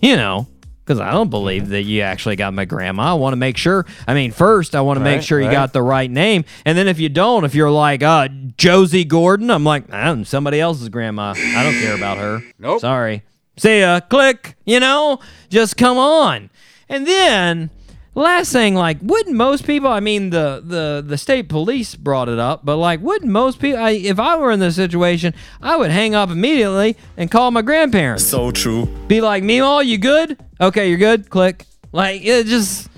[0.00, 0.46] You know,
[0.84, 3.10] because I don't believe that you actually got my grandma.
[3.10, 3.84] I want to make sure.
[4.06, 5.52] I mean, first I want to make sure you right.
[5.52, 9.50] got the right name, and then if you don't, if you're like uh, Josie Gordon,
[9.50, 11.34] I'm like, I'm somebody else's grandma.
[11.36, 12.42] I don't care about her.
[12.58, 12.80] Nope.
[12.80, 13.22] Sorry.
[13.56, 13.98] See ya.
[14.00, 14.54] Click.
[14.64, 15.18] You know,
[15.50, 16.48] just come on.
[16.88, 17.70] And then
[18.18, 19.88] last thing, like, wouldn't most people?
[19.88, 23.80] I mean, the the the state police brought it up, but like, wouldn't most people?
[23.80, 27.62] I, if I were in this situation, I would hang up immediately and call my
[27.62, 28.24] grandparents.
[28.24, 28.86] So true.
[29.06, 30.38] Be like, Meemaw, you good?
[30.60, 31.30] Okay, you're good.
[31.30, 31.64] Click.
[31.92, 32.88] Like, it just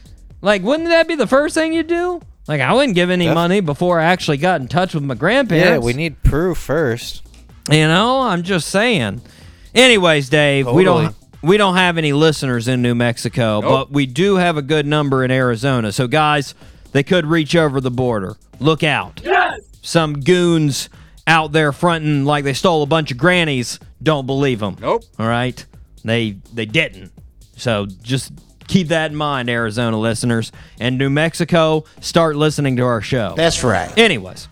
[0.42, 2.20] like, wouldn't that be the first thing you do?
[2.48, 5.14] Like, I wouldn't give any Def- money before I actually got in touch with my
[5.14, 5.68] grandparents.
[5.68, 7.22] Yeah, we need proof first.
[7.70, 9.22] You know, I'm just saying.
[9.74, 11.19] Anyways, Dave, we don't Totally.
[11.42, 15.24] We don't have any listeners in New Mexico, but we do have a good number
[15.24, 15.92] in Arizona.
[15.92, 16.54] So guys,
[16.92, 18.36] they could reach over the border.
[18.58, 19.20] Look out.
[19.24, 19.60] Yes.
[19.82, 20.88] Some goons
[21.26, 23.78] out there fronting like they stole a bunch of grannies.
[24.02, 24.76] Don't believe them.
[24.80, 25.04] Nope.
[25.18, 25.64] All right.
[26.04, 27.12] They they didn't.
[27.56, 28.32] So just
[28.68, 30.52] keep that in mind, Arizona listeners.
[30.78, 33.34] And New Mexico, start listening to our show.
[33.36, 33.96] That's right.
[33.98, 34.48] Anyways,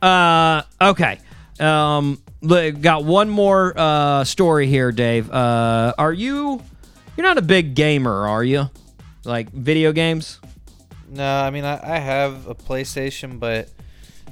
[0.00, 1.18] uh, okay.
[1.58, 5.30] Um, got one more uh story here, Dave.
[5.30, 6.60] Uh, are you?
[7.16, 8.70] You're not a big gamer, are you?
[9.24, 10.40] Like video games?
[11.08, 13.68] No, I mean I, I have a PlayStation, but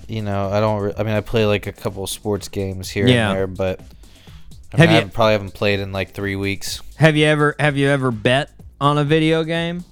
[0.09, 0.83] you know I don't.
[0.83, 3.29] Re- I mean I play like a couple sports games here Yeah.
[3.31, 3.81] and there, but
[4.73, 6.81] I, Have mean, I you- haven't- probably haven't played in like three weeks.
[6.97, 8.51] Have you ever have you ever bet
[8.81, 9.85] on a video game?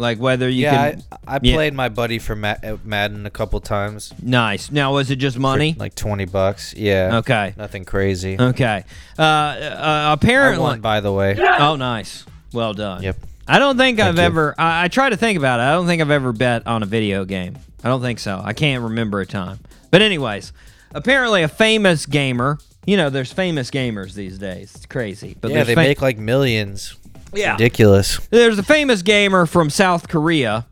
[0.00, 1.04] Like whether you yeah, can.
[1.12, 1.54] I, I yeah.
[1.54, 4.14] played my buddy for uh, Madden a couple times.
[4.22, 4.70] Nice.
[4.70, 5.76] Now, was it just for, money?
[5.78, 6.74] like twenty bucks.
[6.74, 7.18] Yeah.
[7.18, 7.54] Okay.
[7.56, 8.36] Nothing crazy.
[8.40, 8.84] Okay.
[9.18, 10.62] Uh, uh, I apparently.
[10.62, 11.36] won, by the way.
[11.38, 12.24] Oh, nice.
[12.52, 13.02] Well done.
[13.02, 13.16] Yep.
[13.46, 14.22] I don't think I've you.
[14.22, 14.54] ever.
[14.56, 15.64] I, I try to think about it.
[15.64, 17.58] I don't think I've ever bet on a video game.
[17.84, 18.40] I don't think so.
[18.42, 19.58] I can't remember a time.
[19.90, 20.52] But anyways,
[20.94, 22.58] apparently a famous gamer.
[22.86, 24.74] You know, there's famous gamers these days.
[24.74, 25.36] It's crazy.
[25.38, 26.96] But yeah, they fa- make like millions.
[27.32, 27.52] Yeah.
[27.52, 28.18] Ridiculous.
[28.28, 30.66] There's a famous gamer from South Korea,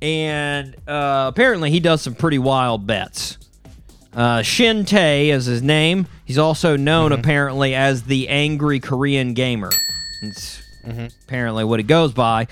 [0.00, 3.38] and uh, apparently he does some pretty wild bets.
[4.14, 6.06] Uh, Shin Tae is his name.
[6.24, 9.70] He's also known apparently as the Angry Korean Gamer.
[10.22, 10.62] It's
[11.26, 12.48] apparently what he goes by.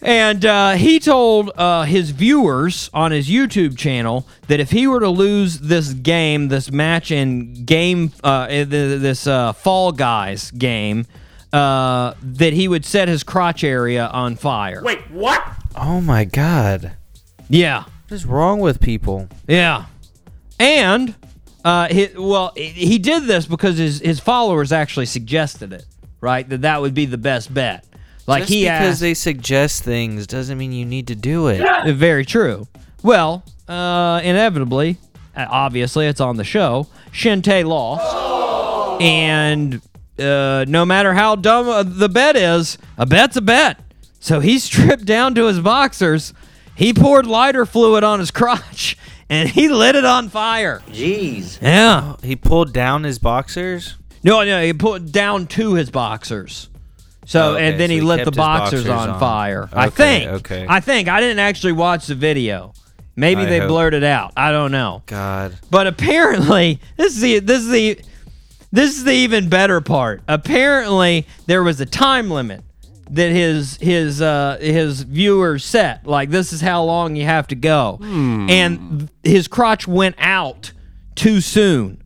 [0.00, 5.00] And uh, he told uh, his viewers on his YouTube channel that if he were
[5.00, 11.06] to lose this game, this match in game, uh, this uh, Fall Guys game,
[11.52, 14.82] uh, that he would set his crotch area on fire.
[14.84, 15.42] Wait, what?
[15.76, 16.92] Oh my god.
[17.48, 19.28] yeah, What is wrong with people?
[19.46, 19.86] yeah,
[20.58, 21.14] and
[21.64, 25.84] uh, he, well, he- he did this because his his followers actually suggested it,
[26.20, 26.48] right?
[26.48, 27.84] That that would be the best bet.
[28.26, 31.62] Like Just he because asked, they suggest things doesn't mean you need to do it.
[31.62, 32.68] Uh, Very true.
[33.02, 34.98] Well, uh, inevitably,
[35.34, 36.88] uh, obviously, it's on the show.
[37.12, 39.80] Shin Tae lost, and
[40.20, 43.80] uh, no matter how dumb uh, the bet is, a bet's a bet.
[44.20, 46.32] So he stripped down to his boxers.
[46.74, 48.96] He poured lighter fluid on his crotch,
[49.28, 50.82] and he lit it on fire.
[50.88, 51.60] Jeez.
[51.60, 52.16] Yeah.
[52.22, 53.96] He pulled down his boxers.
[54.24, 56.68] No, no, he put it down to his boxers.
[57.24, 59.20] So Okay, and then so he he lit the boxers, boxers on, on.
[59.20, 59.68] fire.
[59.72, 60.30] I think.
[60.30, 60.66] okay.
[60.68, 62.72] I think I didn't actually watch the video.
[63.16, 64.32] Maybe I they hope- blurred it out.
[64.36, 65.02] I don't know.
[65.06, 65.58] God.
[65.70, 68.00] But apparently, this is the this is the
[68.72, 70.22] this is the even better part.
[70.28, 72.62] Apparently, there was a time limit
[73.10, 76.06] that his his uh his viewers set.
[76.06, 77.98] Like this is how long you have to go.
[78.02, 80.72] And his crotch went out
[81.14, 82.02] too soon.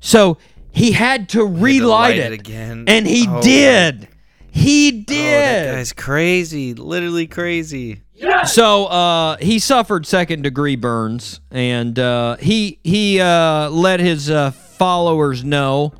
[0.00, 0.38] So
[0.72, 2.84] he had to relight light it, it again.
[2.88, 3.40] And he Oh.
[3.40, 4.08] did.
[4.50, 5.66] He Oh, did.
[5.68, 6.74] that guy's crazy.
[6.74, 8.00] Literally crazy.
[8.46, 14.52] So uh, he suffered second degree burns, and uh, he he uh, let his uh,
[14.76, 15.92] followers know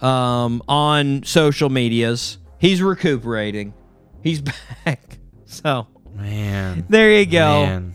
[0.00, 3.74] um, on social medias he's recuperating.
[4.22, 4.40] He's
[4.84, 5.18] back.
[5.46, 6.84] So Man.
[6.88, 7.66] there you go.
[7.66, 7.94] Man.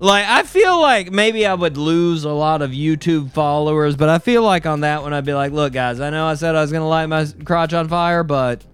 [0.00, 4.18] Like I feel like maybe I would lose a lot of YouTube followers, but I
[4.18, 6.60] feel like on that one I'd be like, look guys, I know I said I
[6.60, 8.64] was gonna light my crotch on fire, but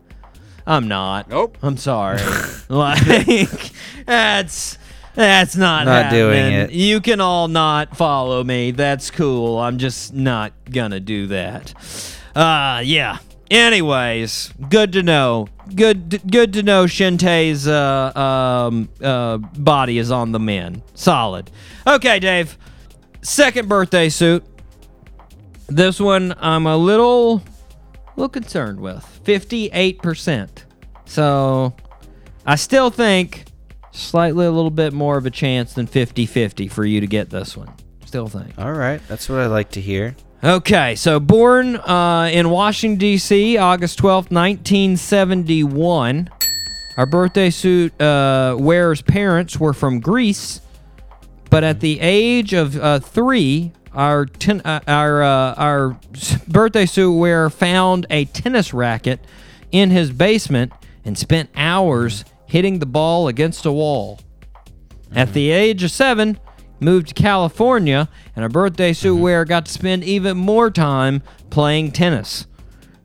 [0.66, 1.28] I'm not.
[1.28, 1.58] Nope.
[1.62, 2.20] I'm sorry.
[2.68, 3.72] like
[4.06, 4.78] that's
[5.14, 6.60] that's not Not doing happening.
[6.60, 6.70] it.
[6.72, 8.70] You can all not follow me.
[8.72, 9.58] That's cool.
[9.58, 11.74] I'm just not gonna do that.
[12.34, 13.18] Uh yeah.
[13.50, 15.48] Anyways, good to know.
[15.74, 20.82] Good good to know Shin Tae's uh, um, uh, body is on the men.
[20.94, 21.50] Solid.
[21.86, 22.58] Okay, Dave.
[23.22, 24.44] Second birthday suit.
[25.68, 27.42] This one I'm a little
[28.16, 29.06] little concerned with.
[29.24, 30.48] 58%.
[31.06, 31.74] So
[32.46, 33.44] I still think
[33.94, 37.56] slightly a little bit more of a chance than 50-50 for you to get this
[37.56, 37.72] one.
[38.04, 38.58] Still think.
[38.58, 39.00] All right.
[39.08, 40.16] That's what I like to hear.
[40.42, 46.28] Okay, so born uh, in Washington, D.C., August twelfth, 1971.
[46.98, 50.60] Our birthday suit uh, wearer's parents were from Greece,
[51.48, 55.98] but at the age of uh, three, our ten- uh, our uh, our
[56.46, 59.20] birthday suit wearer found a tennis racket
[59.72, 60.72] in his basement
[61.06, 64.20] and spent hours hitting the ball against a wall.
[65.14, 66.38] At the age of seven,
[66.80, 69.22] moved to California, and our birthday suit mm-hmm.
[69.22, 72.46] wearer got to spend even more time playing tennis.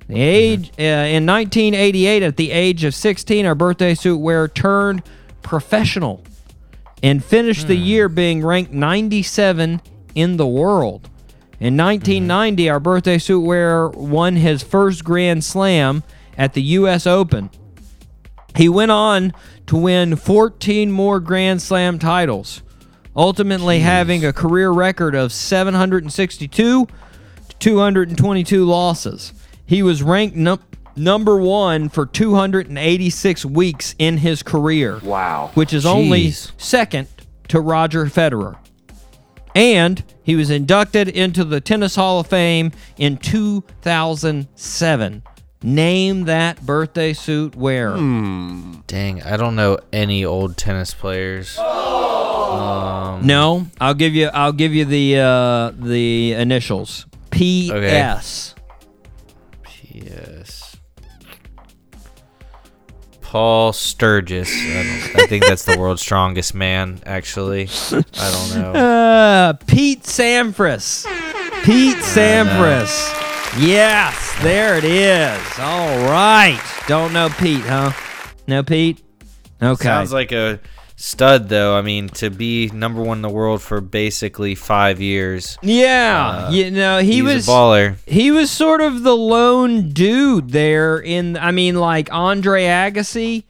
[0.08, 0.82] The age mm-hmm.
[0.82, 5.04] uh, in 1988, at the age of 16, our birthday suit wearer turned
[5.42, 6.24] professional
[7.02, 7.86] and finished the mm.
[7.86, 9.82] year being ranked 97
[10.16, 11.10] in the world.
[11.60, 11.86] In mm-hmm.
[11.86, 16.04] 1990, our birthday suit wearer won his first Grand Slam
[16.38, 17.06] at the U.S.
[17.06, 17.50] Open.
[18.56, 19.34] He went on
[19.68, 22.62] to win 14 more Grand Slam titles,
[23.16, 26.88] ultimately having a career record of 762 to
[27.60, 29.34] 222 losses.
[29.66, 30.64] He was ranked num-
[30.96, 35.00] number one for 286 weeks in his career.
[35.04, 35.52] Wow.
[35.54, 37.08] Which is only second
[37.50, 38.58] to Roger Federer.
[39.56, 45.24] And he was inducted into the Tennis Hall of Fame in 2007.
[45.62, 47.96] Name that birthday suit wearer.
[47.96, 51.58] Dang, I don't know any old tennis players.
[51.58, 54.28] No, I'll give you.
[54.28, 57.06] I'll give you the uh, the initials.
[57.30, 58.56] P S.
[59.84, 60.78] Yes.
[63.22, 64.50] Paul Sturgis.
[64.50, 67.00] I, don't, I think that's the world's strongest man.
[67.06, 68.80] Actually, I don't know.
[69.30, 71.06] Uh, Pete Sampras.
[71.64, 73.29] Pete Sampras.
[73.58, 75.60] Yes, there it is.
[75.60, 76.60] All right.
[76.88, 77.92] Don't know Pete, huh?
[78.48, 79.02] No Pete.
[79.62, 79.84] Okay.
[79.84, 80.60] Sounds like a
[80.96, 81.76] stud, though.
[81.78, 85.58] I mean, to be number one in the world for basically five years.
[85.62, 87.96] yeah, Uh, you know he was a baller.
[88.06, 93.44] he was sort of the lone dude there in I mean like Andre Agassi,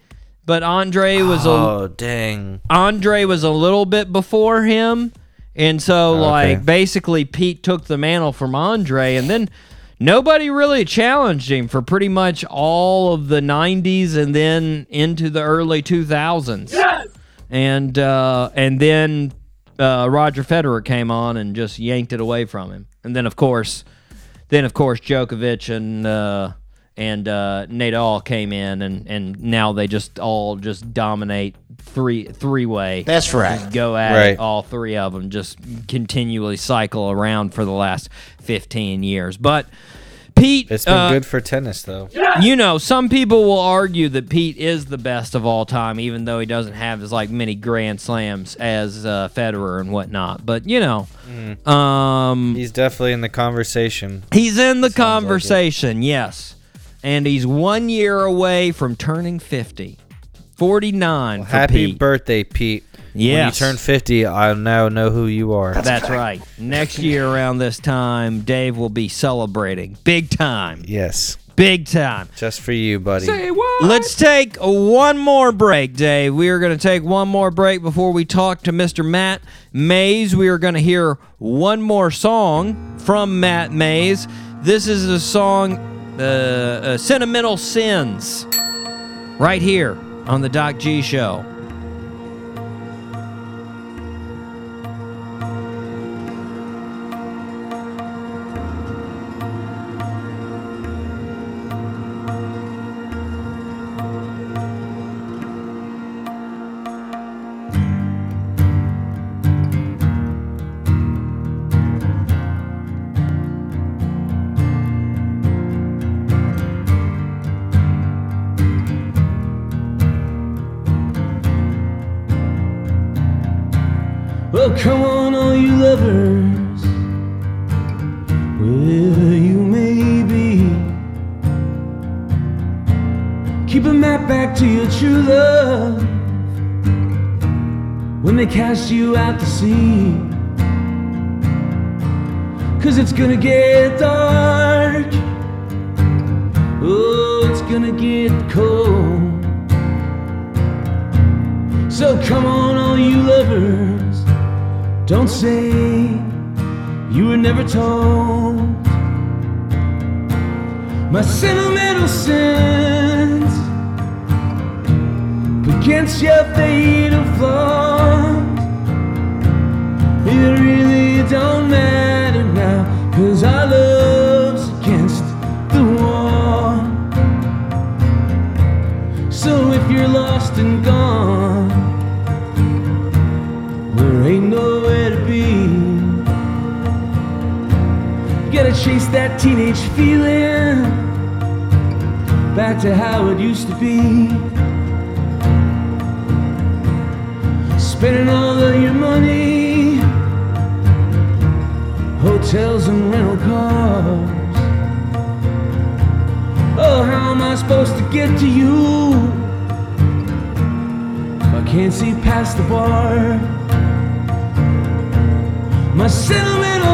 [0.45, 2.61] but Andre was a Oh dang!
[2.69, 5.11] Andre was a little bit before him,
[5.55, 9.49] and so like basically Pete took the mantle from Andre, and then
[9.99, 15.41] nobody really challenged him for pretty much all of the '90s and then into the
[15.41, 16.71] early 2000s.
[17.49, 19.33] And uh, and then
[19.77, 23.35] uh, Roger Federer came on and just yanked it away from him, and then of
[23.35, 23.83] course,
[24.49, 26.05] then of course Djokovic and.
[26.05, 26.53] Uh,
[26.99, 32.65] and uh, Nadal came in, and, and now they just all just dominate three three
[32.67, 33.03] way.
[33.03, 33.57] That's right.
[33.59, 34.33] Just go at Right.
[34.33, 38.09] it, all three of them just continually cycle around for the last
[38.41, 39.37] 15 years.
[39.37, 39.65] But
[40.35, 42.07] Pete, It's been uh, good for tennis, though.
[42.41, 46.23] you know, some people will argue that Pete is the best of all time, even
[46.23, 50.45] though he doesn't have as like many Grand Slams as uh, Federer and whatnot.
[50.45, 51.07] But you know,
[51.71, 54.23] um, He's definitely in the conversation.
[54.31, 54.95] he's in the like it.
[54.95, 56.55] conversation, yes,
[57.03, 59.97] and he's one year away from turning 50,
[60.57, 61.99] 49 for Happy Pete.
[61.99, 62.83] birthday, Pete.
[63.13, 65.73] When you turn 50, I now know who you are.
[65.73, 66.41] That's right.
[66.59, 70.83] Next year around this time, Dave will be celebrating big time.
[70.85, 71.37] yes.
[71.55, 72.29] Big time.
[72.37, 73.25] Just for you, buddy.
[73.25, 73.83] Say what?
[73.83, 76.33] Let's take one more break, Dave.
[76.33, 79.03] We are going to take one more break before we talk to Mr.
[79.03, 79.41] Matt
[79.73, 80.33] Mays.
[80.33, 84.25] We are going to hear one more song from Matt Mays.
[84.61, 85.75] This is a song,
[86.19, 88.45] uh, Sentimental Sins,
[89.39, 89.97] right here
[90.27, 91.45] on the Doc G Show.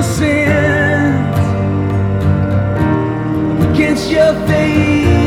[0.04, 1.38] Sins
[3.70, 5.25] against your fatal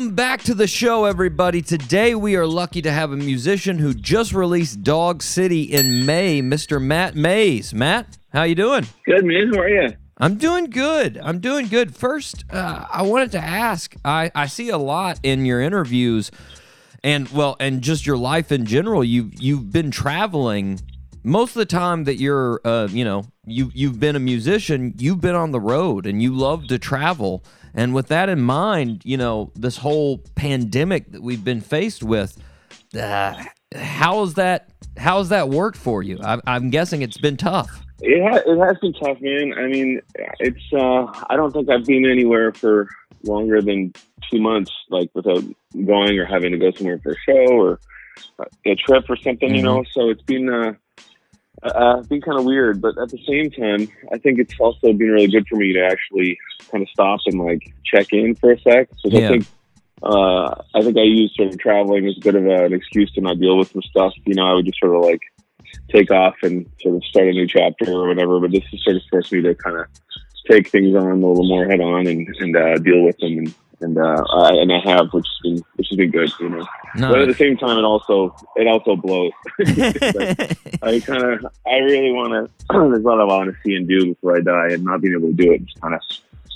[0.00, 1.60] Welcome back to the show, everybody.
[1.60, 6.40] Today we are lucky to have a musician who just released Dog City in May,
[6.40, 6.82] Mr.
[6.82, 7.74] Matt Mays.
[7.74, 8.86] Matt, how you doing?
[9.04, 9.90] Good man, how are you?
[10.16, 11.20] I'm doing good.
[11.22, 11.94] I'm doing good.
[11.94, 13.94] First, uh, I wanted to ask.
[14.02, 16.30] I, I see a lot in your interviews,
[17.04, 19.04] and well, and just your life in general.
[19.04, 20.80] You you've been traveling
[21.22, 24.94] most of the time that you're, uh, you know, you you've been a musician.
[24.96, 27.44] You've been on the road, and you love to travel.
[27.74, 32.42] And with that in mind, you know, this whole pandemic that we've been faced with,
[32.98, 33.42] uh,
[33.74, 36.18] how has that how has that worked for you?
[36.22, 37.82] I, I'm guessing it's been tough.
[38.00, 39.54] It, ha- it has been tough, man.
[39.56, 40.00] I mean,
[40.40, 40.72] it's.
[40.72, 42.88] Uh, I don't think I've been anywhere for
[43.22, 43.92] longer than
[44.30, 45.44] two months, like without
[45.86, 47.80] going or having to go somewhere for a show or
[48.66, 49.84] a trip or something, you know.
[49.92, 50.72] So it's been uh,
[51.62, 55.10] uh, been kind of weird, but at the same time, I think it's also been
[55.10, 56.38] really good for me to actually
[56.70, 58.88] kind of stop and like check in for a sec.
[58.98, 59.26] So Yeah.
[59.26, 59.46] I think.
[60.02, 63.12] Uh, I think I used sort of traveling as a bit of a, an excuse
[63.12, 64.14] to not deal with some stuff.
[64.24, 65.20] You know, I would just sort of like
[65.92, 68.40] take off and sort of start a new chapter or whatever.
[68.40, 69.86] But this has sort of forced me to kind of
[70.50, 73.54] take things on a little more head on and and uh, deal with them and
[73.82, 76.66] and uh, I, and I have, which has been which has been good, you know.
[76.98, 79.32] But at the same time, it also it also blows.
[79.58, 82.88] Like, I kind of I really want to.
[82.90, 85.14] there's a lot I want to see and do before I die, and not being
[85.14, 86.00] able to do it just kind of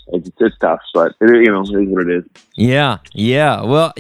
[0.09, 0.81] it's, it's tough.
[0.93, 2.25] But it, you know, it is what it is.
[2.57, 3.63] Yeah, yeah.
[3.63, 3.93] Well,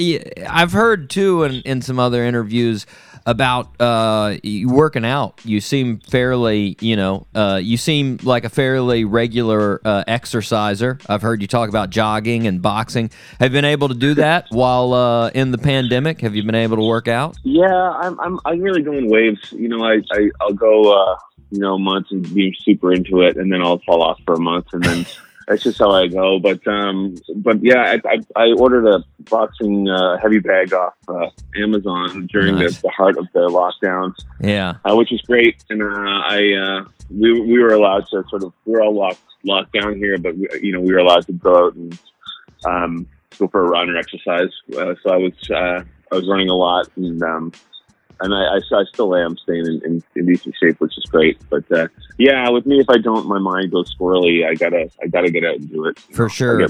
[0.48, 2.86] I've heard too in, in some other interviews
[3.26, 5.40] about uh, you working out.
[5.44, 10.98] You seem fairly, you know, uh, you seem like a fairly regular uh, exerciser.
[11.08, 13.10] I've heard you talk about jogging and boxing.
[13.40, 16.20] Have you been able to do that while uh, in the pandemic?
[16.20, 17.36] Have you been able to work out?
[17.42, 19.52] Yeah, I'm I'm I really going waves.
[19.52, 21.16] You know, I, I I'll go uh,
[21.50, 24.40] you know months and being super into it, and then I'll fall off for a
[24.40, 25.06] month, and then
[25.46, 26.38] that's just how I go.
[26.38, 31.28] But um, but yeah, I I, I ordered a boxing uh, heavy bag off uh,
[31.56, 32.76] Amazon during Nice.
[32.76, 34.74] the, the heart of the lockdowns, Yeah.
[34.84, 35.62] uh, which is great.
[35.70, 39.20] And uh, I uh, we we were allowed to sort of we were all locked
[39.44, 41.98] locked down here, but we, you know we were allowed to go out and
[42.64, 43.06] um,
[43.38, 44.50] go for a run or exercise.
[44.76, 47.52] Uh, so I was uh, I was running a lot, and um,
[48.20, 51.38] and I, I, I still am staying in, in, in decent shape, which is great.
[51.50, 51.88] But uh,
[52.18, 54.46] yeah, with me, if I don't, my mind goes squirrely.
[54.46, 55.98] I gotta I gotta get out and do it.
[56.12, 56.62] For sure.
[56.62, 56.64] I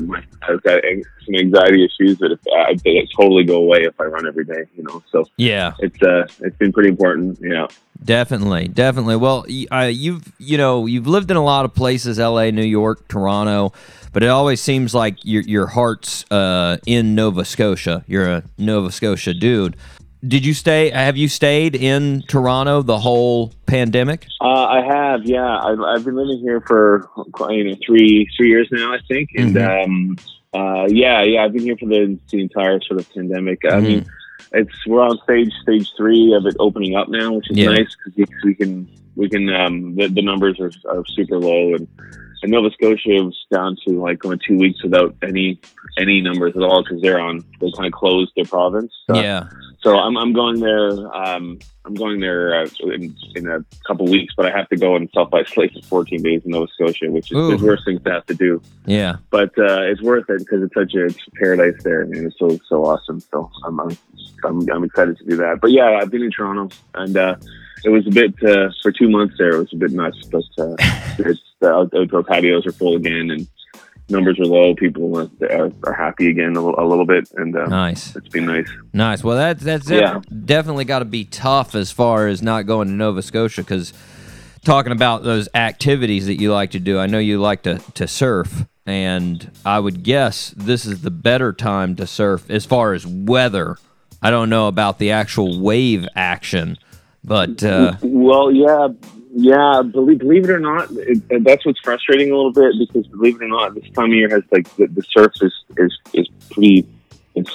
[0.49, 0.83] I've got
[1.25, 4.65] some anxiety issues that if I, they totally go away if I run every day.
[4.77, 5.73] You know, so Yeah.
[5.81, 7.39] it's uh it's been pretty important.
[7.41, 7.67] Yeah.
[8.05, 9.17] Definitely, definitely.
[9.17, 13.07] Well, uh, you've you know you've lived in a lot of places: L.A., New York,
[13.09, 13.73] Toronto,
[14.13, 18.05] but it always seems like your your heart's uh, in Nova Scotia.
[18.07, 19.77] You're a Nova Scotia dude.
[20.27, 20.91] Did you stay?
[20.91, 24.27] Have you stayed in Toronto the whole pandemic?
[24.41, 25.59] Uh, I have, yeah.
[25.59, 27.09] I've, I've been living here for
[27.51, 30.17] you know three three years now, I think, and um,
[30.55, 31.45] uh, yeah, yeah.
[31.45, 33.61] I've been here for the, the entire sort of pandemic.
[33.71, 34.07] I mean,
[34.53, 37.71] it's we're on stage stage three of it opening up now, which is Yeah.
[37.71, 41.89] nice because we can we can um, the, the numbers are, are super low and.
[42.45, 45.59] And Nova Scotia was down to like going two weeks without any
[45.97, 48.93] any numbers at all because they're on they kind of closed their province.
[49.07, 49.49] So- yeah,
[49.81, 50.91] so I'm, I'm going there.
[51.15, 54.95] Um, I'm going there uh, in, in a couple weeks, but I have to go
[54.95, 57.57] and self isolate for 14 days in Nova Scotia, which is Ooh.
[57.57, 58.61] the worst thing to have to do.
[58.85, 59.17] yeah.
[59.31, 62.59] But uh, it's worth it because it's such a it's paradise there, and it's so
[62.69, 63.21] so awesome.
[63.21, 63.97] So I'm I'm,
[64.45, 65.61] I'm I'm excited to do that.
[65.63, 67.37] But yeah, I've been in Toronto, and uh,
[67.85, 69.51] it was a bit uh, for two months there.
[69.57, 70.75] It was a bit nuts, but uh,
[71.19, 73.47] it's the outdoor patios are full again, and
[74.09, 74.75] numbers are low.
[74.75, 78.29] People are, are, are happy again a little, a little bit, and uh, Nice, it's
[78.29, 78.69] been nice.
[78.93, 79.23] nice.
[79.25, 80.21] Well, that that's Yeah.
[80.45, 83.93] definitely got to be tough as far as not going to Nova Scotia because
[84.65, 86.99] talking about those activities that you like to do.
[86.99, 91.53] I know you like to to surf, and I would guess this is the better
[91.53, 93.77] time to surf as far as weather.
[94.23, 96.79] I don't know about the actual wave action,
[97.25, 98.89] but uh, Well, yeah,
[99.35, 99.83] yeah.
[99.83, 103.45] Believe, believe it or not, it, that's what's frustrating a little bit because believe it
[103.45, 106.87] or not, this time of year has like the, the surf is is is pretty.
[107.35, 107.51] It's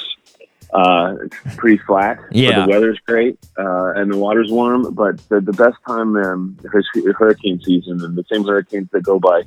[0.71, 2.17] Uh, it's pretty flat.
[2.27, 2.65] but Yeah.
[2.65, 4.93] the weather's great uh, and the water's warm.
[4.93, 6.85] But the, the best time um, is
[7.17, 9.41] hurricane season, and the same hurricanes that go by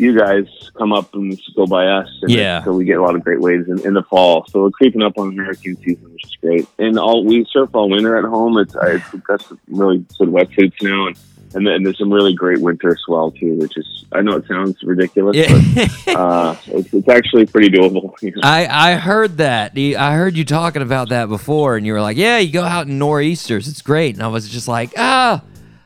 [0.00, 0.46] you guys
[0.76, 2.08] come up and go by us.
[2.22, 2.64] And Yeah.
[2.64, 4.46] So we get a lot of great waves in, in the fall.
[4.48, 6.66] So we're creeping up on hurricane season, which is great.
[6.78, 8.58] And all we surf all winter at home.
[8.58, 11.18] It's I, we've got some really good wetsuits now, and
[11.52, 14.80] and, then there's some really great winter swell too, which is I know it sounds
[14.82, 15.88] ridiculous, Yeah.
[16.06, 18.14] but uh, it's, it's actually pretty doable.
[18.22, 18.40] you know.
[18.42, 19.76] I, I heard that.
[19.76, 22.86] I heard you talking about that before, and you were like, "Yeah, you go out
[22.86, 23.68] in nor'easters.
[23.68, 25.42] It's great." And I was just like, "Ah,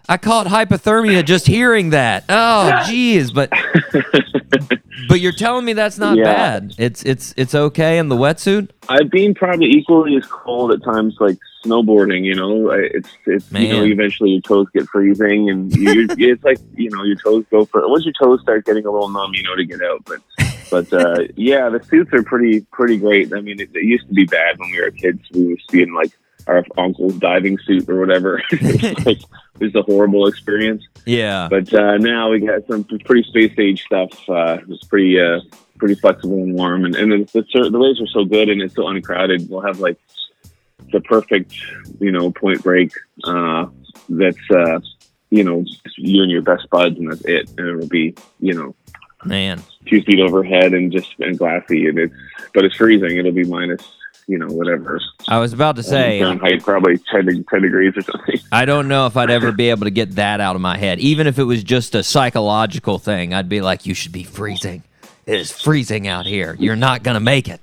[0.09, 2.25] I caught hypothermia just hearing that.
[2.29, 3.51] Oh, geez." But
[5.09, 6.25] but you're telling me that's not Yeah.
[6.25, 6.75] bad.
[6.79, 8.71] It's it's it's okay in the wetsuit.
[8.89, 12.25] I've been probably equally as cold at times, like snowboarding.
[12.25, 16.59] You know, it's it's you know eventually your toes get freezing, and you, it's like
[16.77, 19.43] you know your toes go for once your toes start getting a little numb, you
[19.43, 20.05] know to get out.
[20.05, 20.21] But
[20.71, 23.33] but uh, yeah, the suits are pretty pretty great.
[23.33, 25.21] I mean, it, it used to be bad when we were kids.
[25.33, 26.11] We were in like
[26.47, 28.43] our uncle's diving suit or whatever.
[28.51, 30.87] it was like it was a horrible experience.
[31.05, 31.49] Yeah.
[31.49, 34.11] But uh, now we got some pretty space age stuff.
[34.29, 35.41] Uh, it's pretty uh,
[35.79, 38.75] pretty flexible and warm, and, and the, the the waves are so good and it's
[38.75, 39.49] so uncrowded.
[39.49, 39.99] We'll have like
[40.93, 41.55] the perfect,
[42.01, 42.93] you know, point break.
[43.25, 43.67] Uh,
[44.09, 44.81] that's uh,
[45.31, 45.65] you know
[45.97, 47.51] you and your best buds, and that's it.
[47.59, 48.75] And it'll be you know
[49.25, 49.63] Man.
[49.87, 52.15] two feet overhead and just and glassy, and it's
[52.53, 53.17] but it's freezing.
[53.17, 53.83] It'll be minus
[54.27, 58.03] you know whatever I was about to um, say Fahrenheit, probably 10, 10 degrees or
[58.03, 58.41] something.
[58.53, 60.99] I don't know if I'd ever be able to get that out of my head.
[61.01, 64.83] Even if it was just a psychological thing, I'd be like, you should be freezing.
[65.27, 66.55] It is freezing out here.
[66.59, 67.61] You're not going to make it.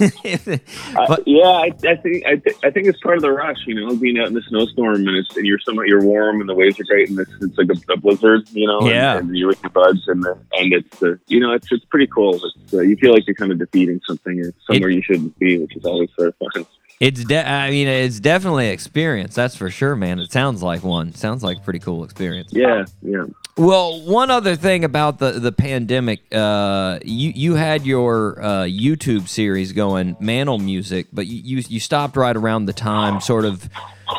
[0.96, 3.74] Uh, yeah, I, I think I, th- I think it's part of the rush, you
[3.74, 6.54] know, being out in the snowstorm and it's and you're somewhat you're warm and the
[6.54, 9.18] waves are great and it's, it's like a, a blizzard, you know, and- Yeah.
[9.18, 12.06] and, you're with your buds and the, and it's uh, you know it's it's pretty
[12.08, 12.34] cool.
[12.36, 15.58] It's, uh, you feel like you're kind of defeating something or somewhere you shouldn't be,
[15.58, 16.66] which is always sort of fun.
[17.00, 19.34] It's de- I mean, it's definitely experience.
[19.34, 20.18] That's for sure, man.
[20.18, 21.14] It sounds like one.
[21.14, 22.50] Sounds like a pretty cool experience.
[22.52, 23.26] Yeah, yeah.
[23.56, 29.28] Well, one other thing about the the pandemic, uh, you you had your uh, YouTube
[29.28, 33.68] series going, Mantle Music, but you, you you stopped right around the time, sort of,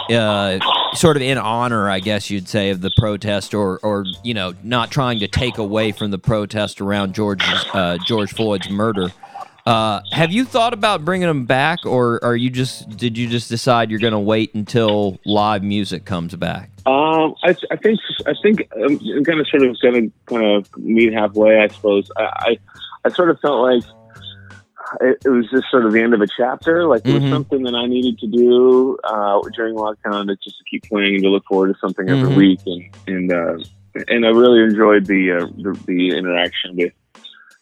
[0.09, 0.59] uh,
[0.93, 4.53] sort of in honor, I guess you'd say, of the protest, or or you know,
[4.63, 7.43] not trying to take away from the protest around George
[7.73, 9.09] uh, George Floyd's murder.
[9.69, 13.49] Uh, have you thought about bringing them back, or are you just did you just
[13.49, 16.71] decide you're going to wait until live music comes back?
[16.87, 20.75] Um, I, I think I think I'm going to sort of going to kind of
[20.75, 21.59] meet halfway.
[21.59, 22.57] I suppose I, I
[23.05, 23.83] I sort of felt like
[25.01, 26.87] it, it was just sort of the end of a chapter.
[26.87, 27.29] Like it was Mhm.
[27.29, 31.23] something that I needed to do uh, during lockdown to just to keep playing and
[31.25, 32.35] to look forward to something every Mhm.
[32.35, 32.59] week.
[32.65, 33.63] And and uh,
[34.07, 36.93] and I really enjoyed the, uh, the the interaction with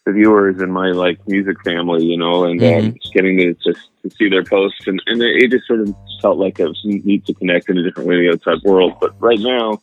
[0.07, 4.09] the viewers and my like music family, you know, and um, getting to just to
[4.09, 7.33] see their posts and, and it, just sort of felt like it was neat to
[7.33, 8.93] connect in a different way to the outside world.
[9.01, 9.81] But right now,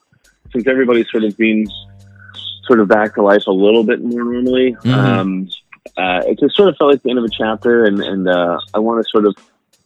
[0.50, 1.66] since everybody's sort of been
[2.66, 4.94] sort of back to life a little bit more normally, Mhm.
[4.94, 5.48] um,
[5.98, 8.58] uh, it just sort of felt like the end of a chapter, and and uh,
[8.72, 9.36] I want to sort of.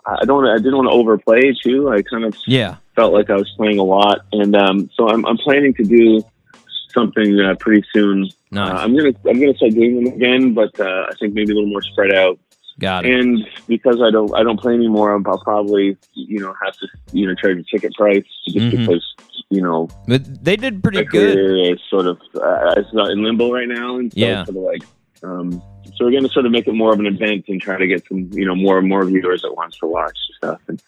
[0.07, 0.37] I don't.
[0.37, 1.91] wanna- I didn't want to overplay too.
[1.91, 2.77] I kind of Yeah.
[2.95, 6.23] felt like I was playing a lot, and um, so I'm, I'm planning to do
[6.99, 8.29] something uh, pretty soon.
[8.51, 8.71] Nice.
[8.71, 11.55] Uh, I'm gonna I'm gonna start doing them again, but uh, I think maybe a
[11.55, 12.39] little more spread out.
[12.81, 13.13] Got it.
[13.19, 17.27] And because I don't I don't play anymore, I'll probably you know have to you
[17.27, 18.71] know charge a ticket price just Mhm.
[18.87, 19.05] because
[19.51, 21.79] you know But they did pretty good.
[21.91, 24.45] sort of uh, it's not in limbo right now, and so Yeah.
[24.45, 24.83] sort of like.
[25.25, 25.51] Um,
[25.97, 27.89] so we're going to sort of make it more of an event and try to
[27.89, 30.61] get some, you know, more and more viewers at once to watch stuff.
[30.69, 30.81] And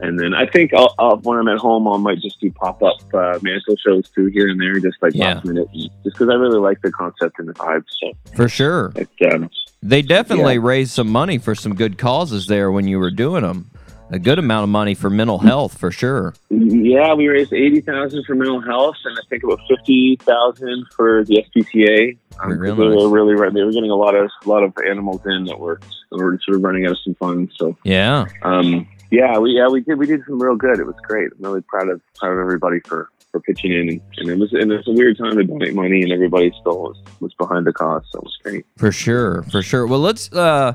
[0.00, 2.82] and then I think I'll, I'll, when I'm at home, I might just do pop
[2.82, 5.34] up uh, mantle shows too here and there, just like Yeah.
[5.34, 7.84] last minute, just because I really like the concept and the vibe.
[8.00, 8.92] So For sure.
[9.32, 9.50] um,
[9.82, 10.60] They definitely Yeah.
[10.62, 13.70] raised some money for some good causes there when you were doing them.
[14.10, 16.32] A good amount of money for mental health, for sure.
[16.48, 21.24] yeah, we raised eighty thousand for mental health, and I think about fifty thousand for
[21.24, 22.16] the SPCA.
[22.42, 24.72] Um, 'cause Real they were really they were getting a lot of a lot of
[24.88, 25.78] animals in that were
[26.10, 27.52] that were sort of running out of some funds.
[27.58, 28.24] So Yeah.
[28.42, 30.78] um, yeah, we yeah we did we did some real good.
[30.78, 31.30] It was great.
[31.32, 34.52] I'm really proud of proud of everybody for for pitching in, and, and it was
[34.52, 37.72] and it's a weird time to donate money, and everybody still was, was behind the
[37.72, 38.04] cause.
[38.10, 38.66] So it was great.
[38.76, 39.86] For sure, for sure.
[39.86, 40.74] Well, let's uh,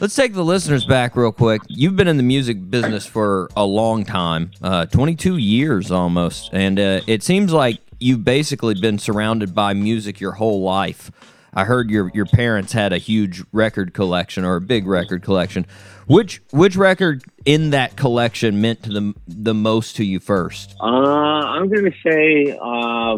[0.00, 1.62] let's take the listeners back real quick.
[1.68, 6.78] You've been in the music business for a long time, uh, 22 years almost, and
[6.78, 11.10] uh, it seems like you've basically been surrounded by music your whole life.
[11.54, 15.66] I heard your your parents had a huge record collection or a big record collection.
[16.08, 20.74] Which which record in that collection meant to the the most to you first?
[20.80, 23.16] Uh, I'm gonna say uh,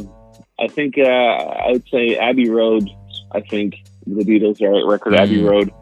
[0.59, 2.89] I think uh, I would say Abbey Road.
[3.33, 3.77] I think
[4.07, 5.49] the Beatles are record Abbey Mm.
[5.51, 5.73] Road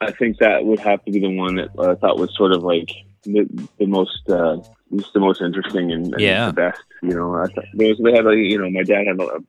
[0.00, 2.62] I think that would have to be the one that I thought was sort of
[2.62, 2.90] like
[3.24, 3.46] the,
[3.78, 4.58] the most, uh,
[4.94, 6.46] just the most interesting and, and Yeah.
[6.48, 6.82] the best.
[7.02, 9.40] You know, I thought they had like, you know, my dad had, a,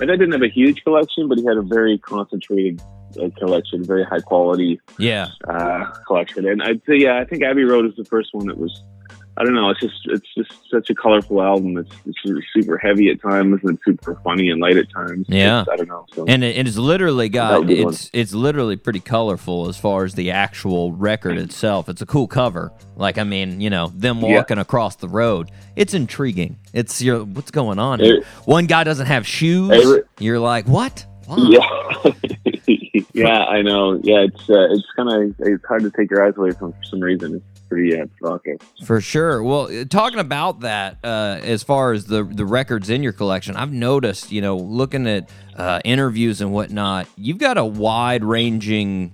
[0.00, 2.82] my dad didn't have a huge collection, but he had a very concentrated
[3.18, 5.28] uh, collection, very high quality Yeah.
[5.48, 6.46] uh, collection.
[6.48, 8.82] And I'd say, yeah, I think Abbey Road is the first one that was.
[9.34, 9.70] I don't know.
[9.70, 11.78] It's just it's just such a colorful album.
[11.78, 12.18] It's, it's
[12.54, 15.24] super heavy at times and super funny and light at times.
[15.26, 15.62] Yeah.
[15.62, 16.04] It's- I don't know.
[16.12, 17.94] So And it, it's literally got be one.
[17.94, 21.88] it's it's literally pretty colorful as far as the actual record itself.
[21.88, 22.72] It's a cool cover.
[22.94, 24.34] Like I mean, you know, them Yeah.
[24.36, 25.50] walking across the road.
[25.76, 26.58] It's intriguing.
[26.74, 28.02] It's your what's going on?
[28.02, 29.70] It- One guy doesn't have shoes.
[29.72, 31.06] It- You're like, what?
[31.38, 31.66] Yeah,
[33.12, 33.98] yeah, I know.
[34.02, 36.84] Yeah, it's uh, it's kind of it's hard to take your eyes away from for
[36.84, 37.36] some reason.
[37.36, 38.60] It's pretty uh, provocative.
[38.84, 39.42] For sure.
[39.42, 43.56] Well, uh, talking about that, uh, as far as the the records in your collection,
[43.56, 49.12] I've noticed, you know, looking at uh, interviews and whatnot, you've got a wide ranging,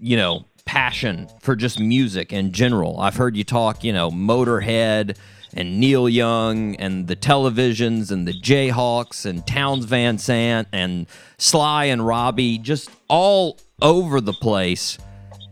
[0.00, 3.00] you know, passion for just music in general.
[3.00, 5.16] I've heard you talk, you know, Motorhead
[5.54, 11.06] and Neil Young and the Televisions and the Jayhawks and Townes Van Zandt and
[11.38, 14.98] Sly and Robbie, just all over the place.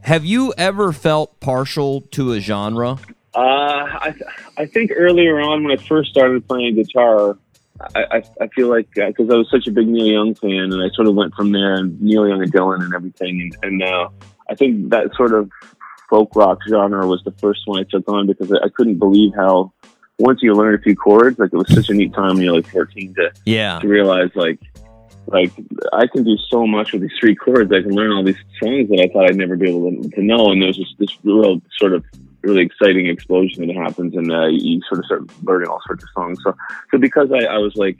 [0.03, 2.99] Have you ever felt partial to a genre?
[3.35, 4.15] Uh, I
[4.57, 7.37] I think earlier on when I first started playing guitar,
[7.95, 10.83] I I, I feel like because I was such a big Neil Young fan, and
[10.83, 13.83] I sort of went from there and Neil Young and Dylan and everything, and, and
[13.83, 14.09] uh,
[14.49, 15.51] I think that sort of
[16.09, 19.73] folk rock genre was the first one I took on because I couldn't believe how
[20.19, 22.55] once you learn a few chords, like it was such a neat time when you're
[22.55, 23.79] like 14 to Yeah.
[23.81, 24.61] to realize like
[25.27, 25.53] like
[25.93, 27.71] I can do so much with these three chords.
[27.73, 30.23] I can learn all these songs that I thought I'd never be able to, to
[30.23, 30.51] know.
[30.51, 32.05] And there's this, this real sort of
[32.43, 36.09] really exciting explosion that happens, and uh, you sort of start learning all sorts of
[36.15, 36.39] songs.
[36.43, 36.55] So,
[36.91, 37.97] so because I, I was like.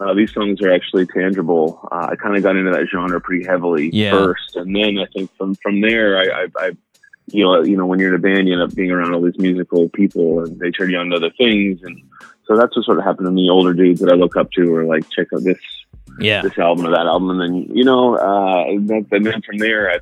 [0.00, 1.78] Uh, these songs are actually tangible.
[1.92, 4.10] Uh, I kind of got into that genre pretty heavily Yeah.
[4.10, 6.70] first, and then I think from from there, I, I, I,
[7.30, 9.22] you know, you know, when you're in a band, you end up being around all
[9.22, 12.00] these musical people, and they turn you on to other things, and
[12.46, 13.48] so that's what sort of happened to me.
[13.50, 15.58] Older dudes that I look up to are like, check out this
[16.20, 16.42] Yeah.
[16.42, 19.98] this album or that album, and then you know, uh, and then, from there, I,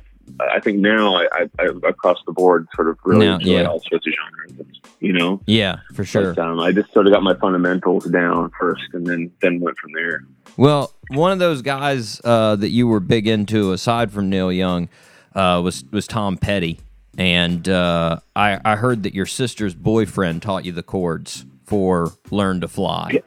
[0.55, 3.65] I think now I, I, across the board sort of really Now, enjoy yeah.
[3.65, 4.67] all sorts of genres.
[4.99, 6.33] You know, Yeah, for sure.
[6.33, 9.77] But, um, I just sort of got my fundamentals down first, and then then went
[9.77, 10.23] from there.
[10.55, 14.87] Well, one of those guys uh, that you were big into, aside from Neil Young,
[15.35, 16.79] uh, was was Tom Petty,
[17.17, 22.61] and uh, I I heard that your sister's boyfriend taught you the chords for "Learn
[22.61, 23.21] to Fly."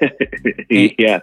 [0.70, 1.20] yeah,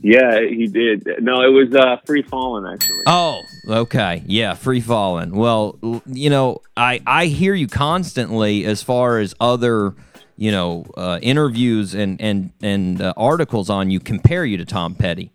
[0.00, 1.06] yeah, he did.
[1.20, 3.04] No, it was uh, Free Falling actually.
[3.06, 4.22] Oh, okay.
[4.26, 5.34] Yeah, free falling.
[5.34, 9.94] Well, you know, I I hear you constantly as far as other,
[10.36, 14.94] you know, uh, interviews and and and uh, articles on you compare you to Tom
[14.94, 15.30] Petty.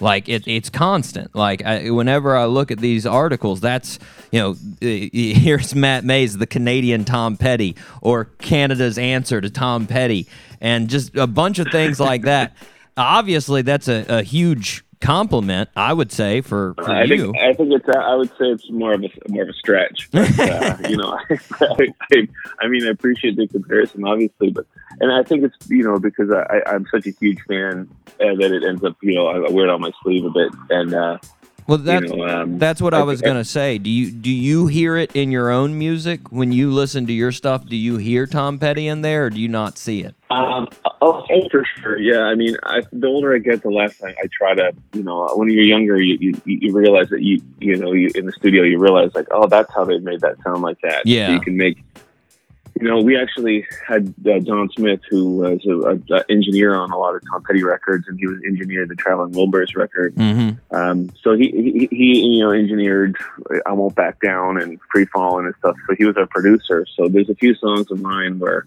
[0.00, 1.34] Like it, it's constant.
[1.34, 3.98] Like I, whenever I look at these articles, that's
[4.30, 9.86] you know, uh, here's Matt Mays, the Canadian Tom Petty, or Canada's answer to Tom
[9.86, 10.26] Petty,
[10.60, 12.56] and just a bunch of things like that.
[12.96, 17.32] Obviously, that's a, a huge compliment, I would say, for, for I you.
[17.32, 20.08] think I think it's I would say it's more of a more of a stretch.
[20.10, 21.18] But, uh, you know,
[21.60, 22.28] I, I,
[22.60, 24.64] I mean I appreciate the comparison, obviously, but
[25.00, 28.34] and I think it's you know because I, I, I'm such a huge fan uh,
[28.36, 30.52] that it ends up you know I, I wear it on my sleeve a bit,
[30.70, 31.18] and uh,
[31.66, 33.78] Well, that's know, um, that's what I, I- was I- gonna say.
[33.78, 37.32] Do you do you hear it in your own music when you listen to your
[37.32, 37.66] stuff?
[37.66, 40.14] Do you hear Tom Petty in there, or do you not see it?
[40.30, 40.66] Um,
[41.02, 41.98] oh, oh, for sure.
[42.00, 45.02] Yeah, I mean, I, the older I get, the less I, I try to, you
[45.02, 48.32] know, when you're younger, you, you, you realize that you, you know, you, in the
[48.32, 51.04] studio, you realize like, oh, that's how they made that sound like that.
[51.04, 51.26] Yeah.
[51.26, 51.84] So you can make,
[52.80, 56.90] you know, we actually had uh, Don Smith, who was a, a, a engineer on
[56.90, 60.14] a lot of Tom Petty records, and he was engineered the Traveling Wilburys record.
[60.14, 60.74] Mm-hmm.
[60.74, 63.16] Um, so he, he, he, you know, engineered
[63.66, 65.76] I Won't Back Down and Free Falling and stuff.
[65.86, 66.86] So he was our producer.
[66.96, 68.66] So there's a few songs of mine where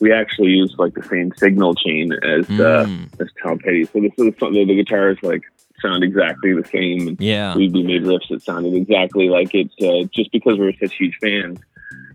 [0.00, 3.20] we actually use like the same signal chain as, uh, Mm.
[3.20, 3.84] as Tom Petty.
[3.84, 5.42] So this is the, the guitars like
[5.80, 7.16] sound exactly the same.
[7.20, 7.54] Yeah.
[7.56, 10.94] we, we made riffs that sounded exactly like it, uh, just because we were such
[10.94, 11.60] huge fans.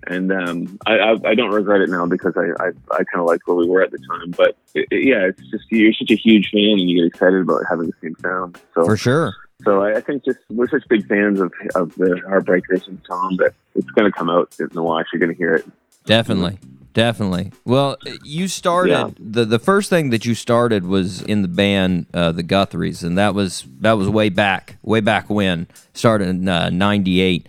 [0.07, 3.25] And um, I, I, I don't regret it now because I, I, I kind of
[3.25, 4.31] liked where we were at the time.
[4.31, 7.41] But it, it- yeah, it's just you're such a huge fan and you get excited
[7.41, 8.57] about having the same sound.
[8.73, 9.35] So For sure.
[9.65, 13.35] so I, I think just we're such big fans of of the Heartbreakers and Tom
[13.37, 15.07] that it's going to come out in the wash.
[15.11, 15.65] You're going to hear it.
[16.05, 16.59] Definitely.
[16.93, 17.51] Definitely.
[17.63, 19.09] Well, you started Yeah.
[19.19, 23.17] the the first thing that you started was in the band uh, the Guthries, and
[23.19, 27.47] that was that was way back, way back when started in uh, '98.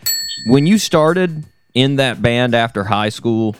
[0.48, 1.44] When you started
[1.78, 3.54] in that band after high school,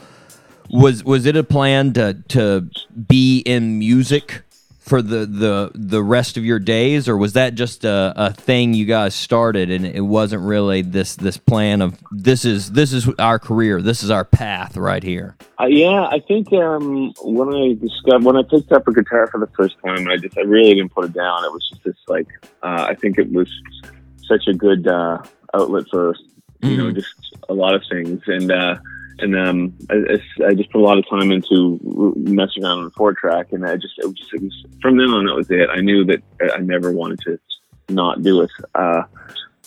[0.69, 2.69] was was it a plan to to
[3.07, 4.43] be in music
[4.77, 8.73] for the the the rest of your days, or was that just a, a thing
[8.73, 13.07] you guys started and it wasn't really this this plan of this is this is
[13.19, 15.37] our career, this is our path right here?
[15.61, 19.39] Uh, yeah, I think um, when I discovered when I picked up a guitar for
[19.39, 21.45] the first time, I just I really didn't put it down.
[21.45, 22.27] It was just this like
[22.63, 23.49] uh, I think it was
[24.27, 25.19] such a good uh,
[25.53, 26.15] outlet for
[26.61, 27.13] you know just
[27.47, 28.51] a lot of things and.
[28.51, 28.75] uh
[29.21, 29.95] and um, I,
[30.47, 31.77] I- just put a lot of time into
[32.15, 34.95] messing around on the four track, and I just it was, just, it was from
[34.95, 35.67] then on that was it.
[35.69, 36.23] I knew that
[36.55, 37.37] I never wanted to
[37.89, 38.49] not do it.
[38.75, 39.03] Uh,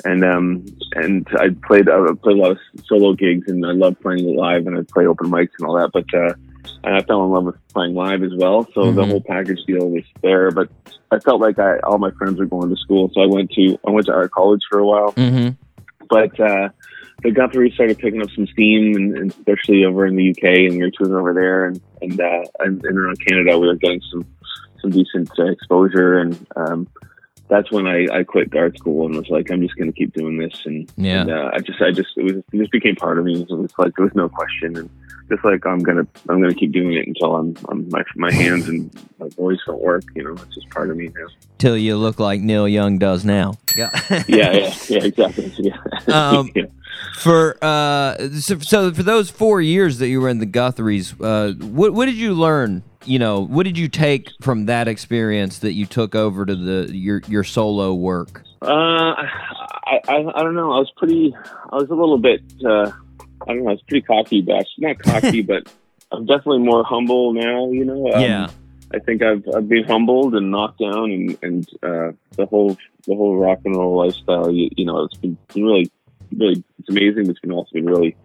[0.06, 0.64] and um,
[0.94, 4.66] and I played I played a lot of solo gigs, and I love playing live,
[4.66, 5.90] and I play open mics and all that.
[5.92, 6.32] But uh,
[6.84, 8.66] and I fell in love with playing live as well.
[8.72, 9.08] So the Mhm.
[9.10, 10.50] whole package deal was there.
[10.50, 10.70] But
[11.10, 13.78] I felt like I all my friends were going to school, so I went to
[13.86, 15.48] I went to art college for a while Mm-hmm.
[16.08, 16.70] but uh,
[17.22, 20.72] the Guthrie started picking up some steam, and, and especially over in the UK, and
[20.72, 24.00] we were touring over there, and and, uh, and and around Canada, we were getting
[24.10, 24.24] some
[24.80, 26.88] some decent uh, exposure, and um,
[27.48, 30.12] that's when I, I quit art school and was like, I'm just going to keep
[30.14, 31.20] doing this, and, Yeah.
[31.22, 33.42] and uh, I just I just it was it just became part of me.
[33.42, 34.90] It was like there was no question, and
[35.32, 38.68] just like I'm gonna I'm gonna keep doing it until I'm, I'm my my hands
[38.68, 40.04] and my voice don't work.
[40.14, 41.26] You know, it's just part of me now.
[41.58, 43.54] Till you look like Neil Young does now.
[43.76, 43.90] Yeah.
[44.10, 45.52] Yeah, yeah, yeah, exactly.
[45.58, 45.76] Yeah.
[46.08, 46.64] Um, yeah.
[47.18, 51.52] For uh, so, so for those four years that you were in the Guthries, uh,
[51.64, 52.82] what what did you learn?
[53.04, 56.94] You know, what did you take from that experience that you took over to the
[56.94, 58.42] your your solo work?
[58.60, 60.72] Uh, I, I I don't know.
[60.72, 61.34] I was pretty.
[61.72, 62.42] I was a little bit.
[62.64, 62.92] Uh,
[63.48, 63.70] I don't know.
[63.70, 64.66] I was pretty cocky back.
[64.78, 65.72] Not cocky, but
[66.10, 67.70] I'm definitely more humble now.
[67.70, 68.12] You know.
[68.12, 68.48] Um, yeah,
[68.94, 73.14] I think I've I've been humbled and knocked down, and and uh, the whole the
[73.14, 74.50] whole rock and roll lifestyle.
[74.50, 75.90] You, you know, it's been really
[76.36, 77.28] really it's amazing.
[77.30, 78.16] It's been also been really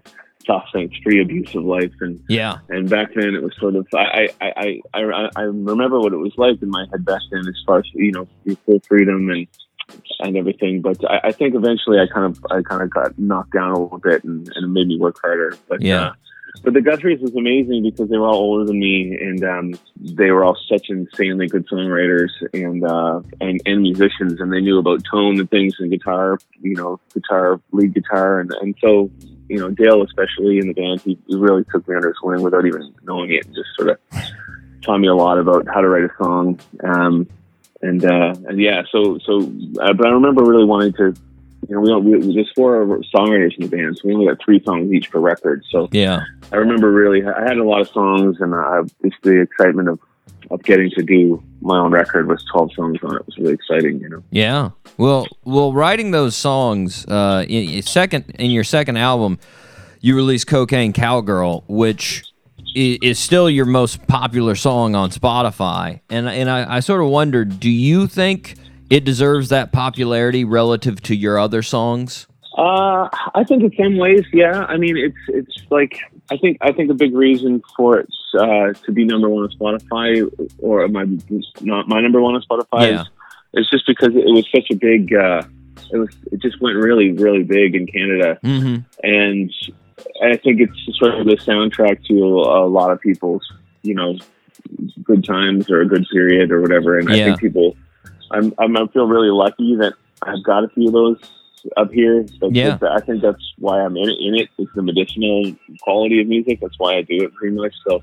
[0.48, 4.30] tough, thanks free abusive life and yeah, and back then it was sort of I
[4.41, 7.61] I, I, I, I remember what it was like in my head back then as
[7.65, 8.27] far as you know
[8.65, 9.48] full freedom and
[10.19, 13.53] and everything but I, I think eventually I kind of I kind of got knocked
[13.53, 16.07] down a little bit and, and it made me work harder but Yeah.
[16.07, 16.14] uh,
[16.64, 20.31] but the Guthries was amazing because they were all older than me and um, they
[20.31, 25.03] were all such insanely good songwriters and, uh, and and musicians and they knew about
[25.09, 29.11] tone and things and guitar you know guitar lead guitar and and so
[29.49, 32.41] you know, Dale, especially in the band, he, he really took me under his wing
[32.41, 33.97] without even knowing it and just sort of
[34.81, 36.59] taught me a lot about how to write a song.
[36.84, 37.27] Um,
[37.82, 39.41] and, uh, and yeah, so, so,
[39.82, 41.14] uh, but I remember really wanting to,
[41.68, 44.38] you know, we, don't- we, there's four songwriters in the band, so we only got
[44.44, 45.64] three songs each per record.
[45.70, 46.22] So yeah,
[46.52, 49.99] I remember really, I had a lot of songs and I, just the excitement of,
[50.49, 53.99] of getting to do my own record with 12 songs on it was really exciting,
[53.99, 54.24] you know.
[54.32, 54.70] yeah.
[54.98, 59.38] Well, well, writing those songs, uh, in, in second in your second album,
[59.99, 62.24] you released "Cocaine Cowgirl," which
[62.78, 67.60] is still your most popular song on Spotify, and and I, I sort of wondered,
[67.60, 68.56] do you think
[68.90, 72.28] it deserves that popularity relative to your other songs?
[72.58, 74.66] Uh, I think in some ways, yeah.
[74.68, 75.99] I mean, it's it's like
[76.32, 78.10] I think I think a big reason for it
[78.40, 80.28] uh, to be number one on Spotify
[80.60, 81.06] or my
[81.62, 83.02] not my number one on Spotify Yeah.
[83.02, 83.08] is,
[83.66, 85.14] is just because it was such a big.
[85.14, 85.44] Uh,
[85.94, 88.78] it was it just went really really big in Canada, Mm-hmm.
[89.04, 89.52] and
[90.22, 93.44] I think it's sort of the soundtrack to a, lot of people's
[93.82, 94.18] you know
[95.03, 96.99] good times or a good period or whatever.
[96.99, 97.76] And I think people,
[98.32, 101.19] I'm, I'm I feel really lucky that I've got a few of those
[101.76, 102.26] up here.
[102.40, 102.78] So Yeah.
[102.91, 104.18] I think that's why I'm in it.
[104.19, 106.60] In it is the medicinal quality of music.
[106.61, 107.74] That's why I do it pretty much.
[107.88, 108.02] So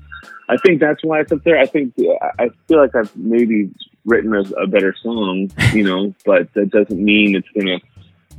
[0.49, 1.57] I think that's why it's up there.
[1.57, 1.93] I think
[2.39, 3.71] I feel like I've maybe
[4.05, 7.79] written a, a better song, you know, but that doesn't mean it's gonna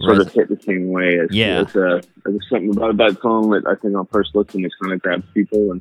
[0.00, 1.60] sort of hit the same way as Yeah.
[1.66, 4.92] as, uh, there's something about that song that I think on first listen it kind
[4.92, 5.80] of grabs people and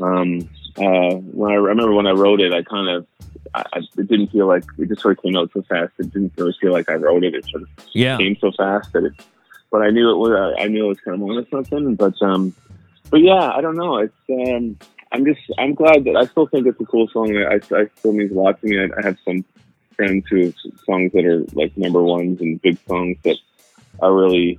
[0.00, 0.48] um
[0.78, 3.06] uh when I, I remember when I wrote it I kind of
[3.54, 6.12] I, I, it didn't feel like it just sort of came out so fast it
[6.12, 8.16] didn't really feel like I wrote it it sort of Yeah.
[8.16, 9.12] came so fast that it
[9.70, 12.14] but I knew it was I knew it was kind of on to something but
[12.22, 12.54] um
[13.10, 14.78] but yeah I don't know it's um
[15.10, 17.86] I'm just I'm glad that I still think it's a cool song I, I, I
[17.98, 19.44] still means a lot to me I, I have some
[20.02, 20.54] friends who have
[20.84, 23.36] songs that are like number ones and big songs that
[24.00, 24.58] are really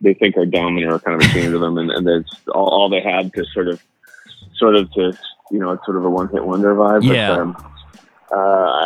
[0.00, 2.88] they think are and are kind of ashamed of them and, and that's all, all
[2.88, 3.82] they have to sort of
[4.56, 5.12] sort of to
[5.50, 7.28] you know it's sort of a one hit wonder vibe Yeah.
[7.30, 7.74] but um,
[8.32, 8.36] uh,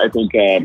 [0.05, 0.61] I think uh,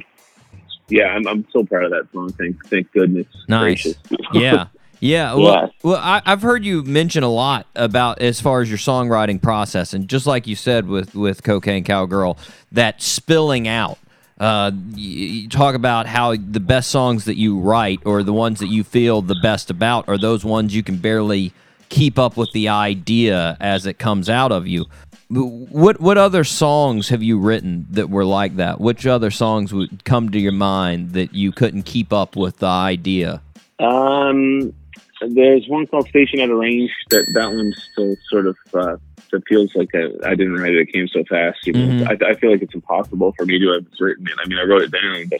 [0.89, 3.83] yeah I'm, I'm so proud of that song thank thank goodness Nice.
[3.83, 4.01] gracious.
[4.33, 4.65] yeah.
[4.99, 5.67] Yeah, well, Yeah.
[5.83, 9.93] well, I, I've heard you mention a lot about as far as your songwriting process,
[9.93, 12.35] and just like you said with with Cocaine Cowgirl,
[12.71, 13.99] that spilling out.
[14.39, 18.67] Uh, you, talk about how the best songs that you write, or the ones that
[18.67, 21.53] you feel the best about, are those ones you can barely
[21.89, 24.85] keep up with the idea as it comes out of you.
[25.29, 28.79] what what other songs have you written that were like that?
[28.79, 32.67] Which other songs would come to your mind that you couldn't keep up with the
[32.67, 33.41] idea?
[33.79, 34.73] Um,
[35.21, 36.91] there's one called Station at a Range.
[37.09, 38.97] That that one's still sort of uh,
[39.31, 40.81] that feels like I I didn't write it.
[40.87, 41.65] It came so fast.
[41.67, 42.23] You know, Mhm.
[42.23, 44.33] I, I feel like it's impossible for me to have written it.
[44.43, 45.39] I mean, I wrote it down, but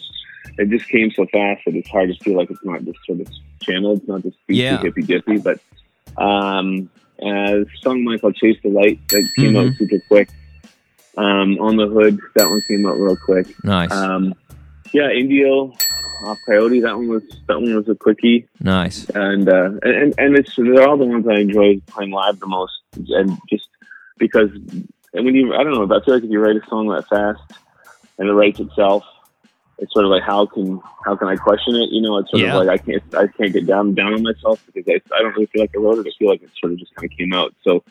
[0.57, 3.19] it just came so fast that it's hard to feel like it's not just sort
[3.21, 3.27] of
[3.61, 3.99] channeled.
[3.99, 4.81] It's not just Yeah.
[4.81, 5.37] hippy dippy.
[5.37, 5.59] But
[6.17, 6.89] um,
[7.21, 9.77] uh, song called Chase the Light that came out Mhm.
[9.77, 10.29] super quick.
[11.17, 13.47] Um, on the hood, that one came out real quick.
[13.63, 14.35] Nice, Um,
[14.93, 15.73] yeah, Indio,
[16.23, 16.79] off Coyote.
[16.81, 19.09] That one was that one was a quickie nice.
[19.09, 22.73] and uh, and and it's they're all the ones I enjoy playing live the most,
[23.09, 23.67] and just
[24.17, 24.49] because
[25.13, 26.87] and when you I don't know, but I feel like if you write a song
[26.89, 27.41] that fast
[28.17, 29.03] and it writes itself,
[29.79, 31.89] it's sort of like how can how can I question it?
[31.91, 32.57] You know, it's sort Yeah.
[32.57, 35.33] of like I can't I can't get down down on myself because I, I don't
[35.33, 36.07] really feel like I wrote it.
[36.07, 37.53] I feel like it sort of just kind of came out.
[37.63, 37.83] So.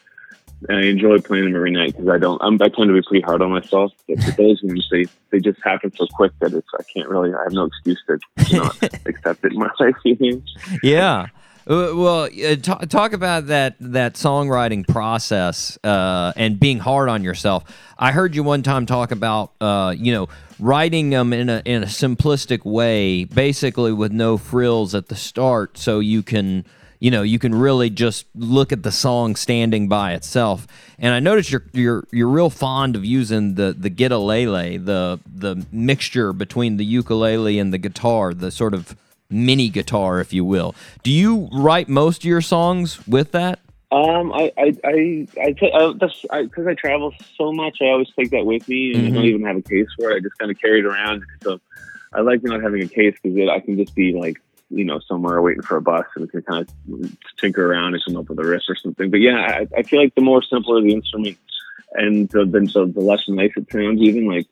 [0.71, 2.41] I enjoy playing them every night because I don't.
[2.43, 3.93] I'm, I tend to be pretty hard on myself.
[4.09, 7.35] But for those ones, they they just happen so quick that it's I can't really.
[7.35, 8.19] I have no excuse to
[8.57, 9.97] not accept it in my life.
[10.83, 11.27] Yeah.
[11.69, 17.25] Uh, Well, uh, ta talk about that that songwriting process uh, and being hard on
[17.25, 17.65] yourself.
[17.99, 20.29] I heard you one time talk about uh, you know
[20.61, 25.77] writing them in a in a simplistic way, basically with no frills at the start,
[25.77, 26.65] so you can
[27.01, 30.69] you know you can really just look at the song standing by itself.
[31.01, 35.67] And I noticed you're you're you're real fond of using the the guitarlele, the the
[35.73, 38.95] mixture between the ukulele and the guitar, the sort of
[39.31, 40.75] mini guitar, if you will.
[41.03, 43.61] Do you write most of your songs with that?
[43.93, 45.55] Um, I, I, I, I,
[46.31, 47.79] I because I, travel so much.
[47.81, 49.29] I always take that with me, and I don't Mhm.
[49.29, 50.17] even have a case for it.
[50.17, 51.23] I just kind of carry it around.
[51.45, 51.61] So
[52.13, 54.41] I like not having a case because I can just be like,
[54.71, 58.17] you know, somewhere waiting for a bus and can kind of tinker around and come
[58.17, 59.09] up with a riff or something.
[59.11, 61.39] But yeah, I, I feel like the more simpler the instrument,
[61.93, 64.47] and the, the, the, the less nice it sounds, even like.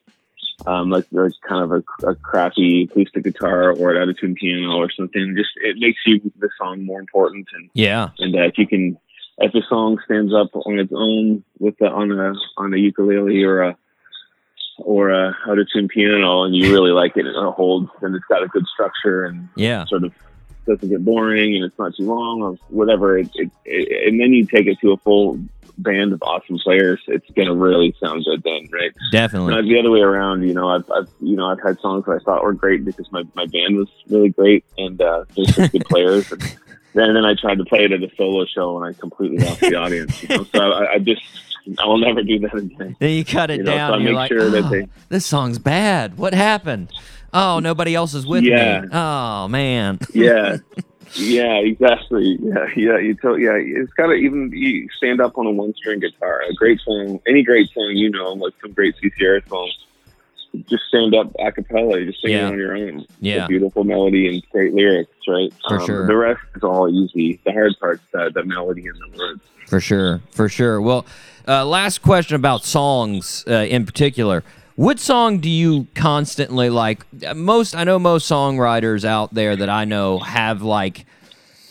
[0.66, 4.88] Um, like, like kind of a, a crappy acoustic guitar or an out-of-tune piano or
[4.90, 5.34] something.
[5.36, 8.10] Just it makes you the song more important, and Yeah.
[8.18, 8.96] and uh, if you can
[9.38, 13.42] if the song stands up on its own with the on a on a ukulele
[13.42, 13.76] or a
[14.78, 18.14] or a out of tune piano and you really like it and it holds and
[18.14, 19.84] it's got a good structure and Yeah.
[19.86, 20.12] sort of
[20.66, 24.32] doesn't get boring and it's not too long or whatever it, it, it, and then
[24.32, 25.38] you take it to a full
[25.78, 29.54] band of awesome players it's to really sound good then right Definitely.
[29.54, 32.12] now, the other way around, you know, I've, I've, you know, I've had songs that
[32.12, 35.84] I thought were great because my, my band was really great and uh, some good
[35.88, 36.30] players.
[36.32, 36.40] And
[36.94, 39.60] then, then I tried to play it at a solo show and I completely lost
[39.60, 40.22] the audience.
[40.22, 40.44] You know?
[40.54, 41.22] So I, I just,
[41.78, 42.96] I will never do that again.
[43.00, 43.88] Then you cut it You know, down.
[43.90, 46.16] so I and you're make like, sure that "Oh, they- this song's bad.
[46.18, 46.90] What happened?
[47.32, 48.82] Oh, nobody else is with Yeah.
[48.82, 48.88] me.
[48.92, 49.98] Oh man.
[50.12, 50.58] Yeah.
[51.14, 52.38] Yeah, exactly.
[52.40, 52.98] Yeah, yeah.
[52.98, 53.54] You tell, yeah.
[53.56, 56.42] It's got to even you stand up on a one string guitar.
[56.48, 59.78] A great song, any great song you know, like some great CCR songs,
[60.68, 62.04] just stand up a cappella.
[62.04, 62.48] Just sing Yeah.
[62.48, 63.06] it on your own.
[63.20, 63.46] Yeah.
[63.46, 65.52] beautiful melody and great lyrics, right?
[65.70, 66.06] Um, For sure.
[66.06, 67.40] The rest is all easy.
[67.44, 69.42] The hard part's the, the melody and the words.
[69.66, 70.80] For sure, for sure.
[70.80, 71.06] Well,
[71.48, 74.42] uh, last question about songs uh, in particular.
[74.76, 77.04] What song do you constantly like?
[77.34, 81.06] Most I know most songwriters out there that I know have like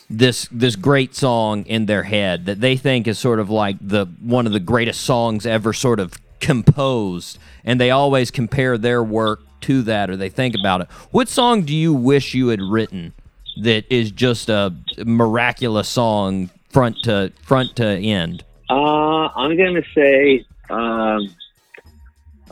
[0.10, 4.06] this this great song in their head that they think is sort of like the
[4.22, 9.42] one of the greatest songs ever sort of composed and they always compare their work
[9.62, 10.88] to that or they think about it.
[11.12, 13.14] What song do you wish you had written
[13.62, 14.74] that is just a
[15.06, 18.46] miraculous song front to front to end?
[18.70, 21.28] Uh, I'm gonna say, um,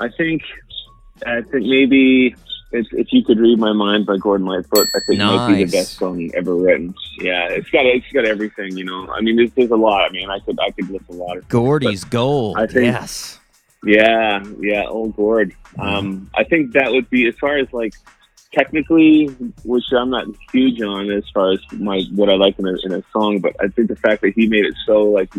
[0.02, 0.42] I think,
[1.26, 2.36] I think maybe
[2.72, 5.72] if, if you could read my mind by Gordon Lightfoot, I think might be the
[5.72, 6.94] best song ever written.
[7.20, 9.08] Yeah, it's got it's got everything, you know.
[9.12, 10.02] I mean, there's, there's a lot.
[10.04, 11.48] I mean, I could I could list a lot of.
[11.50, 12.58] Gordy's gold.
[12.58, 13.38] I think- yes.
[13.84, 15.56] Yeah, yeah, old Gord.
[15.80, 17.94] Um, I think that would be as far as like
[18.54, 19.26] technically,
[19.64, 22.94] which I'm not huge on as far as my what I like in a, in
[22.94, 25.34] a song, but I think the fact that he made it so like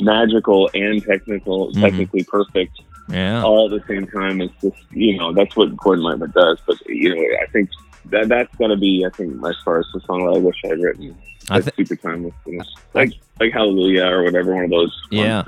[0.00, 1.80] magical and technical, Mhm.
[1.80, 3.42] technically perfect Yeah.
[3.42, 6.58] all at the same time It's just you know that's what Gordon Lightfoot does.
[6.66, 7.70] But you know, I think
[8.06, 10.80] that that's gonna be I think as far as the song that I wish I'd
[10.80, 11.16] written.
[11.48, 12.64] I super timeless, you know?
[12.94, 15.00] like like Hallelujah or whatever one of those.
[15.10, 15.44] Yeah.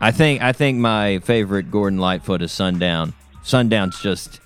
[0.00, 3.14] I think I think my favorite Gordon Lightfoot is Sundown.
[3.42, 4.40] Sundown's just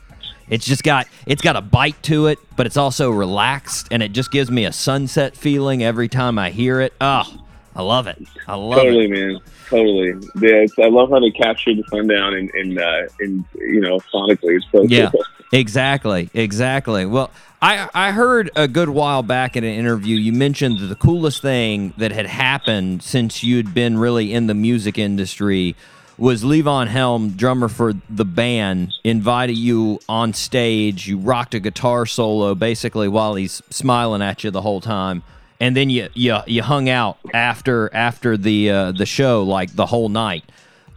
[0.49, 4.13] it's just got it's got a bite to it, but it's also relaxed and it
[4.13, 6.93] just gives me a sunset feeling every time I hear it.
[7.01, 7.44] Oh,
[7.77, 8.23] I love it.
[8.47, 9.11] I love totally, it.
[9.11, 9.41] man.
[9.69, 10.09] Totally.
[10.37, 13.99] Yeah, it's, I love how they captured the sundown in, in, uh, in you know,
[14.13, 14.57] sonically.
[14.57, 15.11] It's so Yeah.
[15.11, 15.25] cool.
[15.53, 17.07] Exactly, exactly.
[17.07, 17.31] Well,
[17.63, 21.43] I I heard a good while back in an interview you mentioned that the coolest
[21.43, 25.77] thing that had happened since you'd been really in the music industry
[26.19, 31.07] was Levon Helm, drummer for the band, invited you on stage.
[31.09, 35.23] You rocked a guitar solo basically while he's smiling at you the whole time,
[35.65, 39.87] and then you you you hung out after after the uh, the show like the
[39.87, 40.45] whole night.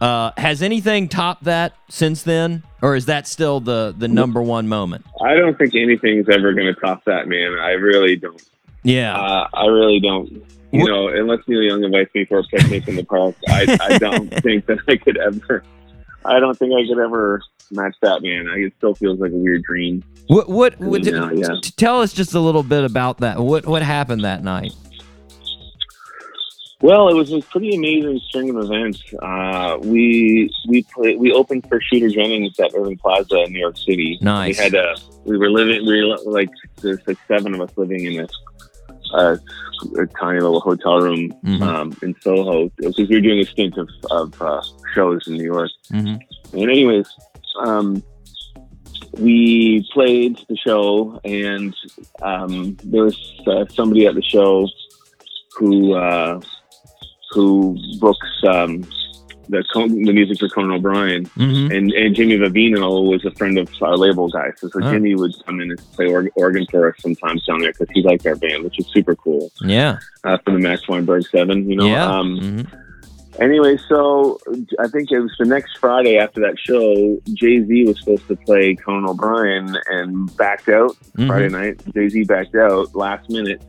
[0.00, 4.68] Uh, has anything topped that since then, or is that still the the number one
[4.68, 5.04] moment?
[5.20, 7.58] I don't think anything's ever going to top that, man.
[7.58, 8.40] I really don't.
[8.84, 10.30] Yeah, Uh, I really don't.
[10.70, 13.76] You What- know, unless Neil Young invites me for a picnic in the park, I,
[13.80, 15.64] I don't think that I could ever.
[16.24, 17.42] I don't think I could ever
[17.72, 18.48] match that, man.
[18.48, 20.02] I, it still feels like a weird dream.
[20.28, 21.48] what what, what Yeah, yeah.
[21.62, 23.38] t- tell us just a little bit about that.
[23.38, 24.72] What what happened that night?
[26.80, 29.02] Well, it was a pretty amazing string of events.
[29.20, 33.76] Uh, we we played, we opened for Shooter Jennings at Irving Plaza in New York
[33.76, 34.16] City.
[34.22, 34.58] Nice.
[34.58, 36.50] We had a we were living we were like
[36.80, 38.30] there's like seven of us living in this
[39.12, 39.36] uh,
[39.98, 41.62] a tiny little hotel room Mhm.
[41.62, 44.62] um, in Soho because we were doing a stint of, of uh,
[44.94, 45.70] shows in New York.
[45.90, 46.14] hmm
[46.52, 47.08] And anyways,
[47.58, 48.02] um,
[49.18, 51.74] we played the show, and
[52.22, 54.68] um, there was uh, somebody at the show
[55.56, 56.40] who uh,
[57.32, 58.82] who books um,
[59.48, 63.58] the Con- the music for Conan O'Brien, hmm and and Jimmy Vivino was a friend
[63.58, 64.50] of our label guy.
[64.56, 64.92] So, so Oh.
[64.92, 68.02] Jimmy would come in and play org- organ for us sometimes down there because he
[68.02, 69.50] liked our band, which is super cool.
[69.62, 71.86] Yeah, Uh, for the Max Weinberg Seven, you know.
[71.86, 72.04] yeah.
[72.06, 72.66] Um, Mhm.
[73.40, 74.38] Anyway, so
[74.80, 77.20] I think it was the next Friday after that show.
[77.34, 81.26] Jay Z was supposed to play Conan O'Brien and backed out Mhm.
[81.28, 81.80] Friday night.
[81.94, 83.62] Jay Z backed out last minute,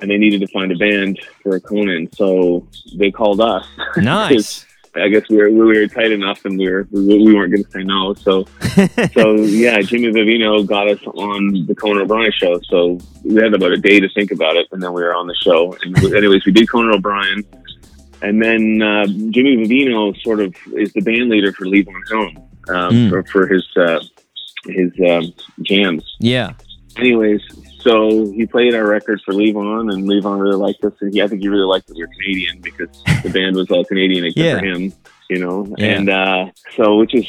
[0.00, 2.66] and they needed to find a band for Conan, so
[2.96, 3.66] they called us.
[3.96, 4.64] Nice.
[4.96, 7.62] I guess we were we were tight enough, and we were we, we weren't going
[7.64, 8.14] to say no.
[8.14, 8.46] So
[9.14, 12.58] so yeah, Jimmy Vivino got us on the Conan O'Brien show.
[12.68, 15.26] So we had about a day to think about it, and then we were on
[15.26, 15.76] the show.
[15.84, 17.44] And anyways, we did Conan O'Brien,
[18.22, 22.36] and then uh, Jimmy Vivino sort of is the band leader for Levon Helm
[22.68, 23.08] um, Mm.
[23.10, 24.00] for, for his uh,
[24.66, 25.32] his um,
[25.62, 26.04] jams.
[26.20, 26.52] yeah.
[26.96, 27.40] Anyways,
[27.80, 31.28] so he played our record for Levon, and Levon really liked us, and he, I
[31.28, 32.88] think he really liked that we were Canadian because
[33.22, 34.58] the band was all Canadian except Yeah.
[34.58, 34.92] for him,
[35.30, 35.72] you know.
[35.78, 35.86] Yeah.
[35.86, 36.46] And uh,
[36.76, 37.26] so, which is,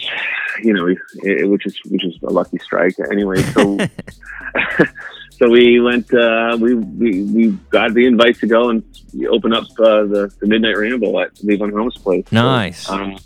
[0.63, 2.95] you know, it, which is which is a lucky strike.
[3.11, 3.77] Anyway, so
[5.39, 8.83] so we went, uh, we, we we got the invite to go and
[9.29, 12.25] open up uh, the, the Midnight Ramble at Levon Helm's place.
[12.29, 12.89] So, Nice.
[12.89, 13.17] um,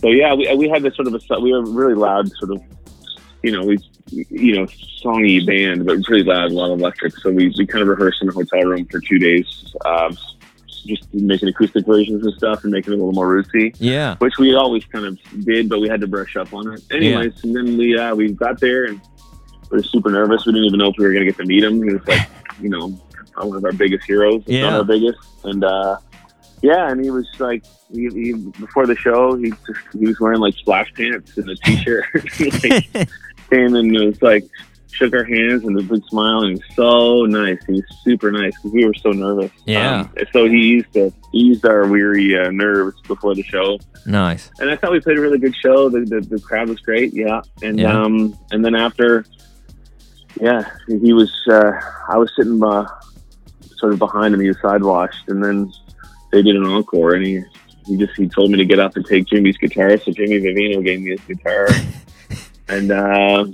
[0.00, 2.62] so yeah, we, we had this sort of a we were really loud sort of
[3.42, 3.78] you know we
[4.10, 4.66] you know
[5.04, 7.16] songy band, but pretty loud, a lot of electric.
[7.18, 10.16] So we, we kind of rehearsed in a hotel room for two days, um,
[10.86, 14.16] just making acoustic versions and stuff and making it a little more rootsy, Yeah.
[14.18, 16.82] which we always kind of did, but we had to brush up on it.
[16.92, 19.00] Anyways, and then we uh, we got there and
[19.70, 20.46] we were super nervous.
[20.46, 21.82] We didn't even know if we were going to get to meet him.
[21.82, 22.28] He was like
[22.60, 22.88] you know
[23.36, 24.76] one of our biggest heroes, if not Yeah.
[24.78, 25.64] our biggest, and.
[25.64, 25.98] uh
[26.62, 30.40] yeah, and he was like, he, he, before the show, he just he was wearing
[30.40, 32.06] like splash pants and a t-shirt.
[32.14, 33.08] Like,
[33.50, 34.42] came and was like,
[34.90, 37.58] shook our hands and a big smile, and he was so nice.
[37.66, 39.52] He was super nice because we were so nervous.
[39.66, 40.00] Yeah.
[40.00, 44.50] Um, so he used to he used our weary uh, nerves before the show, nice.
[44.58, 45.90] and I thought we played a really good show.
[45.90, 47.42] The the, the crowd was great, yeah.
[47.62, 48.00] And Yeah.
[48.02, 49.26] um and then after,
[50.40, 51.32] yeah, he was.
[51.50, 51.72] Uh,
[52.08, 52.86] I was sitting uh,
[53.76, 54.40] sort of behind him.
[54.40, 55.72] He was sidewashed, and then
[56.32, 57.42] they did an encore, and he
[57.86, 59.96] he just he told me to get up and take Jimmy's guitar.
[59.98, 61.68] So Jimmy Vivino gave me his guitar.
[62.68, 63.44] And uh,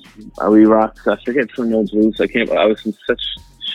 [0.48, 1.00] we rocked.
[1.06, 2.18] I forget some No Blues.
[2.18, 2.50] I can't.
[2.50, 3.20] I was in such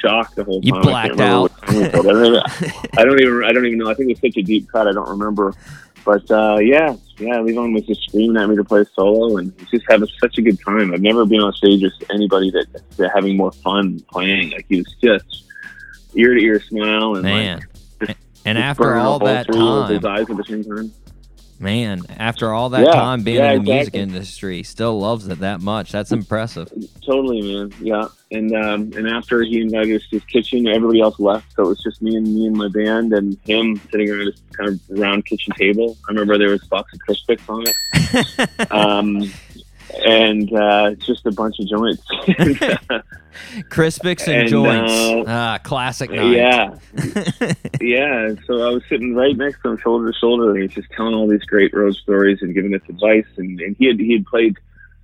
[0.01, 0.81] shock the whole You time.
[0.81, 1.51] blacked I out.
[1.67, 2.07] remember what song it was.
[2.07, 3.43] I don't even- I don't even.
[3.43, 3.87] I don't even know.
[3.87, 4.87] I think it was such a deep cut.
[4.87, 5.53] I don't remember.
[6.07, 9.83] But uh, yeah, yeah, Levon was just screaming at me to play solo, and just
[9.89, 10.93] having such a good time.
[10.93, 14.51] I've never been on stage with anybody that that having more fun playing.
[14.51, 15.43] Like he was just
[16.15, 17.59] ear to ear smile and Man.
[17.99, 20.93] like And just after all that through his eyes at the same time.
[21.59, 23.99] Man, after all that Yeah, time being yeah, in the music exactly.
[24.01, 25.91] industry, still loves it that much.
[25.91, 26.71] That's impressive.
[27.05, 27.73] Totally, man.
[27.79, 31.63] Yeah, and um, and after he invited us to his kitchen, everybody else left, so
[31.63, 34.69] it was just me and me and my band and him sitting around this kind
[34.69, 35.97] of round kitchen table.
[36.07, 39.31] I remember there was a box of Crispix on it, um,
[40.05, 42.03] and uh, just a bunch of joints.
[43.69, 44.91] Crispix and, And, joints.
[44.91, 46.35] uh, ah, classic night.
[46.35, 46.75] yeah,
[47.81, 48.29] yeah.
[48.45, 51.13] So I was sitting right next to him, shoulder to shoulder, and he's just telling
[51.13, 53.25] all these great road stories and giving us advice.
[53.37, 54.55] And, and he had he had played.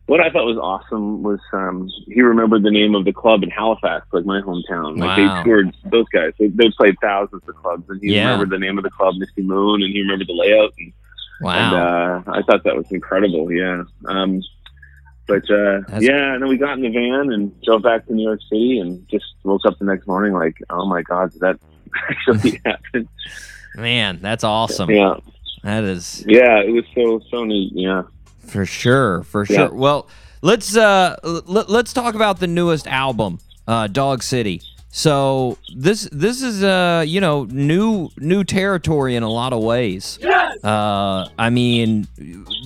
[0.06, 3.49] What I thought was awesome was um, he remembered the name of the club in
[3.49, 4.98] Halifax, like my hometown.
[4.99, 5.38] Like Wow.
[5.38, 6.34] they toured those guys.
[6.38, 8.24] They, they played thousands of clubs, and he Yeah.
[8.32, 10.74] remembered the name of the club, Misty Moon, and he remembered the layout.
[10.78, 10.91] And,
[11.40, 11.53] wow.
[11.53, 13.49] and uh, I thought that was incredible.
[13.49, 13.84] Yeah.
[14.10, 14.41] Um,
[15.28, 18.14] but uh, That's- yeah, and then we got in the van and drove back to
[18.14, 21.41] New York City, and just woke up the next morning like, oh my god, did
[21.41, 21.60] that
[22.10, 23.08] actually happen?
[23.76, 24.90] man, that's awesome.
[24.90, 25.16] Yeah.
[25.64, 27.72] That is Yeah, it was so so neat.
[27.74, 28.04] Yeah.
[28.40, 29.68] for sure, for Yeah.
[29.68, 29.74] sure.
[29.74, 30.10] Well,
[30.41, 34.62] let's uh l- let's talk about the newest album, uh, Dog City.
[34.95, 40.20] So this this is uh you know new new territory in a lot of ways.
[40.64, 42.07] Uh, I mean,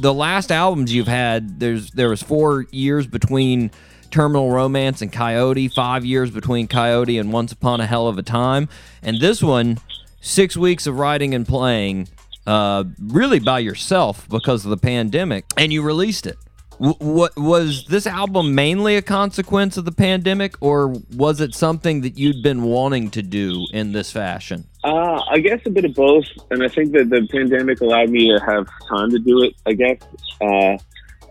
[0.02, 3.72] the last albums you've had, there's there was four years between
[4.12, 8.24] Terminal Romance and Coyote, five years between Coyote and Once Upon a Hell of a
[8.24, 8.68] Time,
[9.02, 9.80] and this one,
[10.20, 12.10] six weeks of writing and playing,
[12.46, 16.38] uh, really by yourself because of the pandemic, and you released it.
[16.80, 22.20] What was this album mainly a consequence of the pandemic, or was it something that
[22.20, 24.66] you'd been wanting to do in this fashion?
[24.84, 28.30] Uh, I guess a bit of both, and I think that the pandemic allowed me
[28.30, 29.54] to have time to do it.
[29.66, 29.98] I guess
[30.40, 30.78] uh,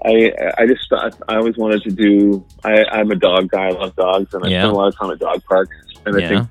[0.04, 2.44] I I just I, I always wanted to do.
[2.64, 3.68] I, I'm a dog guy.
[3.68, 4.62] I love dogs, and I Yeah.
[4.62, 5.76] spend a lot of time at dog parks.
[6.06, 6.28] And I Yeah.
[6.28, 6.48] think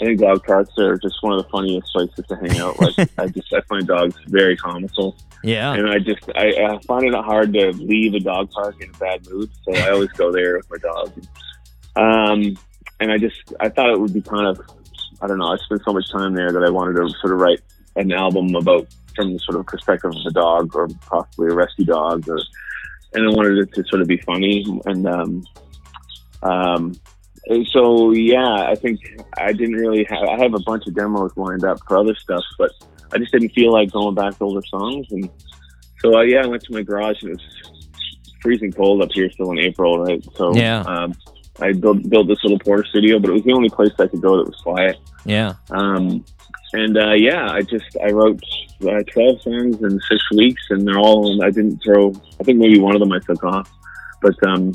[0.00, 2.80] I think dog parks are just one of the funniest places to hang out.
[2.80, 7.04] Like I just I find dogs very comical, Yeah, and I just I, I find
[7.04, 9.50] it hard to leave a dog park in a bad mood.
[9.64, 11.12] So I always go there with my dog.
[11.96, 12.56] Um,
[13.00, 14.60] and I just I thought it would be kind of
[15.20, 15.52] I don't know.
[15.52, 17.60] I spent so much time there that I wanted to sort of write
[17.96, 21.84] an album about from the sort of perspective of a dog or possibly a rescue
[21.84, 22.38] dog, or
[23.14, 25.44] and I wanted it to sort of be funny and um,
[26.42, 26.94] um,
[27.70, 29.00] so yeah, I think
[29.36, 30.22] I didn't really have.
[30.28, 32.72] I have a bunch of demos lined up for other stuff, but
[33.12, 35.28] I just didn't feel like going back to older songs, and
[36.00, 37.72] so uh, yeah, I went to my garage and it was
[38.42, 40.22] freezing cold up here still in April, right?
[40.36, 40.80] So Yeah.
[40.86, 41.14] um,
[41.60, 44.20] I built built this little porter studio, but it was the only place I could
[44.20, 44.96] go that was quiet.
[45.24, 46.24] yeah, Um,
[46.72, 48.40] and uh, yeah, I just I wrote
[48.82, 51.42] uh, twelve songs in six weeks, and they're all.
[51.42, 52.12] I didn't throw.
[52.40, 53.68] I think maybe one of them I took off,
[54.22, 54.72] but um,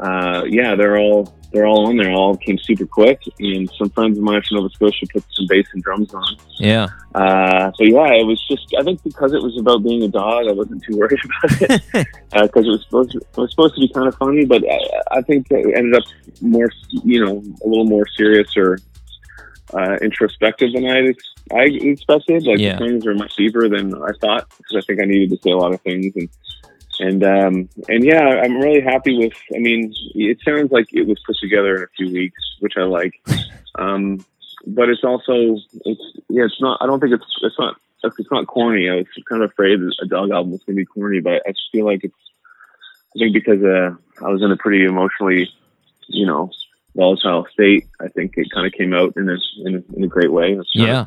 [0.00, 2.10] uh, yeah, they're all they're all on there.
[2.12, 5.66] All came super quick, and some friends of mine from Nova Scotia put some bass
[5.72, 6.36] and drums on.
[6.58, 8.66] yeah, Uh, so yeah, it was just.
[8.78, 11.82] I think because it was about being a dog, I wasn't too worried about it
[12.32, 15.18] because it was supposed to, it was supposed to be kind of funny, but I,
[15.18, 16.04] I think it ended up
[16.42, 16.70] more,
[17.04, 18.78] you know, a little more serious or
[19.74, 22.44] uh, introspective than I ex- I expected.
[22.44, 22.78] Like Yeah.
[22.78, 25.50] the songs were much deeper than I thought because I think I needed to say
[25.52, 26.28] a lot of things and.
[26.98, 29.34] And um, and yeah, I'm really happy with.
[29.54, 32.82] I mean, it sounds like it was put together in a few weeks, which I
[32.82, 33.20] like.
[33.74, 34.24] Um,
[34.66, 36.78] but it's also it's yeah, it's not.
[36.80, 38.88] I don't think it's it's not it's not corny.
[38.88, 41.42] I was kind of afraid that a dog album was going to be corny, but
[41.46, 42.14] I just feel like it's.
[43.14, 45.50] I think because uh, I was in a pretty emotionally,
[46.08, 46.50] you know,
[46.94, 47.86] volatile state.
[48.00, 50.52] I think it kind of came out in a in a, in a great way.
[50.52, 51.06] I was trying yeah,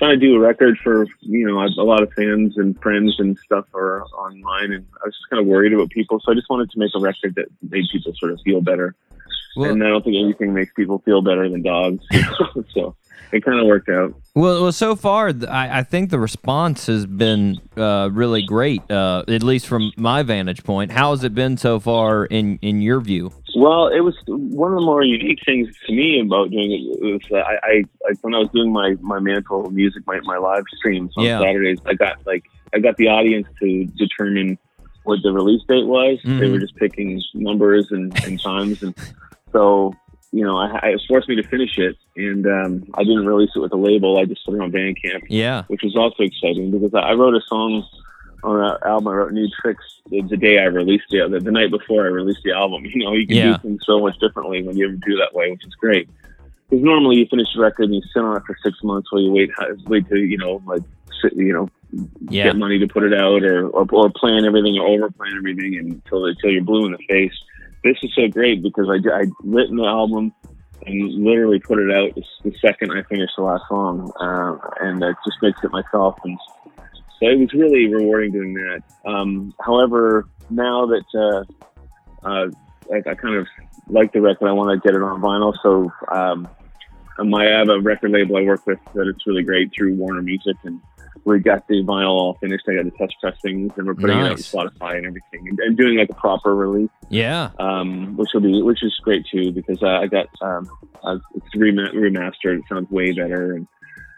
[0.00, 3.38] trying to do a record for you know a lot of fans and friends and
[3.38, 6.18] stuff are online, and I was just kind of worried about people.
[6.20, 8.96] So I just wanted to make a record that made people sort of feel better.
[9.56, 12.02] Well- and I don't think anything makes people feel better than dogs.
[12.74, 12.96] so
[13.32, 14.14] it kind of worked out.
[14.34, 19.24] Well, well, so far, I, I think the response has been uh, really great, uh,
[19.28, 20.92] at least from my vantage point.
[20.92, 23.32] How has it been so far in, in your view?
[23.56, 27.02] Well, it was one of the more unique things to me about doing it.
[27.02, 30.38] Was uh, I, I like when I was doing my my mantle music, my, my
[30.38, 31.40] live streams on Yeah.
[31.40, 31.78] Saturdays.
[31.86, 32.44] I got like
[32.74, 34.58] I got the audience to determine
[35.04, 36.18] what the release date was.
[36.24, 36.50] They Mhm.
[36.52, 38.94] were just picking numbers and, and times, and
[39.52, 39.94] so
[40.32, 43.50] you know, I, I it forced me to finish it, and um, I didn't release
[43.56, 44.18] it with a label.
[44.18, 47.34] I just put it on Bandcamp Yeah, which was also exciting because I I wrote
[47.34, 47.84] a song
[48.42, 49.08] on an album.
[49.08, 52.08] I wrote New Tricks the, the day I released it, the, the night before I
[52.08, 52.84] released the album.
[52.94, 53.56] You know, you can Yeah.
[53.56, 56.08] do things so much differently when you ever do that way, which is great.
[56.68, 59.22] Because normally you finish a record and you sit on it for six months while
[59.22, 59.50] you wait,
[59.86, 60.82] wait to you know, like
[61.22, 61.68] sit, you know,
[62.28, 65.32] yeah, get money to put it out or, or, or plan everything or over plan
[65.36, 67.32] everything until until you're blue in the face.
[67.82, 70.32] This is so great because I I written the album
[70.86, 75.04] and literally put it out the, the second I finished the last song, uh, and
[75.04, 76.38] I just mixed it myself, and
[77.20, 78.82] so it was really rewarding doing that.
[79.04, 82.48] Um, however, now that uh, uh,
[82.92, 83.46] I, I kind of
[83.88, 85.92] like the record, I want to get it on vinyl, so.
[86.12, 86.48] Um,
[87.34, 90.56] I have a record label I work with that it's really great through Warner Music,
[90.64, 90.80] and
[91.24, 92.64] we got the vinyl all finished.
[92.68, 95.58] I got the test pressings, and we're putting it out on Spotify and everything, and,
[95.58, 99.52] and doing like a proper release, yeah, um, which will be which is great too
[99.52, 100.70] because uh, I got um,
[101.34, 102.58] it's remastered.
[102.58, 103.66] It sounds way better, and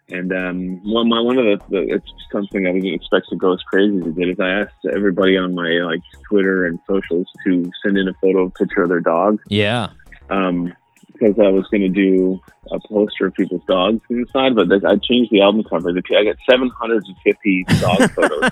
[0.09, 3.53] and um, one my one of the, the it's something I didn't expect to go
[3.53, 7.27] as crazy as it did is I asked everybody on my like Twitter and socials
[7.45, 9.91] to send in a photo picture of their dog yeah,
[10.31, 10.73] um,
[11.13, 15.31] because I was going to do a poster of people's dogs inside, but I changed
[15.31, 15.91] the album cover.
[15.91, 18.51] I got 750 dog photos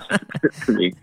[0.65, 0.93] to me.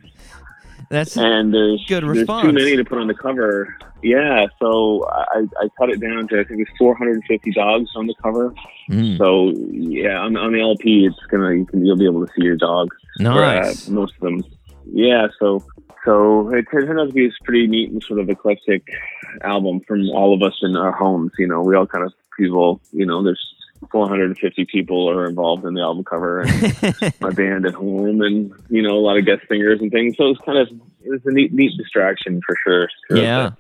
[0.91, 3.77] That's and there's Good there's too many to put on the cover.
[4.03, 8.15] Yeah, so I, I cut it down to I think it's 450 dogs on the
[8.23, 8.55] cover.
[8.91, 12.33] Mm, So yeah, on, on the LP, it's gonna you can, you'll be able to
[12.35, 12.97] see your dogs.
[13.19, 13.89] nice.
[13.89, 14.45] Uh, most of them.
[14.91, 15.65] Yeah, so
[16.05, 18.87] so it turned out to be a pretty neat and sort of eclectic
[19.43, 21.33] album from all of us in our homes.
[21.39, 22.81] You know, we all kind of people.
[22.93, 23.45] You know, there's
[23.91, 28.83] 450 people are involved in the album cover, and my band at home, and you
[28.83, 30.17] know, a lot of guest singers and things.
[30.17, 32.89] So it's kind of it was a neat neat distraction for sure.
[33.11, 33.51] Yeah.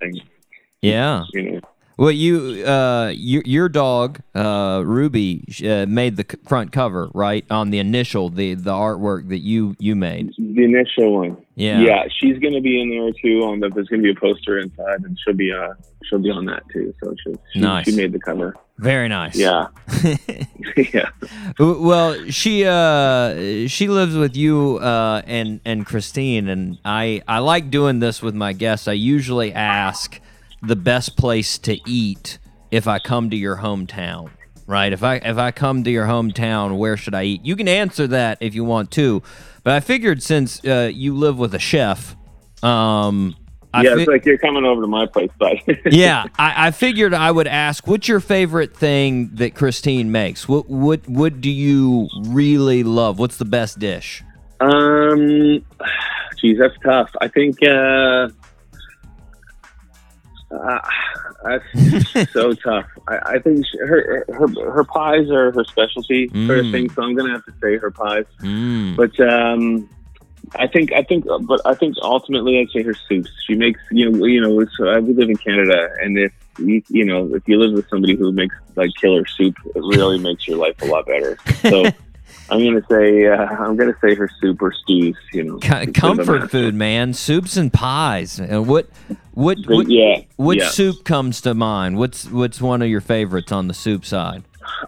[0.81, 1.25] yeah.
[1.33, 1.61] you know.
[1.99, 7.45] Well, you, uh, your, your dog, uh, Ruby, uh, made the front cover, right?
[7.51, 10.33] On the initial, the the artwork that you you made.
[10.39, 11.37] The initial one.
[11.57, 11.81] Yeah.
[11.81, 13.43] Yeah, she's gonna be in there too.
[13.43, 16.45] On the there's gonna be a poster inside, and she'll be uh she'll be on
[16.47, 16.95] that too.
[17.03, 17.87] So she she, Nice.
[17.87, 18.55] she made the cover.
[18.79, 19.35] Very nice.
[19.35, 19.67] Yeah,
[20.77, 21.09] yeah.
[21.59, 27.71] Well, she uh she lives with you uh and and Christine and I I like
[27.71, 28.87] doing this with my guests.
[28.87, 30.21] I usually ask
[30.63, 32.39] the best place to eat
[32.71, 34.31] if I come to your hometown.
[34.67, 34.93] Right?
[34.93, 37.45] If I if I come to your hometown, where should I eat?
[37.45, 39.23] You can answer that if you want to.
[39.63, 42.15] But I figured since uh, you live with a chef,
[42.63, 43.35] um
[43.73, 45.57] I yeah, fi- it's like you're coming over to my place, but
[45.93, 50.49] yeah, I, I figured I would ask, what's your favorite thing that Christine makes?
[50.49, 53.19] What what what do you really love?
[53.19, 54.23] What's the best dish?
[54.61, 55.65] Um,
[56.41, 57.11] geez, that's tough.
[57.21, 58.31] I think uh,
[60.51, 60.81] uh
[61.45, 62.87] that's so tough.
[63.07, 66.73] I, I think she, her her her pies are her specialty sort of Mm.
[66.73, 66.91] thing.
[66.91, 68.25] So I'm gonna have to say her pies.
[68.41, 68.97] Mm.
[68.97, 69.89] But um,
[70.57, 73.31] I think I think but I think ultimately I'd say her soups.
[73.47, 76.83] She makes you know you know it's, uh, we live in Canada, and if you,
[76.89, 80.49] you know if you live with somebody who makes like killer soup, it really makes
[80.49, 81.37] your life a lot better.
[81.63, 81.85] So.
[82.51, 85.17] I'm gonna say uh, I'm gonna say her soup or stews.
[85.35, 87.13] You know, Co- It's a comfort food, man.
[87.13, 88.39] Soups and pies.
[88.41, 88.89] And what
[89.39, 90.69] what But what, yeah, what yeah.
[90.69, 91.97] soup comes to mind?
[91.97, 94.43] What's what's one of your favorites on the soup side?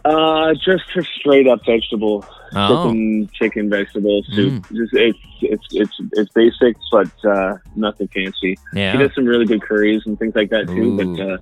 [0.04, 2.24] Uh, just her straight up vegetable,
[2.54, 2.88] Oh.
[2.88, 4.66] chicken, chicken vegetable soup.
[4.72, 8.58] Just it's it's it's it's basic, but uh, nothing fancy.
[8.74, 8.90] Yeah.
[8.92, 10.82] She does some really good curries and things like that too.
[10.82, 10.96] Ooh.
[11.14, 11.38] But uh,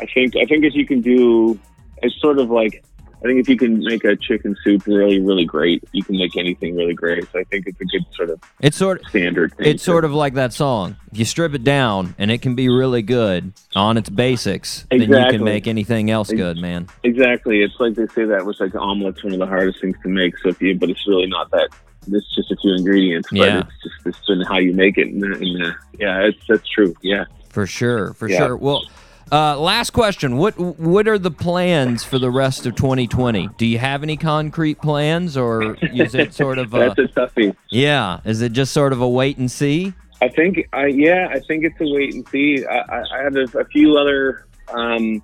[0.00, 1.58] I think I think if you can do,
[2.02, 2.84] it's sort of like
[3.18, 6.36] I think if you can make a chicken soup really really great, you can make
[6.36, 7.24] anything really great.
[7.32, 9.54] So I think it's a good sort of It's sort of standard.
[9.54, 10.96] Thing it's sort of like that song.
[11.12, 15.00] If you strip it down and it can be really good on its basics, then
[15.00, 16.88] you can make anything else good, man.
[17.02, 17.62] Exactly.
[17.62, 20.36] It's like they say that was like omelet's one of the hardest things to make.
[20.38, 21.68] So if you, but it's really not that.
[22.10, 23.58] It's just a few ingredients, but Yeah.
[23.60, 25.08] it's just it's how you make it.
[25.08, 26.94] And, and uh, yeah, it's that's true.
[27.02, 27.24] Yeah.
[27.50, 28.38] For sure, for Yeah.
[28.38, 28.56] sure.
[28.56, 28.82] Well,
[29.30, 33.50] uh, last question: What what are the plans for the rest of 2020?
[33.56, 37.56] Do you have any concrete plans, or is it sort of a that's a toughie.
[37.70, 38.20] yeah?
[38.24, 39.92] Is it just sort of a wait and see?
[40.20, 42.64] I think, I yeah, I think it's a wait and see.
[42.66, 45.22] I, I, I have a, a few other, um,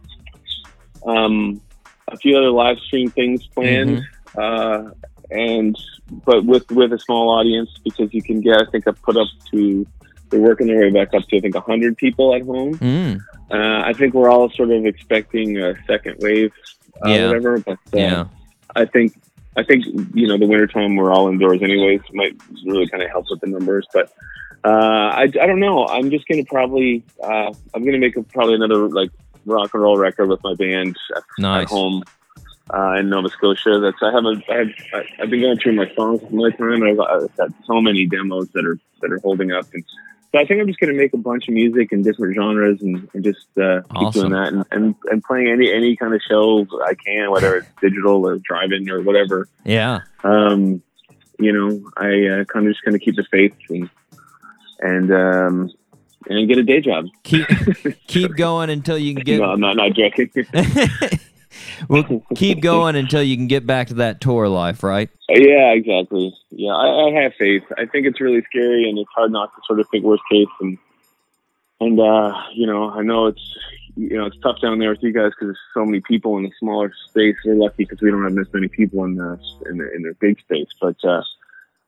[1.07, 1.61] um,
[2.09, 4.03] a few other live stream things planned,
[4.39, 4.91] uh,
[5.31, 5.77] and
[6.25, 8.61] but with with a small audience because you can get.
[8.61, 9.87] I think I've put up to.
[10.35, 12.75] They're working their way back up to I think hundred people at home.
[12.79, 13.21] Mm,
[13.53, 16.53] Uh, I think we're all sort of expecting a second wave,
[17.07, 17.27] uh, Yeah.
[17.29, 17.59] whatever.
[17.61, 18.25] But uh, yeah,
[18.75, 19.15] I think
[19.57, 22.35] I think you know the wintertime we're all indoors anyways might
[22.67, 23.87] really kind of help with the numbers.
[23.95, 24.11] But
[24.65, 24.69] uh,
[25.23, 25.87] I, I don't know.
[25.87, 29.11] I'm just gonna probably uh, I'm gonna make a, probably another like
[29.47, 31.63] rock and roll record with my band at, Nice.
[31.63, 32.03] at home
[32.77, 33.79] uh, in Nova Scotia.
[33.79, 36.51] That's I have a I have, I- I've been going through my songs for my
[36.51, 36.83] time.
[36.83, 39.85] I've, I've got so many demos that are that are holding up and.
[40.35, 42.83] So I think I'm just going to make a bunch of music in different genres
[42.83, 46.21] and, and just uh, keep doing that and, and, and playing any any kind of
[46.29, 49.49] show I can, whether it's digital or drive-in or whatever.
[49.63, 50.01] yeah.
[50.25, 50.83] Um,
[51.39, 53.89] you know, I uh, kind of just going to keep the faith and
[54.81, 55.71] and um,
[56.29, 57.07] and get a day job.
[57.23, 57.47] Keep
[58.09, 59.39] keep going until you can get.
[59.39, 60.31] no, I'm not not joking.
[61.89, 65.11] well, keep going until you can get back to that tour life, right?
[65.29, 66.35] yeah, exactly.
[66.51, 67.63] Yeah, I, I have faith.
[67.77, 70.49] I think it's really scary and it's hard not to sort of think worst case
[70.61, 70.79] and
[71.81, 73.57] and uh, you know, I know it's
[73.97, 76.47] you know it's tough down there with you guys because there's so many people in
[76.47, 77.37] a smaller space.
[77.45, 80.15] We're lucky because we don't have this many people in the in the in the
[80.21, 81.23] big space, but uh,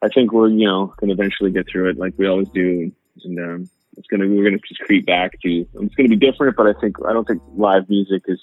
[0.03, 2.93] I think we're you know going to eventually get through it like we always do,
[3.25, 5.67] and um, it's gonna we're gonna just creep back to.
[5.81, 8.41] It's gonna be different, but I think I don't think live music is.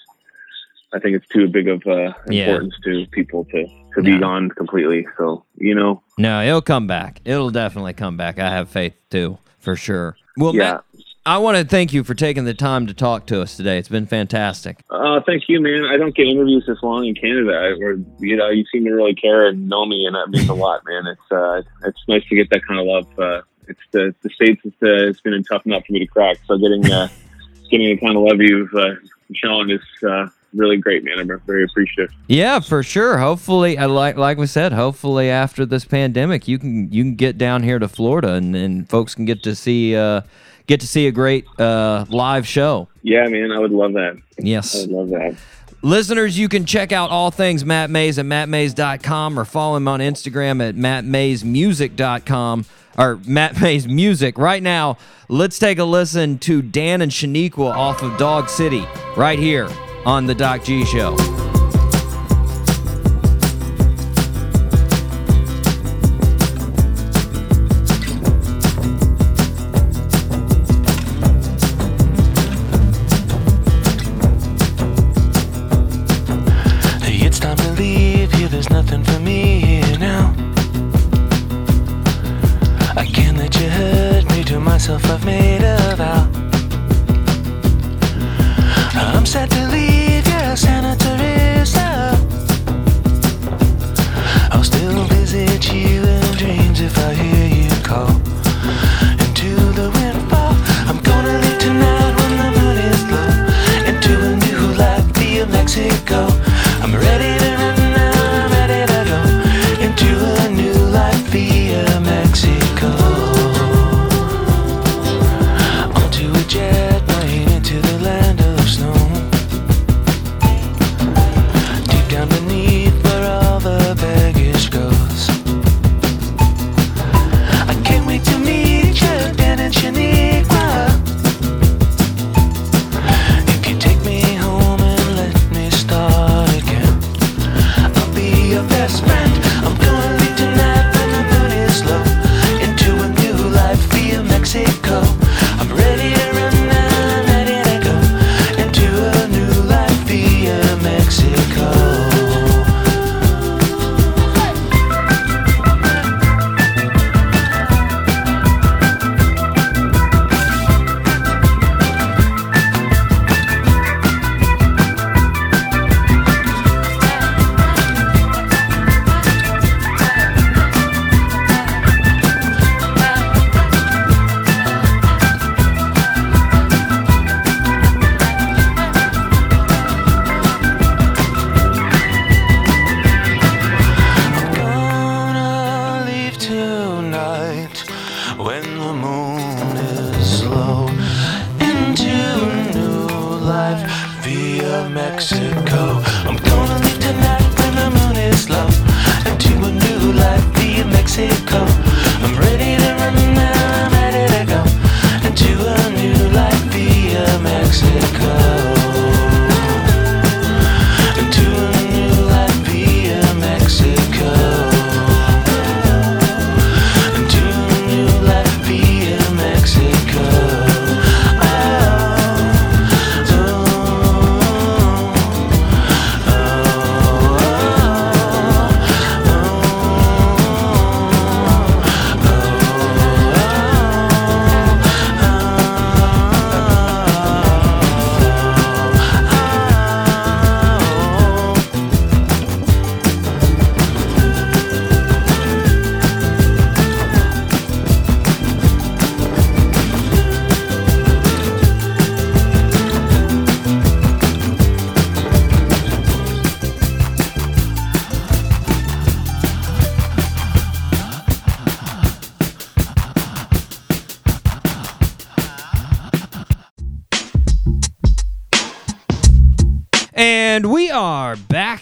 [0.94, 2.44] I think it's too big of uh, Yeah.
[2.46, 3.66] importance to people to
[3.96, 4.04] to No.
[4.04, 5.06] be gone completely.
[5.18, 7.22] So you know, No, it'll come back.
[7.26, 8.40] It'll definitely come back.
[8.40, 10.16] I have faith too, for sure.
[10.38, 10.72] Well, yeah.
[10.74, 10.84] Matt,
[11.26, 13.78] I want to thank you for taking the time to talk to us today.
[13.78, 14.80] It's been fantastic.
[14.90, 15.86] Uh, thank you, man.
[15.86, 17.54] I don't get interviews this long in Canada.
[17.54, 20.50] I, or you know, you seem to really care and know me, and that means
[20.50, 21.08] a lot, man.
[21.08, 24.62] It's uh, it's nice to get that kind of love uh, it's the the states.
[24.66, 26.38] It's, uh, it's been a tough nut for me to crack.
[26.46, 27.08] So getting uh,
[27.72, 28.96] getting the kind of love you've uh,
[29.34, 31.20] shown is uh, really great, man.
[31.20, 32.14] I'm very appreciative.
[32.28, 33.18] Yeah, for sure.
[33.18, 37.38] Hopefully, I like like we said, hopefully after this pandemic, you can you can get
[37.38, 40.22] down here to Florida and, and folks can get to see uh,
[40.68, 42.88] get to see a great uh, live show.
[43.02, 44.22] Yeah, man, I would love that.
[44.38, 45.36] Yes, I would love that.
[45.82, 50.00] Listeners, you can check out all things Matt Mays at mattmays.com or follow him on
[50.00, 52.66] Instagram at mattmaysmusic.com
[52.98, 54.38] or Matt Mays Music.
[54.38, 54.98] Right now,
[55.28, 58.86] let's take a listen to Dan and Shaniqua off of Dog City
[59.18, 59.68] right here
[60.06, 61.16] on the Doc G Show.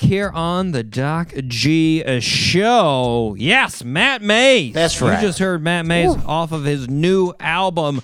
[0.01, 3.35] Here on the Doc G show.
[3.37, 4.73] Yes, Matt Mays.
[4.73, 5.21] That's right.
[5.21, 8.01] You just heard Matt Mays off of his new album,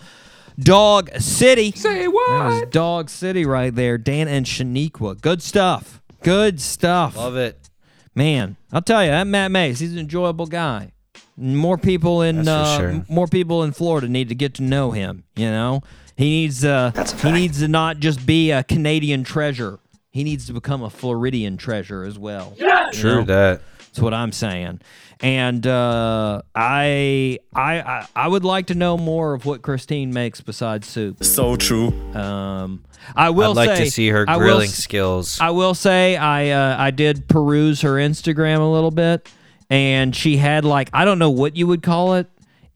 [0.60, 1.72] Dog City.
[1.72, 2.30] Say what?
[2.30, 3.98] That was Dog City right there.
[3.98, 5.22] Dan and Shaniqua.
[5.22, 6.02] Good stuff.
[6.24, 7.16] Good stuff.
[7.16, 7.70] Love it.
[8.16, 10.92] Man, I'll tell you, that Matt Mays, he's an enjoyable guy.
[11.38, 13.06] More people in uh, sure.
[13.08, 15.24] more people in Florida need to get to know him.
[15.36, 15.84] You know,
[16.16, 16.92] he needs uh,
[17.22, 19.78] he needs to not just be a Canadian treasure.
[20.18, 22.56] He needs to become a Floridian treasure as well.
[22.58, 23.62] Yeah, True that.
[23.78, 24.82] That's what I'm saying.
[25.20, 30.42] And uh, I, I I I would like to know more of what Christine makes
[30.42, 31.24] besides soup.
[31.24, 31.90] So true.
[32.16, 32.84] Um,
[33.16, 35.40] I will I'd like say to see her I will grilling skills.
[35.40, 39.30] I will say I uh, I did peruse her Instagram a little bit,
[39.70, 42.28] and she had like I don't know what you would call it.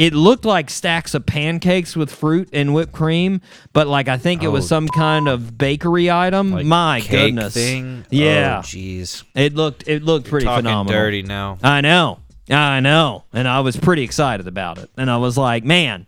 [0.02, 3.42] It looked like stacks of pancakes with fruit and whipped cream,
[3.74, 4.68] but like I think it was Oh.
[4.68, 6.52] some kind of bakery item.
[6.52, 7.54] Like My cake goodness.
[7.54, 8.02] thing.
[8.04, 8.58] Oh, yeah.
[8.60, 9.24] Oh, jeez.
[9.36, 11.00] It looked it looked pretty Talking phenomenal.
[11.00, 11.58] dirty now.
[11.64, 12.20] I know.
[12.50, 13.26] I know.
[13.32, 14.90] And I was pretty excited about it.
[14.98, 16.08] And I was like, man,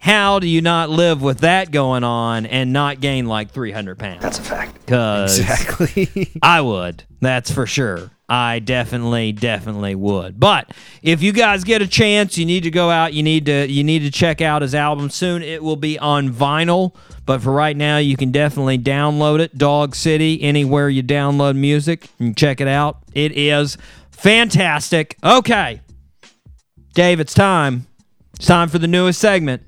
[0.00, 4.20] how do you not live with that going on and not gain like 300 pounds?
[4.22, 4.74] That's a fact.
[4.84, 6.30] Because Exactly.
[6.42, 7.04] I would.
[7.20, 8.10] That's for sure.
[8.28, 10.38] I definitely, definitely would.
[10.38, 10.72] But
[11.02, 13.14] if you guys get a chance, you need to go out.
[13.14, 15.42] You need to, you need to check out his album soon.
[15.42, 16.94] It will be on vinyl.
[17.24, 19.56] But for right now, you can definitely download it.
[19.56, 22.98] Dog City, anywhere you download music, and check it out.
[23.14, 23.78] It is
[24.10, 25.16] fantastic.
[25.24, 25.80] Okay,
[26.94, 27.86] Dave, it's time.
[28.34, 29.62] It's time for the newest segment.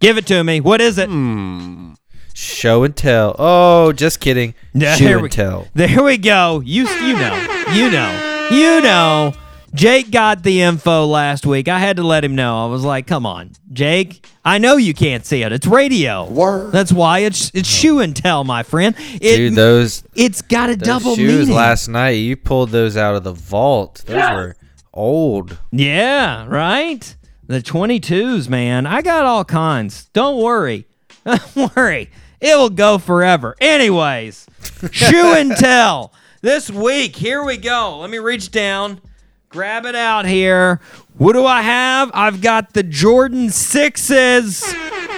[0.00, 0.60] Give it to me.
[0.60, 1.08] What is it?
[1.08, 1.92] Hmm.
[2.34, 3.36] Show and tell.
[3.38, 4.54] Oh, just kidding.
[4.74, 5.68] Yeah, Show and we, tell.
[5.74, 6.60] There we go.
[6.64, 7.64] You you know.
[7.72, 8.48] You know.
[8.50, 9.34] You know.
[9.74, 11.66] Jake got the info last week.
[11.66, 12.64] I had to let him know.
[12.64, 14.26] I was like, "Come on, Jake.
[14.44, 15.52] I know you can't see it.
[15.52, 16.28] It's radio.
[16.28, 16.72] Word.
[16.72, 17.80] That's why it's it's oh.
[17.80, 18.94] shoe and tell, my friend.
[18.98, 21.54] It, Dude, those, it's got a those double shoes meaning.
[21.54, 24.02] last night, you pulled those out of the vault.
[24.06, 24.56] Those were
[24.92, 25.58] old.
[25.70, 27.16] Yeah, right?
[27.46, 28.86] The 22s, man.
[28.86, 30.06] I got all kinds.
[30.12, 30.86] Don't worry.
[31.24, 32.10] Don't worry.
[32.42, 33.54] It will go forever.
[33.60, 34.46] Anyways,
[34.90, 36.12] shoe and tell.
[36.40, 37.98] This week, here we go.
[38.00, 39.00] Let me reach down,
[39.48, 40.80] grab it out here.
[41.16, 42.10] What do I have?
[42.12, 44.60] I've got the Jordan 6s.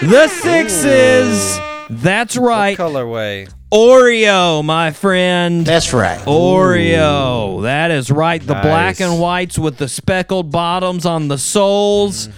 [0.00, 1.86] The 6s.
[1.88, 2.76] That's right.
[2.76, 3.50] Colorway.
[3.72, 5.64] Oreo, my friend.
[5.64, 6.18] That's right.
[6.26, 7.62] Oreo.
[7.62, 8.40] That is right.
[8.40, 12.28] The black and whites with the speckled bottoms on the soles.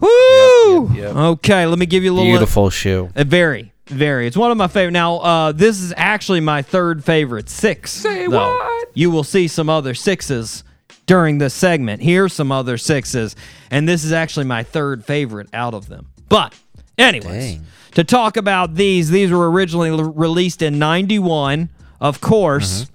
[0.00, 0.08] Woo!
[0.08, 0.94] Mm-hmm.
[0.94, 1.16] Yep, yep, yep.
[1.16, 2.30] Okay, let me give you a little.
[2.30, 3.10] Beautiful shoe.
[3.16, 4.26] Uh, very, very.
[4.26, 4.92] It's one of my favorite.
[4.92, 7.90] Now, uh, this is actually my third favorite six.
[7.92, 8.88] Say what?
[8.94, 10.64] You will see some other sixes
[11.06, 12.02] during this segment.
[12.02, 13.34] Here's some other sixes,
[13.70, 16.08] and this is actually my third favorite out of them.
[16.28, 16.54] But,
[16.98, 17.66] anyways, Dang.
[17.94, 21.70] to talk about these, these were originally l- released in '91,
[22.00, 22.90] of course.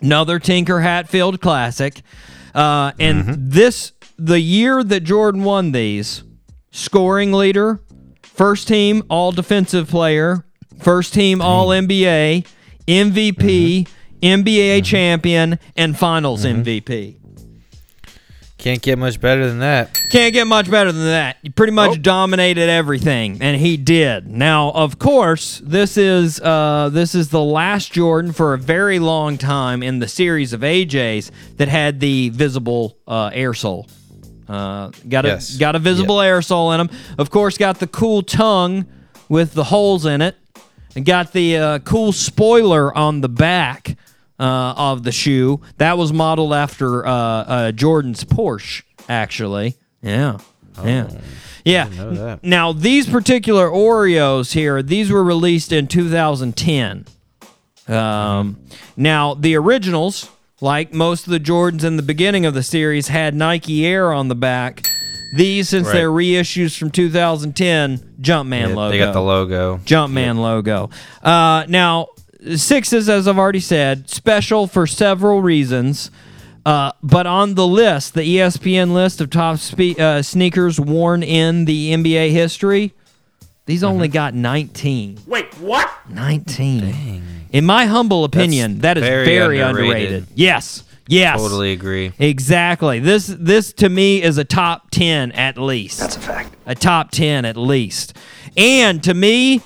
[0.00, 2.02] Another Tinker Hatfield classic,
[2.54, 6.22] uh, and this the year that Jordan won these
[6.70, 7.80] scoring leader,
[8.34, 10.44] first team All Defensive Player,
[10.80, 12.46] first team All NBA,
[12.86, 13.88] MVP,
[14.22, 17.16] NBA champion, and Finals MVP.
[18.58, 19.94] Can't get much better than that.
[20.10, 21.36] Can't get much better than that.
[21.42, 24.26] He pretty much dominated everything, and he did.
[24.26, 29.36] Now, of course, this is uh, this is the last Jordan for a very long
[29.36, 33.86] time in the series of AJs that had the visible uh, air sole.
[34.48, 35.56] Uh, got a Yes.
[35.56, 36.90] got a visible air sole in them.
[37.18, 38.86] Of course, got the cool tongue
[39.28, 40.36] with the holes in it,
[40.94, 43.96] and got the uh, cool spoiler on the back
[44.38, 45.60] uh, of the shoe.
[45.78, 49.76] That was modeled after uh, uh, Jordan's Porsche, actually.
[50.02, 50.38] Yeah,
[50.84, 51.08] yeah,
[51.64, 52.36] yeah.
[52.42, 57.06] Now these particular Oreos here, these were released in 2010.
[57.88, 58.58] Um,
[58.96, 60.28] now the originals,
[60.64, 64.28] like most of the Jordans in the beginning of the series, had Nike Air on
[64.28, 64.86] the back.
[65.36, 65.92] These, since Right.
[65.94, 68.90] they're reissues from 2010, Jumpman Yeah, logo.
[68.90, 69.80] They got the logo.
[69.84, 70.88] Jumpman logo.
[71.22, 72.06] Uh, now,
[72.56, 76.10] sixes, as I've already said, special for several reasons.
[76.64, 81.66] Uh, but on the list, the ESPN list of top spe- uh, sneakers worn in
[81.66, 82.94] the NBA history,
[83.66, 85.18] these only got 19.
[85.26, 85.90] Wait, what?
[86.08, 87.22] 19.
[87.54, 90.06] In my humble opinion, That's that is very very, underrated.
[90.06, 90.26] underrated.
[90.34, 90.82] Yes.
[91.06, 91.38] Yes.
[91.38, 92.12] Totally agree.
[92.18, 92.98] Exactly.
[92.98, 96.00] This this to me is a top 10 at least.
[96.00, 96.56] That's a fact.
[96.66, 98.16] A top 10 at least.
[98.56, 99.60] And to me,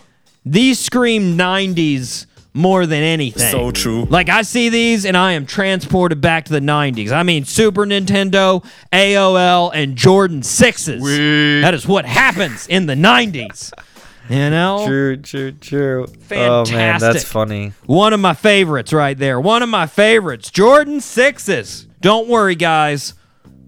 [0.44, 3.50] these scream 90s more than anything.
[3.52, 4.04] So true.
[4.10, 7.10] Like I see these and I am transported back to the 90s.
[7.10, 8.62] I mean Super Nintendo,
[8.92, 11.62] AOL and Jordan 6s.
[11.62, 13.72] That is what happens in the 90s.
[14.28, 14.84] You know?
[14.86, 16.06] True, true, true.
[16.32, 17.72] Oh man, that's funny.
[17.86, 19.40] One of my favorites right there.
[19.40, 20.50] One of my favorites.
[20.50, 21.86] Jordan sixes.
[22.00, 23.14] Don't worry, guys.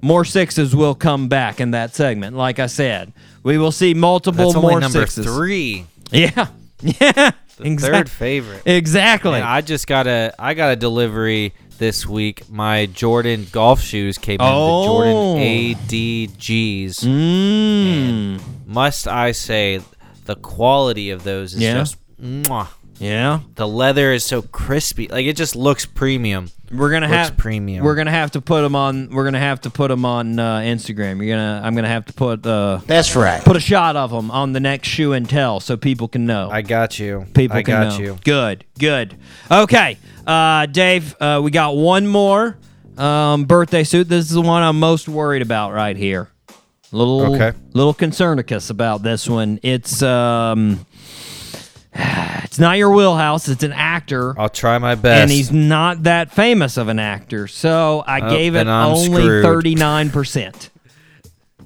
[0.03, 2.37] More sixes will come back in that segment.
[2.37, 3.12] Like I said,
[3.43, 5.27] we will see multiple That's only more number sixes.
[5.27, 5.87] three.
[6.11, 6.47] Yeah,
[6.81, 7.31] yeah.
[7.57, 8.62] The exact- third favorite.
[8.66, 9.32] Exactly.
[9.32, 12.49] Man, I just got a I got a delivery this week.
[12.51, 14.41] My Jordan golf shoes came in.
[14.43, 15.35] Oh.
[15.35, 17.05] The Jordan ADGs.
[17.05, 18.41] mm.
[18.66, 19.81] Must I say,
[20.31, 21.74] the quality of those is Yeah.
[21.74, 22.69] just mwah.
[22.98, 23.40] Yeah.
[23.57, 25.09] The leather is so crispy.
[25.09, 26.51] Like it just looks premium.
[26.70, 27.82] We're gonna Looks have premium.
[27.85, 29.09] We're gonna have to put them on.
[29.11, 31.16] We're gonna have to put them on uh, Instagram.
[31.24, 31.62] You're gonna.
[31.65, 33.43] I'm gonna have to put uh, That's right.
[33.43, 36.48] put a shot of them on the next shoe and tell so people can know.
[36.48, 37.24] I got you.
[37.35, 38.05] People I can got know.
[38.05, 38.19] you.
[38.23, 39.16] Good, good.
[39.51, 39.97] Okay,
[40.28, 42.57] uh, Dave, uh, we got one more
[42.98, 44.09] um, birthday suit.
[44.09, 46.28] This is the one I'm most worried about right here.
[46.92, 47.56] Little Okay.
[47.72, 49.60] little concernicus about this one.
[49.62, 50.84] It's um,
[51.94, 53.48] it's not your wheelhouse.
[53.48, 54.38] It's an actor.
[54.38, 55.22] I'll try my best.
[55.22, 57.46] and he's not that famous of an actor.
[57.46, 59.44] So I Oh, gave it only screwed.
[59.44, 60.70] thirty nine percent.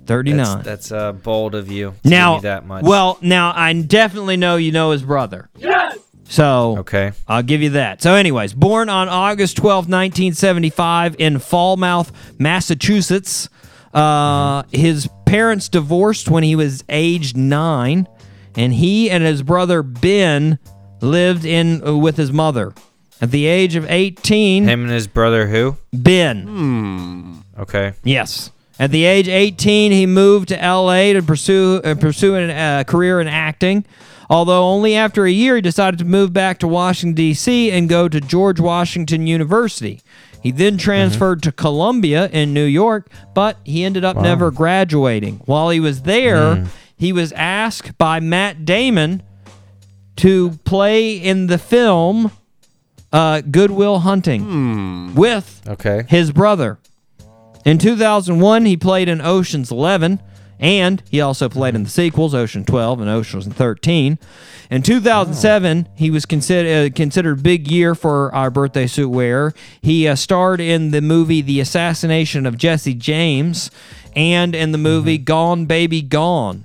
[0.06, 0.62] Thirty nine.
[0.62, 1.90] That's, that's uh, bold of you.
[1.92, 2.84] to give Now, me that much.
[2.84, 5.48] well, now I definitely know you know his brother.
[5.56, 5.98] Yes.
[6.28, 7.12] So okay.
[7.28, 8.02] I'll give you that.
[8.02, 13.48] So, anyways, born on August 12, 1975, in Falmouth, Massachusetts.
[13.94, 18.08] Uh, His parents divorced when he was age nine,
[18.56, 20.58] and he and his brother Ben
[21.00, 22.72] lived in uh, with his mother.
[23.20, 25.76] At the age of 18, Him and his brother, who?
[25.92, 27.42] Ben.
[27.58, 27.92] Okay.
[28.02, 28.50] Yes.
[28.78, 32.50] At the age 18, he moved to LA to pursue uh, pursue a
[32.80, 33.84] uh, career in acting.
[34.28, 37.70] Although only after a year, he decided to move back to Washington D.C.
[37.70, 40.00] and go to George Washington University.
[40.44, 45.40] He then transferred to Columbia in New York, but he ended up never graduating.
[45.46, 46.66] While he was there,
[46.96, 49.22] he was asked by Matt Damon
[50.16, 52.30] to play in the film
[53.12, 56.04] uh, Good Will Hunting with Okay.
[56.08, 56.78] his brother.
[57.64, 60.20] In 2001, he played in Ocean's 11,
[60.64, 64.18] and he also played in the sequels, Ocean 12 and Ocean 13.
[64.70, 69.52] In 2007, he was considered uh, considered big year for our birthday suit wearer.
[69.82, 73.70] He uh, starred in the movie The Assassination of Jesse James,
[74.16, 76.64] and in the movie Gone Baby Gone.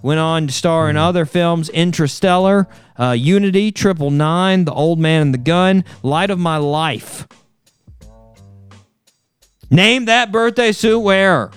[0.00, 2.66] Went on to star in other films Interstellar,
[2.98, 7.28] uh, Unity, Triple Nine, The Old Man and the Gun, Light of My Life.
[9.68, 11.50] Name that birthday suit wearer.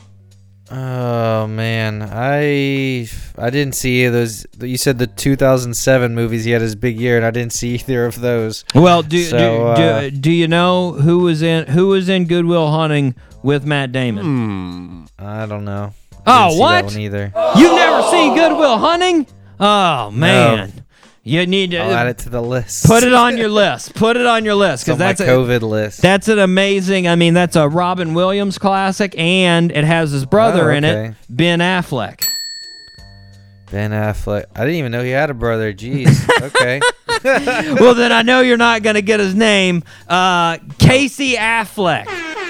[0.71, 4.45] Oh man, I I didn't see those.
[4.61, 6.45] You said the 2007 movies.
[6.45, 8.63] He had his big year, and I didn't see either of those.
[8.75, 12.25] Well, do, So, do, uh, do, do you know who was in who was in
[12.25, 15.07] Good Will Hunting with Matt Damon?
[15.17, 15.93] I don't know.
[16.27, 16.71] Oh, Didn't see what?
[16.81, 17.33] That one either.
[17.57, 19.25] You've never seen Good Will Hunting?
[19.59, 20.78] Oh man,
[21.29, 22.85] you need to I'll add it to the list.
[22.85, 23.93] put it on your list.
[23.95, 26.01] Put it on your list because my that's a, COVID list.
[26.01, 27.07] That's an amazing.
[27.07, 31.15] I mean, that's a Robin Williams classic, and it has his brother Oh, in it.
[31.29, 32.25] Ben Affleck.
[33.71, 34.45] ben Affleck.
[34.55, 35.73] I didn't even know he had a brother.
[35.73, 36.25] Jeez.
[36.41, 36.79] Okay.
[37.81, 39.83] well, then I know you're not going to get his name.
[40.07, 42.05] Uh, Casey Affleck.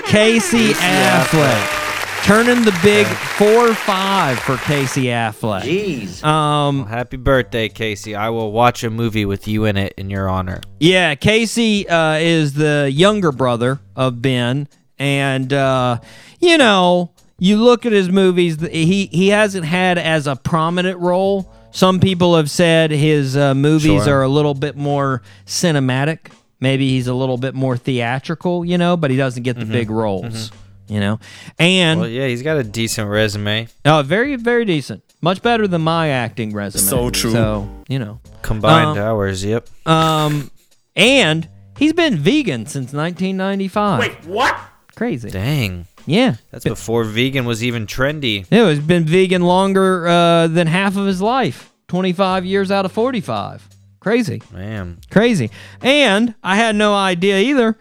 [0.05, 1.78] Casey, Affleck.
[2.23, 5.61] Turning the big four five for Casey Affleck.
[5.63, 6.23] Jeez.
[6.23, 8.13] Um, Happy birthday, Casey.
[8.15, 10.61] I will watch a movie with you in it in your honor.
[10.79, 14.67] Yeah, Casey uh, is the younger brother of Ben,
[14.99, 15.99] and uh,
[16.39, 18.57] you know, you look at his movies.
[18.57, 21.51] th- He he hasn't had as a prominent role.
[21.71, 24.19] Some people have said his uh, movies Sure.
[24.19, 26.31] are a little bit more cinematic.
[26.59, 29.89] Maybe he's a little bit more theatrical, you know, but he doesn't get the big
[29.89, 30.51] roles,
[30.89, 31.19] you know.
[31.57, 33.67] And Well, yeah, he's got a decent resume.
[33.85, 36.81] oh, very very decent, much better than my acting resume.
[36.83, 37.31] So true.
[37.31, 38.19] So you know.
[38.41, 39.43] Combined Um, hours.
[39.45, 39.67] Yep.
[39.87, 40.49] Um,
[40.95, 41.47] and
[41.77, 43.99] he's been vegan since 1995.
[43.99, 44.57] Wait, what?
[44.95, 45.29] Crazy.
[45.29, 45.85] Dang.
[46.05, 46.35] Yeah.
[46.51, 48.45] That's before vegan was even trendy.
[48.49, 51.71] Yeah, he's been vegan longer uh, than half of his life.
[51.89, 53.67] 25 years out of 45.
[53.99, 54.41] Crazy.
[54.53, 54.99] Man.
[55.11, 55.51] Crazy.
[55.81, 57.77] And I had no idea either.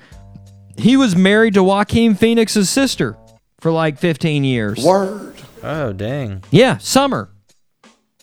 [0.78, 3.16] He was married to Joaquin Phoenix's sister
[3.60, 4.84] for like 15 years.
[4.84, 5.34] Word.
[5.62, 6.44] Oh, dang.
[6.50, 7.30] Yeah, Summer.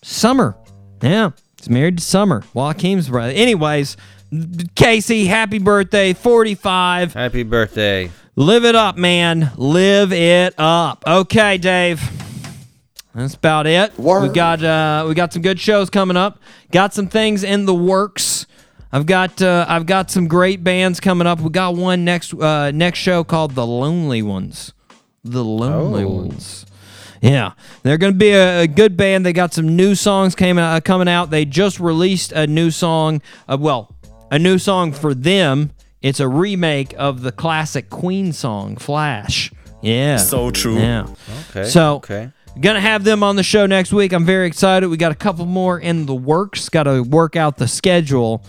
[0.01, 0.55] Summer.
[1.01, 2.43] Yeah, he's married to Summer.
[2.53, 3.33] Joaquin's brother.
[3.33, 3.97] Anyways,
[4.75, 7.13] Casey, happy birthday, 45.
[7.13, 8.09] Happy birthday.
[8.37, 9.51] Live it up, man.
[9.57, 11.03] Live it up.
[11.05, 12.01] Okay, Dave.
[13.13, 13.97] That's about it.
[13.97, 14.23] Word.
[14.23, 16.39] We got uh, we got some good shows coming up.
[16.71, 18.45] Got some things in the works.
[18.95, 21.41] I've got uh, I've got some great bands coming up.
[21.41, 24.71] We got one next uh, next show called The Lonely Ones.
[25.25, 26.07] The Lonely Oh.
[26.07, 26.65] Ones.
[27.21, 27.51] Yeah,
[27.83, 29.25] they're going to be a, a good band.
[29.25, 31.29] They got some new songs came uh, coming out.
[31.29, 33.21] They just released a new song.
[33.49, 33.93] Uh, well,
[34.31, 35.71] a new song for them.
[36.01, 39.51] It's a remake of the classic Queen song "Flash."
[39.81, 40.77] Yeah, So true.
[40.79, 41.07] yeah.
[41.49, 41.67] Okay.
[41.67, 42.31] So, okay.
[42.61, 44.13] gonna have them on the show next week.
[44.13, 44.87] I'm very excited.
[44.87, 46.69] We got a couple more in the works.
[46.69, 48.41] Got to work out the schedule.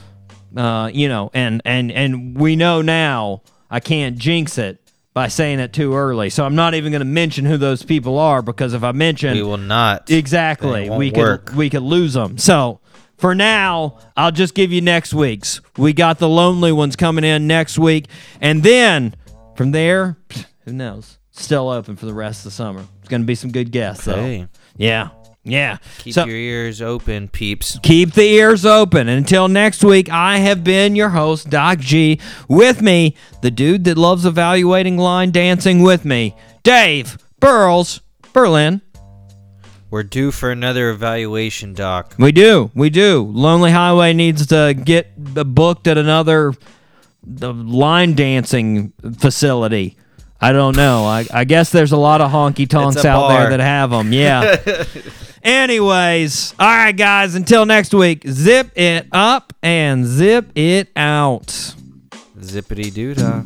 [0.56, 4.80] Uh, you know, and and and we know now I can't jinx it
[5.12, 6.30] by saying it too early.
[6.30, 9.42] So I'm not even gonna mention who those people are because if I mention We
[9.42, 10.10] will not.
[10.10, 11.46] exactly, we work.
[11.46, 12.38] could we could lose them.
[12.38, 12.80] So.
[13.18, 15.62] For now, I'll just give you next week's.
[15.78, 18.08] We got the lonely ones coming in next week,
[18.42, 19.14] and then
[19.56, 20.18] from there,
[20.66, 21.16] who knows?
[21.30, 22.84] Still open for the rest of the summer.
[23.00, 24.04] It's going to be some good guests.
[24.04, 25.08] Hey, Yeah,
[25.46, 25.78] yeah.
[25.98, 27.78] keep So your ears open, peeps.
[27.82, 29.08] keep the ears open.
[29.08, 32.20] Until next week, I have been your host, Doc G.
[32.48, 38.00] With me, the dude that loves evaluating line dancing with me, Dave Burles
[38.32, 38.82] Berlin.
[39.88, 42.16] We're due for another evaluation, Doc.
[42.18, 42.70] We do.
[42.74, 43.22] We do.
[43.22, 46.52] Lonely Highway needs to get booked at another
[47.26, 49.96] the line dancing facility.
[50.40, 51.04] I don't know.
[51.06, 54.12] I, I guess there's a lot of honky tonks out there that have them.
[54.12, 54.56] Yeah.
[55.46, 57.36] Anyways, all right, guys.
[57.36, 61.46] Until next week, zip it up and zip it out.
[62.40, 63.44] Zippity doo dah.